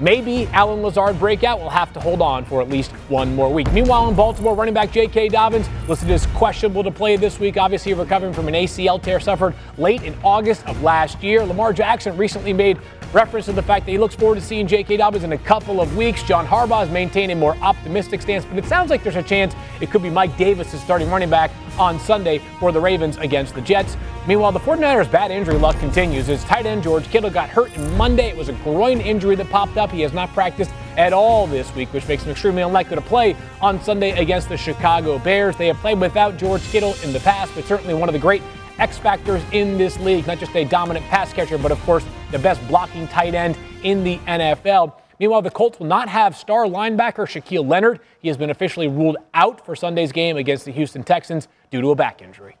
Maybe 0.00 0.46
Allen 0.48 0.82
Lazard 0.82 1.18
breakout 1.20 1.60
will 1.60 1.70
have 1.70 1.92
to 1.92 2.00
hold 2.00 2.20
on 2.20 2.44
for 2.44 2.60
at 2.60 2.68
least 2.68 2.90
one 3.08 3.36
more 3.36 3.52
week. 3.52 3.70
Meanwhile, 3.72 4.08
in 4.08 4.16
Baltimore, 4.16 4.54
running 4.54 4.74
back 4.74 4.90
J.K. 4.90 5.28
Dobbins 5.28 5.68
listed 5.86 6.10
as 6.10 6.26
questionable 6.28 6.82
to 6.82 6.90
play 6.90 7.14
this 7.16 7.38
week. 7.38 7.56
Obviously, 7.56 7.94
recovering 7.94 8.32
from 8.32 8.48
an 8.48 8.54
ACL 8.54 9.00
tear 9.00 9.20
suffered 9.20 9.54
late 9.78 10.02
in 10.02 10.16
August 10.24 10.66
of 10.66 10.82
last 10.82 11.22
year. 11.22 11.44
Lamar 11.44 11.72
Jackson 11.72 12.16
recently 12.16 12.52
made 12.52 12.78
reference 13.12 13.46
to 13.46 13.52
the 13.52 13.62
fact 13.62 13.86
that 13.86 13.92
he 13.92 13.98
looks 13.98 14.14
forward 14.14 14.36
to 14.36 14.40
seeing 14.40 14.66
J.K. 14.66 14.96
Dobbins 14.96 15.24
in 15.24 15.32
a 15.32 15.38
couple 15.38 15.80
of 15.80 15.96
weeks. 15.96 16.22
John 16.22 16.46
Harbaugh 16.46 16.80
has 16.80 16.90
maintained 16.90 17.32
a 17.32 17.34
more 17.34 17.56
optimistic 17.58 18.22
stance, 18.22 18.44
but 18.44 18.56
it 18.58 18.64
sounds 18.64 18.90
like 18.90 19.02
there's 19.02 19.16
a 19.16 19.22
chance 19.22 19.54
it 19.80 19.90
could 19.90 20.02
be 20.02 20.10
Mike 20.10 20.36
Davis, 20.36 20.72
starting 20.80 21.10
running 21.10 21.30
back, 21.30 21.50
on 21.78 21.98
Sunday 22.00 22.38
for 22.60 22.72
the 22.72 22.80
Ravens 22.80 23.16
against 23.18 23.54
the 23.54 23.60
Jets. 23.60 23.96
Meanwhile, 24.26 24.52
the 24.52 24.60
49ers' 24.60 25.10
bad 25.10 25.30
injury 25.30 25.56
luck 25.56 25.78
continues 25.78 26.28
as 26.28 26.44
tight 26.44 26.66
end 26.66 26.82
George 26.82 27.08
Kittle 27.08 27.30
got 27.30 27.48
hurt 27.48 27.76
on 27.78 27.96
Monday. 27.96 28.28
It 28.28 28.36
was 28.36 28.48
a 28.48 28.52
groin 28.52 29.00
injury 29.00 29.36
that 29.36 29.48
popped 29.48 29.76
up. 29.76 29.90
He 29.90 30.02
has 30.02 30.12
not 30.12 30.32
practiced 30.32 30.70
at 30.96 31.12
all 31.12 31.46
this 31.46 31.74
week, 31.74 31.92
which 31.92 32.06
makes 32.06 32.22
him 32.22 32.30
extremely 32.30 32.62
unlikely 32.62 32.96
to 32.96 33.02
play 33.02 33.36
on 33.60 33.82
Sunday 33.82 34.10
against 34.10 34.48
the 34.48 34.56
Chicago 34.56 35.18
Bears. 35.18 35.56
They 35.56 35.68
have 35.68 35.78
played 35.78 35.98
without 35.98 36.36
George 36.36 36.62
Kittle 36.70 36.94
in 37.02 37.12
the 37.12 37.20
past, 37.20 37.52
but 37.54 37.64
certainly 37.64 37.94
one 37.94 38.08
of 38.08 38.12
the 38.12 38.18
great 38.18 38.42
X 38.78 38.98
factors 38.98 39.42
in 39.52 39.78
this 39.78 39.98
league. 40.00 40.26
Not 40.26 40.38
just 40.38 40.54
a 40.56 40.64
dominant 40.64 41.06
pass 41.06 41.32
catcher, 41.32 41.58
but 41.58 41.72
of 41.72 41.80
course 41.82 42.04
the 42.30 42.38
best 42.38 42.66
blocking 42.68 43.06
tight 43.08 43.34
end 43.34 43.56
in 43.82 44.04
the 44.04 44.18
NFL. 44.18 44.94
Meanwhile, 45.18 45.42
the 45.42 45.50
Colts 45.50 45.78
will 45.78 45.86
not 45.86 46.08
have 46.08 46.36
star 46.36 46.64
linebacker 46.64 47.26
Shaquille 47.26 47.68
Leonard. 47.68 48.00
He 48.20 48.28
has 48.28 48.36
been 48.36 48.50
officially 48.50 48.88
ruled 48.88 49.18
out 49.34 49.64
for 49.64 49.76
Sunday's 49.76 50.10
game 50.10 50.36
against 50.36 50.64
the 50.64 50.72
Houston 50.72 51.04
Texans 51.04 51.48
due 51.70 51.80
to 51.80 51.90
a 51.90 51.94
back 51.94 52.22
injury. 52.22 52.56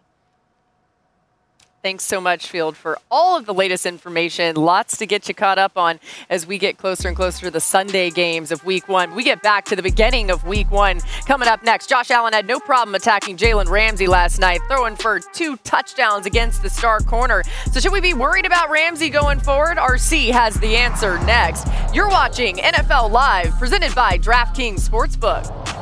Thanks 1.82 2.04
so 2.04 2.20
much, 2.20 2.46
Field, 2.46 2.76
for 2.76 2.96
all 3.10 3.36
of 3.36 3.44
the 3.44 3.52
latest 3.52 3.86
information. 3.86 4.54
Lots 4.54 4.98
to 4.98 5.06
get 5.06 5.26
you 5.26 5.34
caught 5.34 5.58
up 5.58 5.76
on 5.76 5.98
as 6.30 6.46
we 6.46 6.56
get 6.56 6.78
closer 6.78 7.08
and 7.08 7.16
closer 7.16 7.46
to 7.46 7.50
the 7.50 7.60
Sunday 7.60 8.08
games 8.10 8.52
of 8.52 8.64
week 8.64 8.88
one. 8.88 9.16
We 9.16 9.24
get 9.24 9.42
back 9.42 9.64
to 9.64 9.74
the 9.74 9.82
beginning 9.82 10.30
of 10.30 10.46
week 10.46 10.70
one. 10.70 11.00
Coming 11.26 11.48
up 11.48 11.64
next, 11.64 11.88
Josh 11.88 12.12
Allen 12.12 12.34
had 12.34 12.46
no 12.46 12.60
problem 12.60 12.94
attacking 12.94 13.36
Jalen 13.36 13.68
Ramsey 13.68 14.06
last 14.06 14.38
night, 14.38 14.60
throwing 14.68 14.94
for 14.94 15.18
two 15.18 15.56
touchdowns 15.64 16.24
against 16.24 16.62
the 16.62 16.70
star 16.70 17.00
corner. 17.00 17.42
So, 17.72 17.80
should 17.80 17.92
we 17.92 18.00
be 18.00 18.14
worried 18.14 18.46
about 18.46 18.70
Ramsey 18.70 19.10
going 19.10 19.40
forward? 19.40 19.76
RC 19.76 20.30
has 20.30 20.54
the 20.60 20.76
answer 20.76 21.18
next. 21.24 21.66
You're 21.92 22.08
watching 22.10 22.58
NFL 22.58 23.10
Live, 23.10 23.58
presented 23.58 23.92
by 23.92 24.18
DraftKings 24.18 24.88
Sportsbook. 24.88 25.81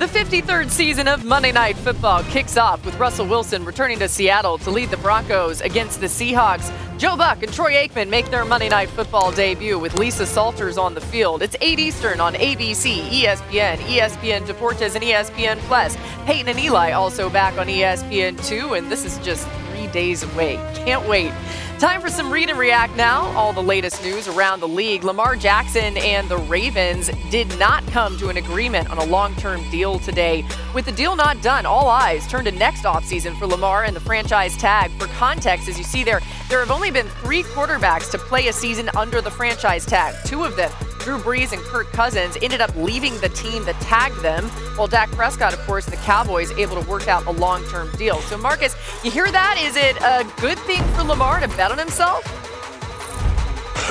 The 0.00 0.06
53rd 0.06 0.70
season 0.70 1.08
of 1.08 1.26
Monday 1.26 1.52
Night 1.52 1.76
Football 1.76 2.22
kicks 2.22 2.56
off 2.56 2.86
with 2.86 2.98
Russell 2.98 3.26
Wilson 3.26 3.66
returning 3.66 3.98
to 3.98 4.08
Seattle 4.08 4.56
to 4.56 4.70
lead 4.70 4.88
the 4.88 4.96
Broncos 4.96 5.60
against 5.60 6.00
the 6.00 6.06
Seahawks. 6.06 6.72
Joe 6.98 7.18
Buck 7.18 7.42
and 7.42 7.52
Troy 7.52 7.74
Aikman 7.74 8.08
make 8.08 8.30
their 8.30 8.46
Monday 8.46 8.70
Night 8.70 8.88
Football 8.88 9.30
debut 9.30 9.78
with 9.78 9.98
Lisa 9.98 10.24
Salters 10.24 10.78
on 10.78 10.94
the 10.94 11.02
field. 11.02 11.42
It's 11.42 11.54
8 11.60 11.78
Eastern 11.78 12.18
on 12.18 12.32
ABC, 12.32 13.10
ESPN, 13.10 13.76
ESPN 13.76 14.46
Deportes, 14.46 14.94
and 14.94 15.04
ESPN 15.04 15.58
Plus. 15.68 15.98
Peyton 16.24 16.48
and 16.48 16.58
Eli 16.58 16.92
also 16.92 17.28
back 17.28 17.58
on 17.58 17.66
ESPN 17.66 18.42
2, 18.48 18.72
and 18.72 18.90
this 18.90 19.04
is 19.04 19.18
just 19.18 19.46
three 19.80 19.92
days 19.92 20.22
away. 20.22 20.56
Can't 20.74 21.06
wait. 21.08 21.32
Time 21.78 22.00
for 22.02 22.10
some 22.10 22.30
read 22.30 22.50
and 22.50 22.58
react 22.58 22.94
now. 22.96 23.22
All 23.36 23.54
the 23.54 23.62
latest 23.62 24.02
news 24.02 24.28
around 24.28 24.60
the 24.60 24.68
league. 24.68 25.02
Lamar 25.02 25.34
Jackson 25.34 25.96
and 25.96 26.28
the 26.28 26.36
Ravens 26.36 27.10
did 27.30 27.48
not 27.58 27.86
come 27.86 28.18
to 28.18 28.28
an 28.28 28.36
agreement 28.36 28.90
on 28.90 28.98
a 28.98 29.04
long 29.04 29.34
term 29.36 29.62
deal 29.70 29.98
today. 29.98 30.44
With 30.74 30.84
the 30.84 30.92
deal 30.92 31.16
not 31.16 31.40
done, 31.40 31.64
all 31.64 31.88
eyes 31.88 32.26
turn 32.28 32.44
to 32.44 32.52
next 32.52 32.82
offseason 32.82 33.38
for 33.38 33.46
Lamar 33.46 33.84
and 33.84 33.96
the 33.96 34.00
franchise 34.00 34.56
tag. 34.58 34.90
For 34.98 35.06
context, 35.06 35.68
as 35.68 35.78
you 35.78 35.84
see 35.84 36.04
there, 36.04 36.20
there 36.50 36.60
have 36.60 36.70
only 36.70 36.90
been 36.90 37.06
three 37.22 37.42
quarterbacks 37.42 38.10
to 38.10 38.18
play 38.18 38.48
a 38.48 38.52
season 38.52 38.90
under 38.94 39.22
the 39.22 39.30
franchise 39.30 39.86
tag. 39.86 40.14
Two 40.26 40.44
of 40.44 40.56
them, 40.56 40.70
Drew 41.00 41.18
Brees 41.18 41.52
and 41.52 41.60
Kirk 41.62 41.90
Cousins, 41.92 42.36
ended 42.42 42.60
up 42.60 42.74
leaving 42.76 43.18
the 43.20 43.30
team 43.30 43.64
that 43.64 43.80
tagged 43.80 44.20
them, 44.22 44.44
while 44.76 44.86
Dak 44.86 45.10
Prescott, 45.12 45.52
of 45.52 45.60
course, 45.60 45.86
the 45.86 45.96
Cowboys 45.96 46.50
able 46.52 46.80
to 46.80 46.88
work 46.88 47.08
out 47.08 47.26
a 47.26 47.30
long 47.30 47.64
term 47.64 47.90
deal. 47.96 48.18
So, 48.20 48.36
Marcus, 48.36 48.76
you 49.02 49.10
hear 49.10 49.30
that? 49.30 49.58
Is 49.62 49.76
it 49.76 49.96
a 50.02 50.24
good 50.40 50.58
thing 50.60 50.82
for 50.94 51.02
Lamar 51.02 51.40
to 51.40 51.48
bet 51.48 51.70
on 51.70 51.78
himself? 51.78 52.22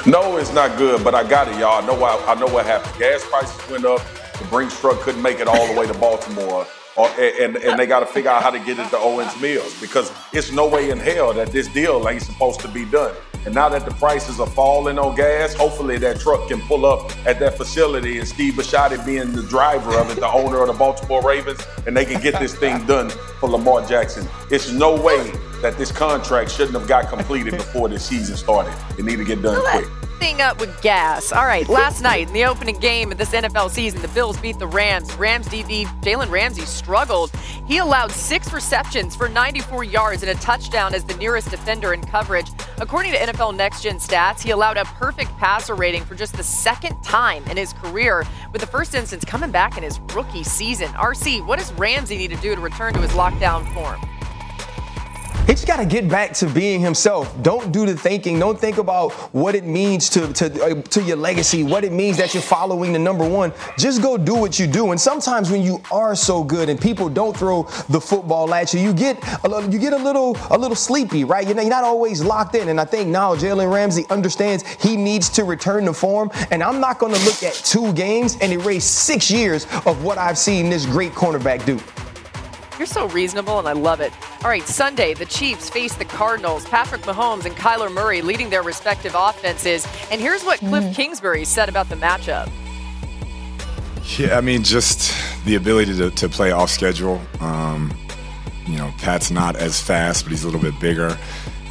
No, 0.05 0.37
it's 0.37 0.53
not 0.53 0.77
good, 0.77 1.03
but 1.03 1.13
I 1.13 1.27
got 1.27 1.47
it, 1.47 1.57
y'all. 1.59 1.83
I 1.83 1.85
know 1.85 1.95
why. 1.95 2.15
I 2.27 2.35
know 2.35 2.47
what 2.47 2.65
happened. 2.65 2.97
Gas 2.97 3.23
prices 3.29 3.69
went 3.69 3.85
up. 3.85 4.01
The 4.37 4.45
Brinks 4.45 4.79
truck 4.79 5.01
couldn't 5.01 5.21
make 5.21 5.39
it 5.39 5.47
all 5.47 5.67
the 5.67 5.77
way 5.77 5.85
to 5.87 5.93
Baltimore, 5.95 6.65
or, 6.99 7.07
and 7.19 7.55
and 7.55 7.79
they 7.79 7.85
got 7.85 8.01
to 8.01 8.05
figure 8.05 8.29
out 8.29 8.43
how 8.43 8.49
to 8.49 8.59
get 8.59 8.77
it 8.77 8.89
to 8.89 8.97
Owings 8.97 9.39
Mills 9.39 9.79
because 9.79 10.11
it's 10.33 10.51
no 10.51 10.67
way 10.67 10.89
in 10.89 10.99
hell 10.99 11.33
that 11.33 11.51
this 11.51 11.67
deal 11.69 12.07
ain't 12.09 12.21
supposed 12.21 12.59
to 12.59 12.67
be 12.67 12.83
done. 12.85 13.15
And 13.45 13.55
now 13.55 13.69
that 13.69 13.85
the 13.85 13.91
prices 13.91 14.41
are 14.41 14.47
falling 14.47 14.99
on 14.99 15.15
gas, 15.15 15.53
hopefully 15.53 15.97
that 15.99 16.19
truck 16.19 16.49
can 16.49 16.59
pull 16.61 16.85
up 16.85 17.09
at 17.25 17.39
that 17.39 17.55
facility 17.55 18.19
and 18.19 18.27
Steve 18.27 18.55
Bisciotti 18.55 19.03
being 19.05 19.31
the 19.31 19.43
driver 19.43 19.97
of 19.97 20.11
it, 20.11 20.19
the 20.19 20.27
owner 20.27 20.61
of 20.61 20.67
the 20.67 20.73
Baltimore 20.73 21.21
Ravens, 21.21 21.65
and 21.87 21.95
they 21.95 22.03
can 22.03 22.21
get 22.21 22.37
this 22.37 22.53
thing 22.53 22.85
done 22.85 23.09
for 23.39 23.47
Lamar 23.47 23.85
Jackson. 23.87 24.27
It's 24.51 24.73
no 24.73 25.01
way 25.01 25.31
that 25.61 25.77
this 25.77 25.89
contract 25.89 26.51
shouldn't 26.51 26.77
have 26.77 26.87
got 26.87 27.07
completed 27.07 27.53
before 27.53 27.87
the 27.87 27.97
season 27.97 28.35
started. 28.35 28.73
It 28.97 29.05
need 29.05 29.17
to 29.17 29.23
get 29.23 29.41
done 29.41 29.61
quick. 29.71 30.08
Thing 30.19 30.41
up 30.41 30.59
with 30.59 30.81
gas. 30.81 31.31
All 31.31 31.45
right, 31.45 31.67
last 31.69 32.01
night 32.01 32.27
in 32.27 32.33
the 32.33 32.43
opening 32.43 32.77
game 32.77 33.09
of 33.09 33.17
this 33.17 33.31
NFL 33.31 33.69
season, 33.71 34.01
the 34.01 34.09
Bills 34.09 34.37
beat 34.37 34.59
the 34.59 34.67
Rams. 34.67 35.13
Rams 35.15 35.47
DB 35.47 35.85
Jalen 36.01 36.29
Ramsey 36.29 36.63
struggled. 36.63 37.31
He 37.65 37.77
allowed 37.77 38.11
six 38.11 38.51
receptions 38.51 39.15
for 39.15 39.29
94 39.29 39.85
yards 39.85 40.21
and 40.21 40.29
a 40.29 40.41
touchdown 40.41 40.93
as 40.93 41.05
the 41.05 41.15
nearest 41.15 41.49
defender 41.49 41.93
in 41.93 42.01
coverage. 42.01 42.47
According 42.79 43.13
to 43.13 43.17
NFL 43.17 43.55
Next 43.55 43.81
Gen 43.81 43.95
stats, 43.95 44.41
he 44.41 44.51
allowed 44.51 44.75
a 44.75 44.83
perfect 44.83 45.31
passer 45.37 45.73
rating 45.73 46.03
for 46.03 46.15
just 46.15 46.35
the 46.35 46.43
second 46.43 47.01
time 47.01 47.43
in 47.45 47.55
his 47.55 47.71
career, 47.71 48.25
with 48.51 48.59
the 48.59 48.67
first 48.67 48.95
instance 48.95 49.23
coming 49.23 49.51
back 49.51 49.77
in 49.77 49.83
his 49.83 50.01
rookie 50.13 50.43
season. 50.43 50.89
RC, 50.89 51.45
what 51.45 51.59
does 51.59 51.71
Ramsey 51.73 52.17
need 52.17 52.31
to 52.31 52.37
do 52.37 52.55
to 52.55 52.61
return 52.61 52.93
to 52.93 52.99
his 52.99 53.11
lockdown 53.11 53.73
form? 53.73 54.01
He 55.49 55.55
just 55.55 55.65
got 55.65 55.77
to 55.77 55.85
get 55.85 56.07
back 56.07 56.33
to 56.33 56.47
being 56.47 56.79
himself. 56.79 57.35
Don't 57.41 57.71
do 57.71 57.87
the 57.87 57.97
thinking. 57.97 58.37
Don't 58.37 58.59
think 58.59 58.77
about 58.77 59.13
what 59.33 59.55
it 59.55 59.63
means 59.63 60.07
to 60.11 60.31
to 60.33 60.63
uh, 60.63 60.81
to 60.83 61.01
your 61.01 61.17
legacy, 61.17 61.63
what 61.63 61.83
it 61.83 61.91
means 61.91 62.17
that 62.17 62.35
you're 62.35 62.43
following 62.43 62.93
the 62.93 62.99
number 62.99 63.27
one. 63.27 63.51
Just 63.75 64.03
go 64.03 64.15
do 64.15 64.35
what 64.35 64.59
you 64.59 64.67
do. 64.67 64.91
And 64.91 65.01
sometimes 65.01 65.49
when 65.49 65.63
you 65.63 65.81
are 65.91 66.15
so 66.15 66.43
good 66.43 66.69
and 66.69 66.79
people 66.79 67.09
don't 67.09 67.35
throw 67.35 67.63
the 67.89 67.99
football 67.99 68.53
at 68.53 68.75
you, 68.75 68.79
you 68.79 68.93
get 68.93 69.17
a 69.43 69.49
little, 69.49 69.73
you 69.73 69.79
get 69.79 69.93
a 69.93 69.97
little 69.97 70.37
a 70.51 70.57
little 70.57 70.75
sleepy, 70.75 71.23
right? 71.23 71.47
You're 71.47 71.55
not, 71.55 71.63
you're 71.63 71.71
not 71.71 71.83
always 71.83 72.23
locked 72.23 72.53
in. 72.53 72.69
And 72.69 72.79
I 72.79 72.85
think 72.85 73.09
now 73.09 73.33
Jalen 73.33 73.73
Ramsey 73.73 74.05
understands 74.11 74.63
he 74.79 74.95
needs 74.95 75.29
to 75.29 75.45
return 75.45 75.85
to 75.85 75.93
form. 75.93 76.29
And 76.51 76.61
I'm 76.61 76.79
not 76.79 76.99
going 76.99 77.15
to 77.15 77.25
look 77.25 77.41
at 77.41 77.55
two 77.55 77.91
games 77.93 78.37
and 78.39 78.53
erase 78.53 78.85
six 78.85 79.31
years 79.31 79.65
of 79.87 80.03
what 80.03 80.19
I've 80.19 80.37
seen 80.37 80.69
this 80.69 80.85
great 80.85 81.13
cornerback 81.13 81.65
do. 81.65 81.79
You're 82.79 82.85
so 82.85 83.09
reasonable, 83.09 83.59
and 83.59 83.67
I 83.67 83.73
love 83.73 83.99
it. 83.99 84.13
All 84.41 84.49
right, 84.49 84.63
Sunday, 84.63 85.13
the 85.13 85.25
Chiefs 85.25 85.69
face 85.69 85.93
the 85.95 86.05
Cardinals. 86.05 86.63
Patrick 86.63 87.01
Mahomes 87.01 87.43
and 87.43 87.53
Kyler 87.53 87.91
Murray 87.91 88.21
leading 88.21 88.49
their 88.49 88.63
respective 88.63 89.13
offenses. 89.17 89.85
And 90.09 90.21
here's 90.21 90.45
what 90.45 90.59
Cliff 90.59 90.95
Kingsbury 90.95 91.43
said 91.43 91.67
about 91.67 91.89
the 91.89 91.95
matchup. 91.95 92.49
Yeah, 94.17 94.37
I 94.37 94.41
mean, 94.41 94.63
just 94.63 95.13
the 95.43 95.55
ability 95.55 95.97
to, 95.97 96.09
to 96.09 96.29
play 96.29 96.51
off 96.51 96.69
schedule. 96.69 97.21
Um, 97.41 97.93
you 98.65 98.77
know, 98.77 98.93
Pat's 98.99 99.29
not 99.29 99.57
as 99.57 99.81
fast, 99.81 100.23
but 100.23 100.31
he's 100.31 100.45
a 100.45 100.47
little 100.47 100.61
bit 100.61 100.79
bigger. 100.79 101.17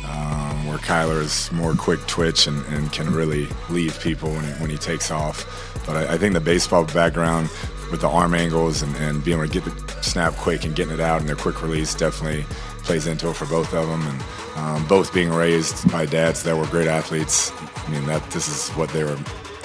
Um, 0.05 0.67
where 0.67 0.79
Kyler 0.79 1.23
is 1.23 1.51
more 1.53 1.73
quick 1.73 2.07
twitch 2.07 2.47
and, 2.47 2.63
and 2.67 2.93
can 2.93 3.11
really 3.11 3.49
leave 3.71 3.99
people 4.01 4.29
when 4.29 4.45
he, 4.45 4.53
when 4.61 4.69
he 4.69 4.77
takes 4.77 5.11
off. 5.11 5.83
But 5.87 5.97
I, 5.97 6.15
I 6.15 6.19
think 6.19 6.35
the 6.35 6.41
baseball 6.41 6.85
background 6.85 7.49
with 7.91 8.01
the 8.01 8.09
arm 8.09 8.35
angles 8.35 8.83
and, 8.83 8.95
and 8.97 9.25
being 9.25 9.39
able 9.39 9.49
to 9.49 9.53
get 9.53 9.65
the 9.65 10.03
snap 10.03 10.35
quick 10.35 10.65
and 10.65 10.77
getting 10.77 10.95
it 10.95 11.01
out 11.01 11.21
and 11.21 11.29
their 11.29 11.37
quick 11.37 11.63
release 11.63 11.95
definitely 11.95 12.45
plays 12.83 13.07
into 13.07 13.29
it 13.29 13.37
for 13.37 13.47
both 13.47 13.73
of 13.75 13.89
them. 13.89 14.03
And 14.03 14.23
um, 14.57 14.89
both 14.89 15.13
being 15.13 15.31
raised 15.31 15.91
by 15.91 16.07
dads 16.07 16.43
that 16.43 16.57
were 16.57 16.67
great 16.67 16.89
athletes, 16.89 17.53
I 17.87 17.91
mean, 17.91 18.07
that 18.07 18.29
this 18.31 18.49
is 18.49 18.75
what 18.77 18.91
they 18.91 19.05
were 19.05 19.19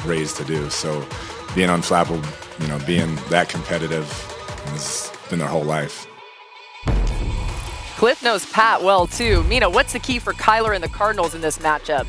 raised 0.06 0.38
to 0.38 0.46
do. 0.46 0.70
So 0.70 1.06
being 1.56 1.70
unflappable, 1.70 2.24
you 2.62 2.68
know, 2.68 2.80
being 2.86 3.16
that 3.30 3.50
competitive 3.50 4.10
has 4.66 5.12
been 5.30 5.40
their 5.40 5.48
whole 5.48 5.64
life. 5.64 6.08
Cliff 7.98 8.22
knows 8.22 8.46
Pat 8.48 8.84
well, 8.84 9.08
too. 9.08 9.44
Mina, 9.44 9.70
what's 9.70 9.94
the 9.94 10.00
key 10.00 10.20
for 10.20 10.34
Kyler 10.34 10.76
and 10.76 10.84
the 10.84 10.90
Cardinals 10.90 11.34
in 11.34 11.42
this 11.42 11.60
matchup? 11.60 12.06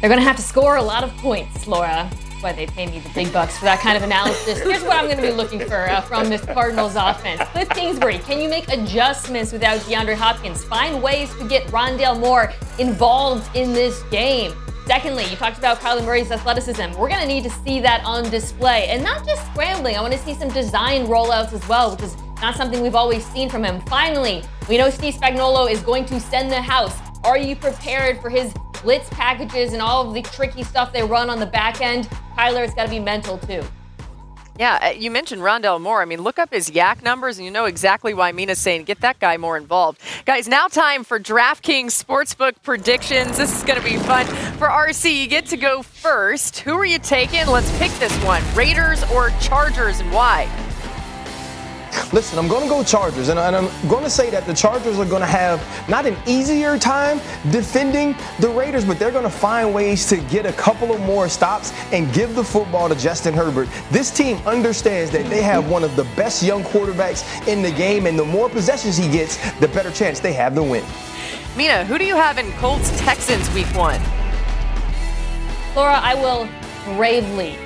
They're 0.00 0.10
going 0.10 0.20
to 0.20 0.26
have 0.26 0.36
to 0.36 0.42
score 0.42 0.76
a 0.76 0.82
lot 0.82 1.02
of 1.02 1.16
points, 1.16 1.66
Laura. 1.66 2.10
Why 2.44 2.52
they 2.52 2.66
pay 2.66 2.84
me 2.84 2.98
the 2.98 3.08
big 3.14 3.32
bucks 3.32 3.56
for 3.56 3.64
that 3.64 3.80
kind 3.80 3.96
of 3.96 4.02
analysis. 4.02 4.60
Here's 4.60 4.82
what 4.82 4.96
I'm 4.98 5.06
going 5.06 5.16
to 5.16 5.22
be 5.22 5.32
looking 5.32 5.60
for 5.60 5.88
uh, 5.88 6.02
from 6.02 6.28
this 6.28 6.44
Cardinals 6.44 6.94
offense. 6.94 7.40
Cliff 7.52 7.70
Kingsbury, 7.70 8.18
can 8.18 8.38
you 8.38 8.50
make 8.50 8.68
adjustments 8.68 9.50
without 9.50 9.78
DeAndre 9.78 10.14
Hopkins? 10.14 10.62
Find 10.62 11.02
ways 11.02 11.34
to 11.36 11.48
get 11.48 11.66
Rondale 11.68 12.20
Moore 12.20 12.52
involved 12.78 13.56
in 13.56 13.72
this 13.72 14.02
game. 14.10 14.52
Secondly, 14.86 15.24
you 15.30 15.36
talked 15.36 15.56
about 15.56 15.80
Kyler 15.80 16.04
Murray's 16.04 16.30
athleticism. 16.30 16.92
We're 16.98 17.08
going 17.08 17.22
to 17.22 17.26
need 17.26 17.44
to 17.44 17.50
see 17.50 17.80
that 17.80 18.04
on 18.04 18.28
display. 18.28 18.88
And 18.90 19.02
not 19.02 19.26
just 19.26 19.42
scrambling, 19.46 19.96
I 19.96 20.02
want 20.02 20.12
to 20.12 20.18
see 20.18 20.34
some 20.34 20.50
design 20.50 21.06
rollouts 21.06 21.54
as 21.54 21.66
well, 21.66 21.92
which 21.92 22.02
is 22.02 22.14
not 22.42 22.56
something 22.56 22.82
we've 22.82 22.94
always 22.94 23.24
seen 23.24 23.48
from 23.48 23.64
him. 23.64 23.80
Finally, 23.86 24.44
we 24.68 24.76
know 24.76 24.90
Steve 24.90 25.14
Spagnuolo 25.14 25.70
is 25.70 25.80
going 25.80 26.04
to 26.04 26.20
send 26.20 26.52
the 26.52 26.60
house. 26.60 26.94
Are 27.24 27.38
you 27.38 27.56
prepared 27.56 28.20
for 28.20 28.28
his 28.28 28.52
blitz 28.84 29.08
packages 29.10 29.72
and 29.72 29.82
all 29.82 30.06
of 30.06 30.14
the 30.14 30.22
tricky 30.22 30.62
stuff 30.62 30.92
they 30.92 31.02
run 31.02 31.30
on 31.30 31.40
the 31.40 31.46
back 31.46 31.80
end? 31.80 32.04
Kyler, 32.38 32.64
it's 32.64 32.74
got 32.74 32.84
to 32.84 32.90
be 32.90 33.00
mental 33.00 33.38
too. 33.38 33.64
Yeah, 34.56 34.78
uh, 34.80 34.88
you 34.90 35.10
mentioned 35.10 35.42
Rondale 35.42 35.80
Moore. 35.80 36.00
I 36.00 36.04
mean, 36.04 36.20
look 36.22 36.38
up 36.38 36.52
his 36.52 36.70
YAC 36.70 37.02
numbers 37.02 37.38
and 37.38 37.44
you 37.44 37.50
know 37.50 37.64
exactly 37.64 38.14
why 38.14 38.30
Mina's 38.30 38.60
saying 38.60 38.84
get 38.84 39.00
that 39.00 39.18
guy 39.18 39.36
more 39.36 39.56
involved. 39.56 40.00
Guys, 40.26 40.46
now 40.46 40.68
time 40.68 41.02
for 41.02 41.18
DraftKings 41.18 41.86
Sportsbook 41.86 42.54
predictions. 42.62 43.36
This 43.36 43.56
is 43.56 43.64
going 43.64 43.80
to 43.80 43.84
be 43.84 43.96
fun. 43.96 44.26
For 44.58 44.68
RC, 44.68 45.22
you 45.22 45.26
get 45.26 45.46
to 45.46 45.56
go 45.56 45.82
first. 45.82 46.60
Who 46.60 46.74
are 46.74 46.84
you 46.84 47.00
taking? 47.00 47.46
Let's 47.48 47.76
pick 47.78 47.90
this 47.98 48.16
one 48.24 48.42
Raiders 48.54 49.02
or 49.10 49.30
Chargers 49.40 49.98
and 49.98 50.12
why? 50.12 50.48
Listen, 52.12 52.38
I'm 52.38 52.48
going 52.48 52.62
to 52.62 52.68
go 52.68 52.84
Chargers, 52.84 53.28
and, 53.28 53.38
and 53.38 53.56
I'm 53.56 53.88
going 53.88 54.04
to 54.04 54.10
say 54.10 54.30
that 54.30 54.46
the 54.46 54.54
Chargers 54.54 54.98
are 54.98 55.04
going 55.04 55.20
to 55.20 55.26
have 55.26 55.60
not 55.88 56.06
an 56.06 56.16
easier 56.26 56.78
time 56.78 57.18
defending 57.50 58.14
the 58.40 58.48
Raiders, 58.48 58.84
but 58.84 58.98
they're 58.98 59.10
going 59.10 59.24
to 59.24 59.30
find 59.30 59.74
ways 59.74 60.06
to 60.08 60.16
get 60.16 60.46
a 60.46 60.52
couple 60.52 60.92
of 60.92 61.00
more 61.00 61.28
stops 61.28 61.72
and 61.92 62.12
give 62.12 62.34
the 62.34 62.44
football 62.44 62.88
to 62.88 62.94
Justin 62.94 63.34
Herbert. 63.34 63.68
This 63.90 64.10
team 64.10 64.36
understands 64.46 65.10
that 65.12 65.28
they 65.30 65.42
have 65.42 65.68
one 65.70 65.84
of 65.84 65.96
the 65.96 66.04
best 66.16 66.42
young 66.42 66.62
quarterbacks 66.62 67.48
in 67.48 67.62
the 67.62 67.70
game, 67.70 68.06
and 68.06 68.18
the 68.18 68.24
more 68.24 68.48
possessions 68.48 68.96
he 68.96 69.10
gets, 69.10 69.36
the 69.58 69.68
better 69.68 69.90
chance 69.90 70.20
they 70.20 70.32
have 70.32 70.54
to 70.54 70.62
win. 70.62 70.84
Mina, 71.56 71.84
who 71.84 71.98
do 71.98 72.04
you 72.04 72.16
have 72.16 72.38
in 72.38 72.50
Colts 72.52 72.90
Texans 73.00 73.52
week 73.54 73.66
one? 73.74 74.00
Laura, 75.74 75.98
I 76.00 76.14
will 76.14 76.48
bravely 76.96 77.56
pick 77.56 77.63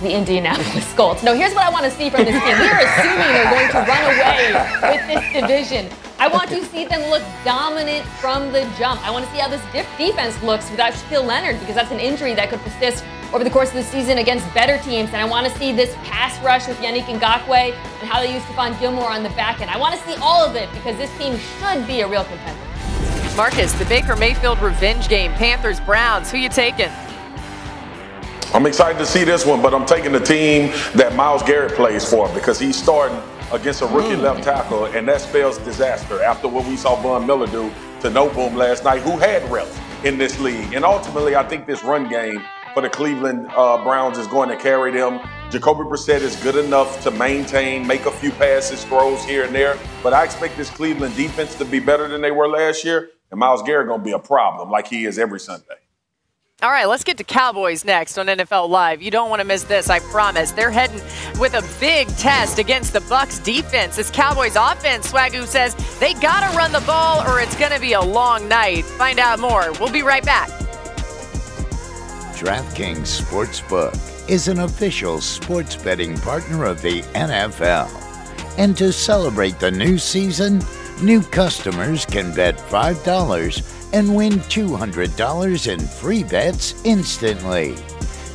the 0.00 0.12
Indianapolis 0.12 0.92
Colts. 0.94 1.22
No, 1.22 1.34
here's 1.34 1.54
what 1.54 1.64
I 1.64 1.70
want 1.70 1.84
to 1.84 1.90
see 1.90 2.10
from 2.10 2.24
this 2.24 2.34
team. 2.42 2.58
We 2.58 2.68
are 2.68 2.80
assuming 2.80 3.28
they're 3.32 3.50
going 3.50 3.70
to 3.70 3.80
run 3.86 4.04
away 4.14 4.94
with 4.94 5.06
this 5.06 5.40
division. 5.40 5.90
I 6.18 6.28
want 6.28 6.48
to 6.50 6.64
see 6.66 6.84
them 6.84 7.02
look 7.10 7.22
dominant 7.44 8.06
from 8.06 8.52
the 8.52 8.62
jump. 8.78 9.04
I 9.06 9.10
want 9.10 9.24
to 9.24 9.30
see 9.32 9.38
how 9.38 9.48
this 9.48 9.62
defense 9.98 10.40
looks 10.42 10.70
without 10.70 10.92
Shaquille 10.92 11.26
Leonard 11.26 11.58
because 11.60 11.74
that's 11.74 11.90
an 11.90 11.98
injury 12.00 12.34
that 12.34 12.50
could 12.50 12.60
persist 12.60 13.04
over 13.32 13.42
the 13.42 13.50
course 13.50 13.70
of 13.70 13.74
the 13.74 13.82
season 13.82 14.18
against 14.18 14.52
better 14.54 14.78
teams. 14.84 15.08
And 15.08 15.16
I 15.16 15.24
want 15.24 15.46
to 15.46 15.58
see 15.58 15.72
this 15.72 15.94
pass 16.04 16.40
rush 16.44 16.68
with 16.68 16.78
Yannick 16.78 17.04
Ngakoue 17.04 17.72
and 17.72 18.08
how 18.08 18.20
they 18.20 18.32
use 18.32 18.42
Stephon 18.44 18.78
Gilmore 18.78 19.10
on 19.10 19.22
the 19.22 19.30
back 19.30 19.60
end. 19.60 19.70
I 19.70 19.76
want 19.76 19.98
to 19.98 20.06
see 20.06 20.14
all 20.22 20.44
of 20.44 20.54
it 20.54 20.70
because 20.72 20.96
this 20.96 21.10
team 21.18 21.36
should 21.58 21.86
be 21.86 22.00
a 22.02 22.08
real 22.08 22.24
contender. 22.24 22.60
Marcus, 23.36 23.72
the 23.72 23.84
Baker 23.86 24.14
Mayfield 24.14 24.60
revenge 24.60 25.08
game, 25.08 25.32
Panthers 25.32 25.80
Browns. 25.80 26.30
Who 26.30 26.38
you 26.38 26.48
taking? 26.48 26.90
I'm 28.54 28.66
excited 28.66 29.00
to 29.00 29.06
see 29.06 29.24
this 29.24 29.44
one, 29.44 29.60
but 29.60 29.74
I'm 29.74 29.84
taking 29.84 30.12
the 30.12 30.20
team 30.20 30.70
that 30.94 31.16
Myles 31.16 31.42
Garrett 31.42 31.72
plays 31.72 32.08
for 32.08 32.32
because 32.32 32.56
he's 32.56 32.80
starting 32.80 33.20
against 33.52 33.82
a 33.82 33.86
rookie 33.86 34.14
left 34.14 34.44
tackle, 34.44 34.84
and 34.84 35.08
that 35.08 35.22
spells 35.22 35.58
disaster 35.58 36.22
after 36.22 36.46
what 36.46 36.64
we 36.64 36.76
saw 36.76 36.94
Von 37.02 37.26
Miller 37.26 37.48
do 37.48 37.68
to 38.02 38.10
Noteboom 38.10 38.54
last 38.54 38.84
night, 38.84 39.02
who 39.02 39.18
had 39.18 39.42
reps 39.50 39.76
in 40.04 40.18
this 40.18 40.38
league. 40.38 40.72
And 40.72 40.84
ultimately, 40.84 41.34
I 41.34 41.42
think 41.42 41.66
this 41.66 41.82
run 41.82 42.08
game 42.08 42.44
for 42.74 42.80
the 42.80 42.88
Cleveland 42.88 43.48
uh, 43.56 43.82
Browns 43.82 44.18
is 44.18 44.28
going 44.28 44.50
to 44.50 44.56
carry 44.56 44.92
them. 44.92 45.18
Jacoby 45.50 45.82
Brissett 45.82 46.20
is 46.20 46.36
good 46.36 46.54
enough 46.54 47.02
to 47.02 47.10
maintain, 47.10 47.84
make 47.84 48.06
a 48.06 48.12
few 48.12 48.30
passes, 48.30 48.84
throws 48.84 49.24
here 49.24 49.42
and 49.42 49.52
there, 49.52 49.76
but 50.00 50.12
I 50.12 50.22
expect 50.22 50.56
this 50.56 50.70
Cleveland 50.70 51.16
defense 51.16 51.56
to 51.56 51.64
be 51.64 51.80
better 51.80 52.06
than 52.06 52.20
they 52.20 52.30
were 52.30 52.46
last 52.46 52.84
year, 52.84 53.10
and 53.32 53.40
Myles 53.40 53.64
Garrett 53.64 53.88
going 53.88 53.98
to 53.98 54.04
be 54.04 54.12
a 54.12 54.18
problem 54.20 54.70
like 54.70 54.86
he 54.86 55.06
is 55.06 55.18
every 55.18 55.40
Sunday. 55.40 55.74
All 56.64 56.70
right, 56.70 56.86
let's 56.86 57.04
get 57.04 57.18
to 57.18 57.24
Cowboys 57.24 57.84
next 57.84 58.16
on 58.16 58.24
NFL 58.24 58.70
Live. 58.70 59.02
You 59.02 59.10
don't 59.10 59.28
want 59.28 59.40
to 59.40 59.46
miss 59.46 59.64
this, 59.64 59.90
I 59.90 59.98
promise. 59.98 60.50
They're 60.50 60.70
heading 60.70 60.98
with 61.38 61.52
a 61.52 61.62
big 61.78 62.08
test 62.16 62.58
against 62.58 62.94
the 62.94 63.00
Bucs 63.00 63.44
defense. 63.44 63.96
This 63.96 64.10
Cowboys 64.10 64.56
offense, 64.56 65.12
Swagu 65.12 65.46
says 65.46 65.74
they 66.00 66.14
got 66.14 66.50
to 66.50 66.56
run 66.56 66.72
the 66.72 66.80
ball 66.86 67.20
or 67.28 67.38
it's 67.38 67.54
going 67.54 67.72
to 67.72 67.78
be 67.78 67.92
a 67.92 68.00
long 68.00 68.48
night. 68.48 68.86
Find 68.86 69.18
out 69.18 69.40
more. 69.40 69.72
We'll 69.78 69.92
be 69.92 70.00
right 70.00 70.24
back. 70.24 70.48
DraftKings 72.38 73.20
Sportsbook 73.20 74.30
is 74.30 74.48
an 74.48 74.60
official 74.60 75.20
sports 75.20 75.76
betting 75.76 76.16
partner 76.16 76.64
of 76.64 76.80
the 76.80 77.02
NFL. 77.12 77.90
And 78.56 78.74
to 78.78 78.90
celebrate 78.90 79.60
the 79.60 79.70
new 79.70 79.98
season, 79.98 80.62
new 81.02 81.20
customers 81.20 82.06
can 82.06 82.34
bet 82.34 82.56
$5 82.56 83.83
and 83.94 84.14
win 84.14 84.32
$200 84.32 85.72
in 85.72 85.78
free 85.78 86.24
bets 86.24 86.74
instantly. 86.84 87.72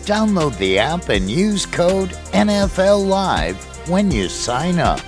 Download 0.07 0.57
the 0.57 0.79
app 0.79 1.09
and 1.09 1.29
use 1.29 1.65
code 1.65 2.09
NFL 2.31 3.05
Live 3.05 3.57
when 3.89 4.09
you 4.09 4.29
sign 4.29 4.79
up. 4.79 5.01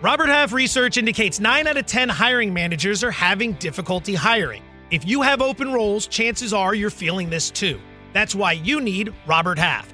Robert 0.00 0.28
Half 0.28 0.52
research 0.52 0.98
indicates 0.98 1.40
9 1.40 1.66
out 1.66 1.76
of 1.78 1.86
10 1.86 2.10
hiring 2.10 2.52
managers 2.52 3.02
are 3.02 3.10
having 3.10 3.54
difficulty 3.54 4.14
hiring. 4.14 4.62
If 4.90 5.08
you 5.08 5.22
have 5.22 5.40
open 5.40 5.72
roles, 5.72 6.06
chances 6.06 6.52
are 6.52 6.74
you're 6.74 6.90
feeling 6.90 7.30
this 7.30 7.50
too. 7.50 7.80
That's 8.12 8.34
why 8.34 8.52
you 8.52 8.80
need 8.80 9.12
Robert 9.26 9.58
Half. 9.58 9.93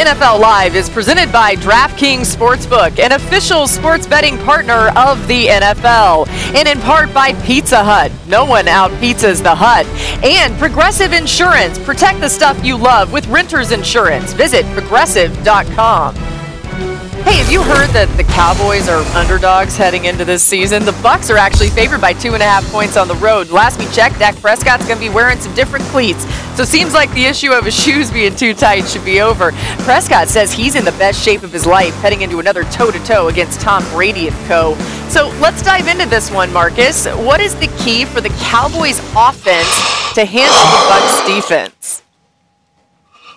NFL 0.00 0.40
Live 0.40 0.76
is 0.76 0.88
presented 0.88 1.30
by 1.30 1.56
DraftKings 1.56 2.34
Sportsbook, 2.34 2.98
an 2.98 3.12
official 3.12 3.68
sports 3.68 4.06
betting 4.06 4.38
partner 4.38 4.88
of 4.96 5.28
the 5.28 5.48
NFL, 5.48 6.26
and 6.56 6.66
in 6.66 6.80
part 6.80 7.12
by 7.12 7.34
Pizza 7.42 7.84
Hut. 7.84 8.10
No 8.26 8.46
one 8.46 8.66
out 8.66 8.90
pizzas 8.92 9.42
the 9.42 9.54
Hut. 9.54 9.84
And 10.24 10.56
Progressive 10.56 11.12
Insurance. 11.12 11.78
Protect 11.78 12.18
the 12.18 12.30
stuff 12.30 12.64
you 12.64 12.78
love 12.78 13.12
with 13.12 13.26
Renters 13.26 13.72
Insurance. 13.72 14.32
Visit 14.32 14.64
progressive.com. 14.72 16.39
Hey, 17.24 17.36
have 17.36 17.52
you 17.52 17.62
heard 17.62 17.90
that 17.90 18.08
the 18.16 18.24
Cowboys 18.24 18.88
are 18.88 19.02
underdogs 19.14 19.76
heading 19.76 20.06
into 20.06 20.24
this 20.24 20.42
season? 20.42 20.86
The 20.86 20.92
Bucs 20.92 21.28
are 21.28 21.36
actually 21.36 21.68
favored 21.68 22.00
by 22.00 22.14
two 22.14 22.32
and 22.32 22.42
a 22.42 22.46
half 22.46 22.64
points 22.72 22.96
on 22.96 23.08
the 23.08 23.14
road. 23.16 23.50
Last 23.50 23.78
we 23.78 23.86
checked, 23.92 24.18
Dak 24.18 24.36
Prescott's 24.36 24.86
going 24.86 24.98
to 24.98 25.06
be 25.06 25.12
wearing 25.12 25.38
some 25.38 25.54
different 25.54 25.84
cleats, 25.86 26.24
so 26.56 26.62
it 26.62 26.68
seems 26.68 26.94
like 26.94 27.12
the 27.12 27.26
issue 27.26 27.52
of 27.52 27.66
his 27.66 27.78
shoes 27.78 28.10
being 28.10 28.34
too 28.34 28.54
tight 28.54 28.88
should 28.88 29.04
be 29.04 29.20
over. 29.20 29.52
Prescott 29.84 30.28
says 30.28 30.50
he's 30.50 30.76
in 30.76 30.84
the 30.86 30.92
best 30.92 31.22
shape 31.22 31.42
of 31.42 31.52
his 31.52 31.66
life, 31.66 31.94
heading 31.96 32.22
into 32.22 32.40
another 32.40 32.64
toe-to-toe 32.64 33.28
against 33.28 33.60
Tom 33.60 33.84
Brady 33.90 34.28
and 34.28 34.36
co. 34.46 34.74
So 35.10 35.28
let's 35.40 35.60
dive 35.60 35.88
into 35.88 36.06
this 36.06 36.30
one, 36.30 36.50
Marcus. 36.52 37.06
What 37.06 37.40
is 37.40 37.54
the 37.56 37.68
key 37.84 38.06
for 38.06 38.22
the 38.22 38.30
Cowboys' 38.40 38.98
offense 39.14 40.14
to 40.14 40.24
handle 40.24 40.56
the 40.56 40.80
Bucs' 40.88 41.26
defense? 41.26 42.02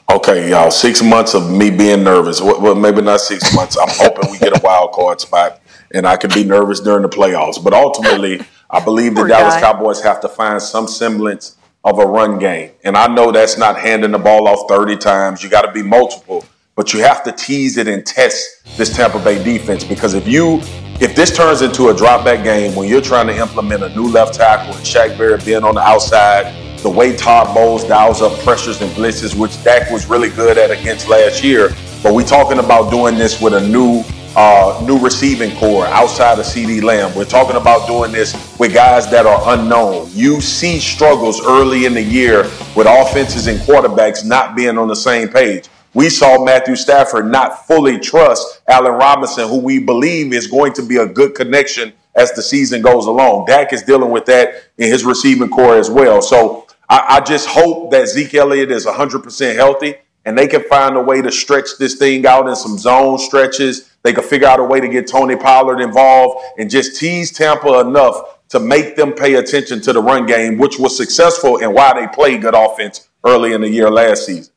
Okay, 0.10 0.49
y'all. 0.49 0.72
Six 0.72 1.01
months 1.01 1.34
of 1.34 1.49
me 1.49 1.70
being 1.70 2.04
nervous. 2.04 2.41
Well, 2.41 2.62
well, 2.62 2.76
maybe 2.76 3.01
not 3.01 3.22
six 3.22 3.54
months. 3.56 3.78
I'm 3.78 3.89
hoping 3.89 4.32
we 4.32 4.38
get 4.38 4.58
a 4.58 4.62
wild 4.64 4.91
card 4.91 5.20
spot, 5.22 5.62
and 5.93 6.06
I 6.06 6.18
can 6.18 6.30
be 6.34 6.43
nervous 6.43 6.80
during 6.80 7.01
the 7.01 7.10
playoffs. 7.10 7.64
But 7.64 7.74
ultimately, 7.74 8.41
I 8.70 8.84
believe 8.84 9.16
the 9.16 9.26
Dallas 9.26 9.56
guy. 9.56 9.62
Cowboys 9.62 10.01
have 10.04 10.22
to 10.22 10.30
find 10.30 10.62
some 10.62 10.88
semblance 10.88 11.58
of 11.84 11.99
a 11.99 12.06
run 12.06 12.39
game. 12.39 12.72
And 12.84 12.95
I 12.95 13.08
know 13.08 13.32
that's 13.32 13.58
not 13.58 13.78
handing 13.78 14.12
the 14.12 14.20
ball 14.20 14.47
off 14.47 14.70
30 14.70 14.97
times. 14.97 15.43
You 15.43 15.49
got 15.49 15.64
to 15.64 15.72
be 15.72 15.84
multiple, 15.84 16.45
but 16.76 16.93
you 16.93 17.01
have 17.01 17.24
to 17.24 17.32
tease 17.32 17.78
it 17.78 17.88
and 17.88 18.06
test 18.06 18.78
this 18.78 18.95
Tampa 18.95 19.20
Bay 19.20 19.43
defense 19.43 19.84
because 19.84 20.14
if 20.14 20.28
you 20.28 20.62
if 21.01 21.16
this 21.16 21.36
turns 21.36 21.62
into 21.62 21.89
a 21.89 21.93
drop 21.93 22.24
back 22.24 22.43
game 22.43 22.76
when 22.76 22.88
you're 22.88 23.01
trying 23.01 23.28
to 23.28 23.36
implement 23.36 23.84
a 23.84 23.89
new 23.89 24.08
left 24.08 24.36
tackle 24.36 24.74
and 24.74 24.86
Shaq 24.86 25.18
Barrett 25.18 25.43
being 25.43 25.64
on 25.64 25.76
the 25.76 25.82
outside, 25.82 26.54
the 26.84 26.90
way 26.90 27.16
Todd 27.16 27.56
Bowles 27.56 27.86
dials 27.86 28.22
up 28.22 28.38
pressures 28.42 28.82
and 28.82 28.92
blitzes, 28.92 29.36
which 29.36 29.62
Dak 29.64 29.90
was 29.90 30.06
really 30.06 30.30
good 30.30 30.58
at 30.58 30.70
against 30.70 31.08
last 31.08 31.44
year. 31.44 31.70
But 32.04 32.14
we're 32.14 32.28
talking 32.28 32.60
about 32.60 32.92
doing 32.92 33.18
this 33.18 33.42
with 33.42 33.54
a 33.54 33.68
new 33.68 34.04
uh, 34.36 34.84
new 34.86 35.00
receiving 35.00 35.56
corps 35.58 35.86
outside 35.86 36.40
of 36.40 36.46
CeeDee 36.46 36.82
Lamb. 36.82 37.16
We're 37.16 37.24
talking 37.24 37.56
about 37.56 37.88
doing 37.88 38.12
this 38.12 38.34
with 38.60 38.74
guys 38.74 39.10
that 39.12 39.26
are 39.26 39.58
unknown. 39.58 40.10
You 40.12 40.42
see 40.42 40.80
struggles 40.80 41.40
early 41.46 41.86
in 41.86 41.94
the 41.94 42.02
year 42.02 42.44
with 42.76 42.88
offenses 42.88 43.48
and 43.48 43.60
quarterbacks 43.60 44.26
not 44.26 44.56
being 44.56 44.78
on 44.78 44.88
the 44.88 44.96
same 44.96 45.30
page. 45.30 45.70
We 45.94 46.10
saw 46.10 46.44
Matthew 46.44 46.76
Stafford 46.76 47.28
not 47.28 47.68
fully 47.68 48.00
trust 48.00 48.62
Allen 48.68 48.94
Robinson, 48.94 49.48
who 49.48 49.60
we 49.60 49.78
believe 49.78 50.34
is 50.34 50.48
going 50.48 50.74
to 50.74 50.82
be 50.82 50.98
a 50.98 51.06
good 51.06 51.36
connection 51.36 51.94
as 52.16 52.32
the 52.34 52.42
season 52.42 52.82
goes 52.82 53.06
along. 53.06 53.46
Dak 53.46 53.72
is 53.72 53.84
dealing 53.84 54.10
with 54.10 54.26
that 54.26 54.64
in 54.78 54.90
his 54.90 55.06
receiving 55.06 55.50
corps 55.50 55.78
as 55.78 55.92
well. 55.92 56.22
So 56.22 56.66
I, 56.90 57.18
I 57.18 57.20
just 57.22 57.48
hope 57.48 57.92
that 57.92 58.08
Zeke 58.08 58.36
Elliott 58.36 58.72
is 58.72 58.86
100% 58.86 59.56
healthy 59.56 59.96
and 60.26 60.38
they 60.38 60.48
can 60.48 60.64
find 60.64 60.96
a 60.96 61.02
way 61.02 61.22
to 61.22 61.32
stretch 61.32 61.78
this 61.80 61.96
thing 61.96 62.26
out 62.26 62.48
in 62.48 62.56
some 62.56 62.78
zone 62.78 63.18
stretches. 63.18 63.90
They 64.04 64.14
can 64.14 64.24
figure 64.24 64.48
out 64.48 64.60
a 64.60 64.64
way 64.64 64.80
to 64.80 64.88
get 64.88 65.08
Tony 65.08 65.36
Pollard 65.36 65.82
involved 65.82 66.44
and 66.58 66.70
just 66.70 67.00
tease 67.00 67.32
Tampa 67.32 67.80
enough 67.80 68.48
to 68.50 68.60
make 68.60 68.96
them 68.96 69.14
pay 69.14 69.36
attention 69.36 69.82
to 69.82 69.94
the 69.94 70.02
run 70.02 70.26
game, 70.26 70.58
which 70.58 70.78
was 70.78 70.96
successful 70.96 71.58
and 71.58 71.74
why 71.74 71.94
they 72.00 72.08
played 72.08 72.42
good 72.42 72.56
offense 72.56 73.08
early 73.26 73.54
in 73.54 73.62
the 73.62 73.70
year 73.70 73.90
last 73.90 74.26
season. 74.26 74.54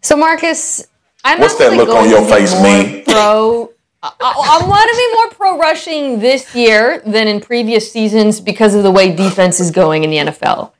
So 0.00 0.16
Marcus, 0.16 0.86
I'm 1.24 1.38
What's 1.38 1.56
that 1.56 1.74
look 1.74 1.90
on 1.90 2.08
your 2.08 2.26
face 2.26 2.60
mean? 2.60 3.04
Pro. 3.04 3.70
I, 4.02 4.12
I, 4.20 4.60
I 4.62 4.68
want 4.68 4.90
to 4.90 4.96
be 4.96 5.14
more 5.14 5.30
pro 5.30 5.58
rushing 5.58 6.18
this 6.18 6.54
year 6.54 7.00
than 7.06 7.28
in 7.28 7.40
previous 7.40 7.92
seasons 7.92 8.40
because 8.40 8.74
of 8.74 8.82
the 8.82 8.90
way 8.90 9.14
defense 9.14 9.60
is 9.60 9.70
going 9.70 10.02
in 10.04 10.10
the 10.10 10.16
NFL. 10.32 10.72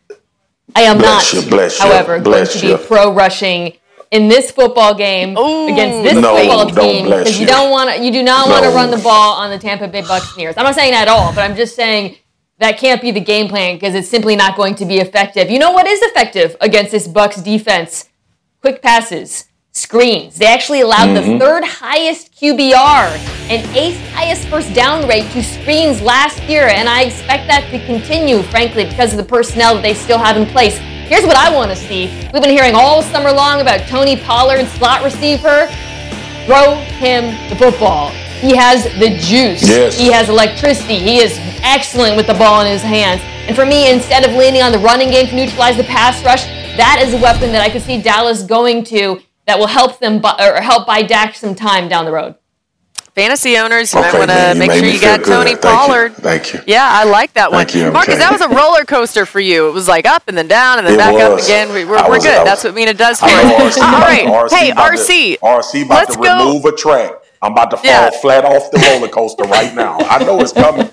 I 0.74 0.82
am 0.82 0.98
Bless 0.98 1.34
not, 1.34 1.44
you, 1.44 1.50
bless 1.50 1.78
you, 1.78 1.84
however, 1.86 2.20
bless 2.20 2.60
going 2.60 2.78
to 2.78 2.82
be 2.82 2.86
pro 2.88 3.12
rushing 3.14 3.74
in 4.10 4.28
this 4.28 4.50
football 4.50 4.94
game 4.94 5.30
against 5.36 6.02
this 6.02 6.14
No, 6.22 6.36
football 6.36 6.70
team 6.70 7.04
because 7.04 7.34
you 7.34 7.42
you. 7.42 7.46
don't 7.46 7.70
want 7.70 7.94
to. 7.94 8.02
You 8.04 8.10
do 8.10 8.22
not 8.22 8.48
want 8.48 8.64
to 8.64 8.70
run 8.70 8.90
the 8.90 8.98
ball 8.98 9.34
on 9.34 9.50
the 9.50 9.58
Tampa 9.58 9.88
Bay 9.88 10.02
Buccaneers. 10.02 10.56
I'm 10.56 10.64
not 10.64 10.74
saying 10.74 10.92
that 10.92 11.02
at 11.02 11.08
all, 11.08 11.32
but 11.34 11.42
I'm 11.48 11.56
just 11.56 11.76
saying 11.76 12.16
that 12.58 12.78
can't 12.78 13.00
be 13.00 13.10
the 13.10 13.20
game 13.20 13.48
plan 13.48 13.76
because 13.76 13.94
it's 13.94 14.08
simply 14.08 14.34
not 14.36 14.56
going 14.56 14.74
to 14.76 14.84
be 14.84 14.98
effective. 14.98 15.50
You 15.50 15.58
know 15.58 15.72
what 15.72 15.86
is 15.86 16.00
effective 16.02 16.56
against 16.60 16.90
this 16.92 17.06
Bucs 17.08 17.42
defense? 17.42 18.08
Quick 18.60 18.82
passes, 18.82 19.46
screens. 19.72 20.36
They 20.36 20.46
actually 20.46 20.82
allowed 20.82 21.14
the 21.14 21.20
Mhm. 21.22 21.38
third 21.40 21.64
highest 21.64 22.30
QBR 22.38 23.08
and 23.48 23.66
eighth 23.76 23.98
highest 24.14 24.42
first 24.48 24.72
down 24.74 25.08
rate 25.08 25.30
to 25.32 25.42
screens 25.42 26.00
last 26.02 26.42
year, 26.42 26.68
and 26.68 26.88
I 26.88 27.02
expect 27.02 27.48
that 27.48 27.70
to 27.70 27.78
continue, 27.86 28.42
frankly, 28.42 28.84
because 28.84 29.12
of 29.12 29.16
the 29.16 29.24
personnel 29.24 29.74
that 29.74 29.82
they 29.82 29.94
still 29.94 30.18
have 30.18 30.36
in 30.36 30.46
place. 30.46 30.78
Here's 31.08 31.24
what 31.26 31.36
I 31.36 31.50
want 31.50 31.70
to 31.70 31.76
see. 31.76 32.10
We've 32.32 32.42
been 32.42 32.56
hearing 32.56 32.74
all 32.74 33.02
summer 33.02 33.32
long 33.32 33.60
about 33.60 33.86
Tony 33.88 34.16
Pollard, 34.16 34.66
slot 34.78 35.02
receiver. 35.02 35.68
Throw 36.46 36.74
him 36.98 37.34
the 37.48 37.56
football. 37.56 38.10
He 38.40 38.56
has 38.56 38.84
the 38.98 39.10
juice. 39.18 39.62
Yes. 39.62 39.96
He 39.96 40.10
has 40.10 40.28
electricity. 40.28 40.98
He 40.98 41.18
is 41.20 41.38
excellent 41.62 42.16
with 42.16 42.26
the 42.26 42.34
ball 42.34 42.60
in 42.62 42.66
his 42.66 42.82
hands. 42.82 43.20
And 43.46 43.54
for 43.54 43.64
me, 43.64 43.90
instead 43.90 44.24
of 44.24 44.32
leaning 44.34 44.62
on 44.62 44.72
the 44.72 44.78
running 44.78 45.10
game 45.10 45.28
to 45.28 45.34
neutralize 45.34 45.76
the 45.76 45.84
pass 45.84 46.22
rush, 46.24 46.44
that 46.76 47.00
is 47.02 47.14
a 47.14 47.18
weapon 47.18 47.52
that 47.52 47.62
I 47.62 47.68
could 47.68 47.82
see 47.82 47.98
Dallas 48.00 48.42
going 48.42 48.82
to 48.84 49.20
that 49.46 49.58
will 49.58 49.66
help 49.66 49.98
them 49.98 50.20
bu- 50.20 50.28
or 50.40 50.60
help 50.60 50.86
buy 50.86 51.02
Dak 51.02 51.34
some 51.34 51.54
time 51.54 51.88
down 51.88 52.04
the 52.04 52.12
road. 52.12 52.36
Fantasy 53.14 53.58
owners, 53.58 53.92
you 53.92 54.00
might 54.00 54.14
want 54.14 54.30
to 54.30 54.54
make 54.56 54.70
sure 54.72 54.86
you 54.86 54.98
got 54.98 55.20
good. 55.22 55.26
Tony 55.26 55.50
Thank 55.54 55.64
you. 55.64 55.70
Pollard. 55.70 56.14
Thank 56.14 56.54
you. 56.54 56.60
Yeah, 56.66 56.88
I 56.90 57.04
like 57.04 57.34
that 57.34 57.50
one. 57.50 57.66
Thank 57.66 57.74
you, 57.76 57.92
Marcus, 57.92 58.14
okay. 58.14 58.18
that 58.18 58.32
was 58.32 58.40
a 58.40 58.48
roller 58.48 58.84
coaster 58.86 59.26
for 59.26 59.38
you. 59.38 59.68
It 59.68 59.72
was 59.72 59.86
like 59.86 60.06
up 60.06 60.22
and 60.28 60.38
then 60.38 60.48
down 60.48 60.78
and 60.78 60.86
then 60.86 60.94
It 60.94 60.96
back 60.96 61.14
up 61.20 61.38
again. 61.38 61.68
We, 61.74 61.84
we're 61.84 62.02
we're 62.04 62.08
was- 62.08 62.24
good. 62.24 62.38
Was- 62.38 62.46
That's 62.48 62.64
what 62.64 62.74
Mina 62.74 62.94
does 62.94 63.18
for 63.20 63.26
I 63.26 63.42
know 63.42 63.66
us. 63.66 63.76
RC 63.76 63.82
All 63.82 63.96
about 63.96 64.50
RC 64.50 64.56
hey, 64.56 64.70
about 64.70 64.90
to- 64.92 64.96
RC. 64.96 65.38
RC 65.40 65.84
about 65.84 65.94
let's 65.98 66.16
to 66.16 66.22
go. 66.22 66.38
remove 66.46 66.64
a 66.64 66.72
track. 66.74 67.12
I'm 67.42 67.52
about 67.52 67.70
to 67.72 67.76
fall 67.76 67.84
Yeah. 67.86 68.10
flat 68.10 68.44
off 68.46 68.70
the 68.70 68.78
roller 68.78 69.08
coaster 69.08 69.42
right 69.44 69.74
now. 69.74 69.98
I 69.98 70.24
know 70.24 70.40
it's 70.40 70.52
coming. 70.54 70.88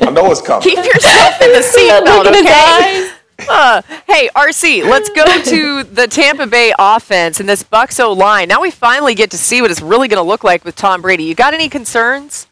I 0.00 0.10
know 0.10 0.30
it's 0.30 0.42
coming. 0.42 0.62
Keep 0.68 0.84
yourself 0.84 1.40
in 1.40 1.52
the 1.52 1.60
seatbelt, 1.74 2.24
Look 2.24 2.36
okay? 2.36 3.12
Uh, 3.48 3.82
hey, 4.06 4.28
RC, 4.34 4.88
let's 4.88 5.08
go 5.10 5.24
to 5.24 5.82
the 5.84 6.06
Tampa 6.06 6.46
Bay 6.46 6.72
offense 6.78 7.40
and 7.40 7.48
this 7.48 7.62
Bucs 7.62 8.02
O 8.02 8.12
line. 8.12 8.48
Now 8.48 8.60
we 8.60 8.70
finally 8.70 9.14
get 9.14 9.30
to 9.32 9.38
see 9.38 9.60
what 9.62 9.70
it's 9.70 9.82
really 9.82 10.08
going 10.08 10.22
to 10.22 10.28
look 10.28 10.44
like 10.44 10.64
with 10.64 10.76
Tom 10.76 11.02
Brady. 11.02 11.24
You 11.24 11.34
got 11.34 11.54
any 11.54 11.68
concerns? 11.68 12.46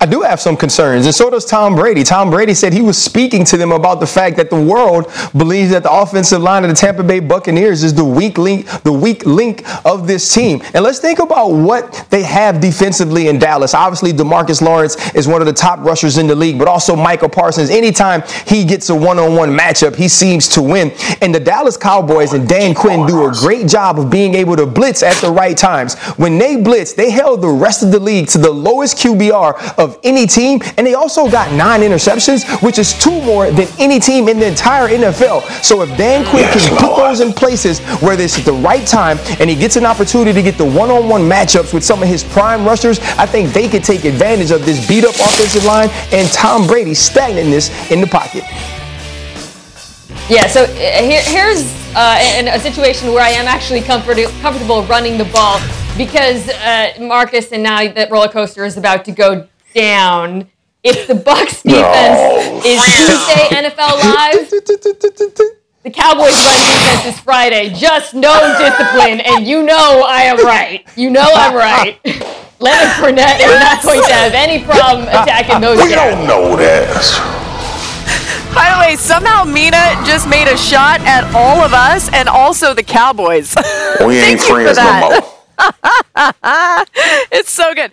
I 0.00 0.06
do 0.06 0.22
have 0.22 0.40
some 0.40 0.56
concerns, 0.56 1.06
and 1.06 1.14
so 1.14 1.30
does 1.30 1.44
Tom 1.44 1.76
Brady. 1.76 2.02
Tom 2.02 2.28
Brady 2.28 2.54
said 2.54 2.72
he 2.72 2.82
was 2.82 3.00
speaking 3.00 3.44
to 3.44 3.56
them 3.56 3.70
about 3.70 4.00
the 4.00 4.06
fact 4.06 4.36
that 4.36 4.50
the 4.50 4.60
world 4.60 5.12
believes 5.36 5.70
that 5.70 5.84
the 5.84 5.92
offensive 5.92 6.42
line 6.42 6.64
of 6.64 6.70
the 6.70 6.74
Tampa 6.74 7.04
Bay 7.04 7.20
Buccaneers 7.20 7.84
is 7.84 7.94
the 7.94 8.04
weak 8.04 8.36
link, 8.36 8.66
the 8.82 8.92
weak 8.92 9.24
link 9.24 9.62
of 9.86 10.08
this 10.08 10.34
team. 10.34 10.60
And 10.74 10.82
let's 10.82 10.98
think 10.98 11.20
about 11.20 11.50
what 11.50 12.04
they 12.10 12.24
have 12.24 12.60
defensively 12.60 13.28
in 13.28 13.38
Dallas. 13.38 13.74
Obviously, 13.74 14.12
Demarcus 14.12 14.60
Lawrence 14.60 14.96
is 15.14 15.28
one 15.28 15.40
of 15.40 15.46
the 15.46 15.52
top 15.52 15.78
rushers 15.78 16.18
in 16.18 16.26
the 16.26 16.34
league, 16.34 16.58
but 16.58 16.66
also 16.66 16.96
Micah 16.96 17.28
Parsons. 17.28 17.70
Anytime 17.70 18.24
he 18.44 18.64
gets 18.64 18.90
a 18.90 18.94
one-on-one 18.94 19.50
matchup, 19.50 19.94
he 19.94 20.08
seems 20.08 20.48
to 20.48 20.62
win. 20.62 20.90
And 21.20 21.32
the 21.32 21.40
Dallas 21.40 21.76
Cowboys 21.76 22.32
and 22.32 22.48
Dan 22.48 22.74
Quinn 22.74 23.06
do 23.06 23.28
a 23.28 23.32
great 23.32 23.68
job 23.68 24.00
of 24.00 24.10
being 24.10 24.34
able 24.34 24.56
to 24.56 24.66
blitz 24.66 25.04
at 25.04 25.14
the 25.20 25.30
right 25.30 25.56
times. 25.56 25.94
When 26.16 26.38
they 26.38 26.56
blitz, 26.56 26.92
they 26.92 27.10
held 27.10 27.40
the 27.40 27.48
rest 27.48 27.84
of 27.84 27.92
the 27.92 28.00
league 28.00 28.26
to 28.28 28.38
the 28.38 28.50
lowest 28.50 28.98
QBR 28.98 29.75
of 29.78 29.98
any 30.04 30.26
team, 30.26 30.60
and 30.76 30.86
they 30.86 30.94
also 30.94 31.30
got 31.30 31.52
nine 31.52 31.80
interceptions, 31.80 32.44
which 32.62 32.78
is 32.78 32.98
two 32.98 33.20
more 33.22 33.50
than 33.50 33.68
any 33.78 33.98
team 33.98 34.28
in 34.28 34.38
the 34.38 34.46
entire 34.46 34.88
NFL. 34.88 35.42
So 35.62 35.82
if 35.82 35.88
Dan 35.96 36.24
Quinn 36.30 36.42
Yes, 36.42 36.68
can 36.68 36.76
put 36.78 36.88
Lord. 36.90 37.10
those 37.10 37.20
in 37.20 37.32
places 37.32 37.80
where 38.00 38.18
it's 38.20 38.38
at 38.38 38.44
the 38.44 38.52
right 38.52 38.86
time 38.86 39.18
and 39.40 39.48
he 39.50 39.56
gets 39.56 39.76
an 39.76 39.84
opportunity 39.86 40.32
to 40.32 40.42
get 40.42 40.56
the 40.58 40.64
one-on-one 40.64 41.22
matchups 41.22 41.72
with 41.74 41.84
some 41.84 42.02
of 42.02 42.08
his 42.08 42.24
prime 42.24 42.64
rushers, 42.64 42.98
I 43.18 43.26
think 43.26 43.52
they 43.52 43.68
could 43.68 43.84
take 43.84 44.04
advantage 44.04 44.50
of 44.50 44.64
this 44.64 44.86
beat-up 44.86 45.14
offensive 45.14 45.64
line 45.64 45.88
and 46.12 46.28
Tom 46.32 46.66
Brady's 46.66 46.98
stagnantness 46.98 47.90
in 47.90 48.00
the 48.00 48.06
pocket. 48.06 48.44
Yeah, 50.28 50.48
so 50.48 50.64
uh, 50.64 50.66
here, 50.66 51.22
here's 51.22 51.72
uh, 51.94 52.18
in 52.36 52.48
a 52.48 52.58
situation 52.58 53.12
where 53.12 53.22
I 53.22 53.30
am 53.30 53.46
actually 53.46 53.80
comfort- 53.80 54.18
comfortable 54.40 54.82
running 54.84 55.18
the 55.18 55.24
ball 55.26 55.60
because 55.96 56.48
uh, 56.48 56.92
Marcus 57.00 57.52
and 57.52 57.62
now 57.62 57.86
that 57.92 58.10
roller 58.10 58.28
coaster 58.28 58.64
is 58.64 58.76
about 58.76 59.04
to 59.04 59.12
go 59.12 59.46
down. 59.76 60.48
If 60.82 61.06
the 61.06 61.14
Bucs 61.14 61.62
defense 61.62 62.64
is 62.64 62.80
Tuesday 62.96 63.44
NFL 63.54 63.98
Live, 64.02 64.50
the 65.82 65.90
Cowboys 65.90 66.32
run 66.32 66.54
defense 66.54 67.14
is 67.14 67.20
Friday. 67.20 67.70
Just 67.74 68.14
no 68.14 68.56
discipline, 68.58 69.20
and 69.20 69.46
you 69.46 69.62
know 69.62 70.04
I 70.06 70.22
am 70.22 70.38
right. 70.44 70.86
You 70.96 71.10
know 71.10 71.28
I'm 71.34 71.54
right. 71.54 72.00
Leonard 72.58 72.92
Fournette 72.96 73.38
is 73.40 73.60
not 73.60 73.82
going 73.82 74.02
to 74.02 74.12
have 74.12 74.32
any 74.32 74.64
problem 74.64 75.02
attacking 75.08 75.60
those 75.60 75.76
We 75.82 75.90
guys. 75.90 76.14
don't 76.14 76.26
know 76.26 76.56
that. 76.56 77.42
By 78.54 78.72
the 78.72 78.80
way, 78.80 78.96
somehow 78.96 79.44
Mina 79.44 80.00
just 80.06 80.26
made 80.28 80.48
a 80.48 80.56
shot 80.56 81.00
at 81.02 81.24
all 81.34 81.60
of 81.60 81.74
us 81.74 82.10
and 82.14 82.28
also 82.28 82.72
the 82.72 82.82
Cowboys. 82.82 83.54
We 84.00 84.16
ain't 84.20 84.40
Thank 84.40 84.40
you 84.40 84.46
for 84.46 84.54
friends 84.54 84.78
no 84.78 84.84
that. 84.84 85.20
more. 85.20 86.86
it's 87.32 87.50
so 87.50 87.74
good. 87.74 87.92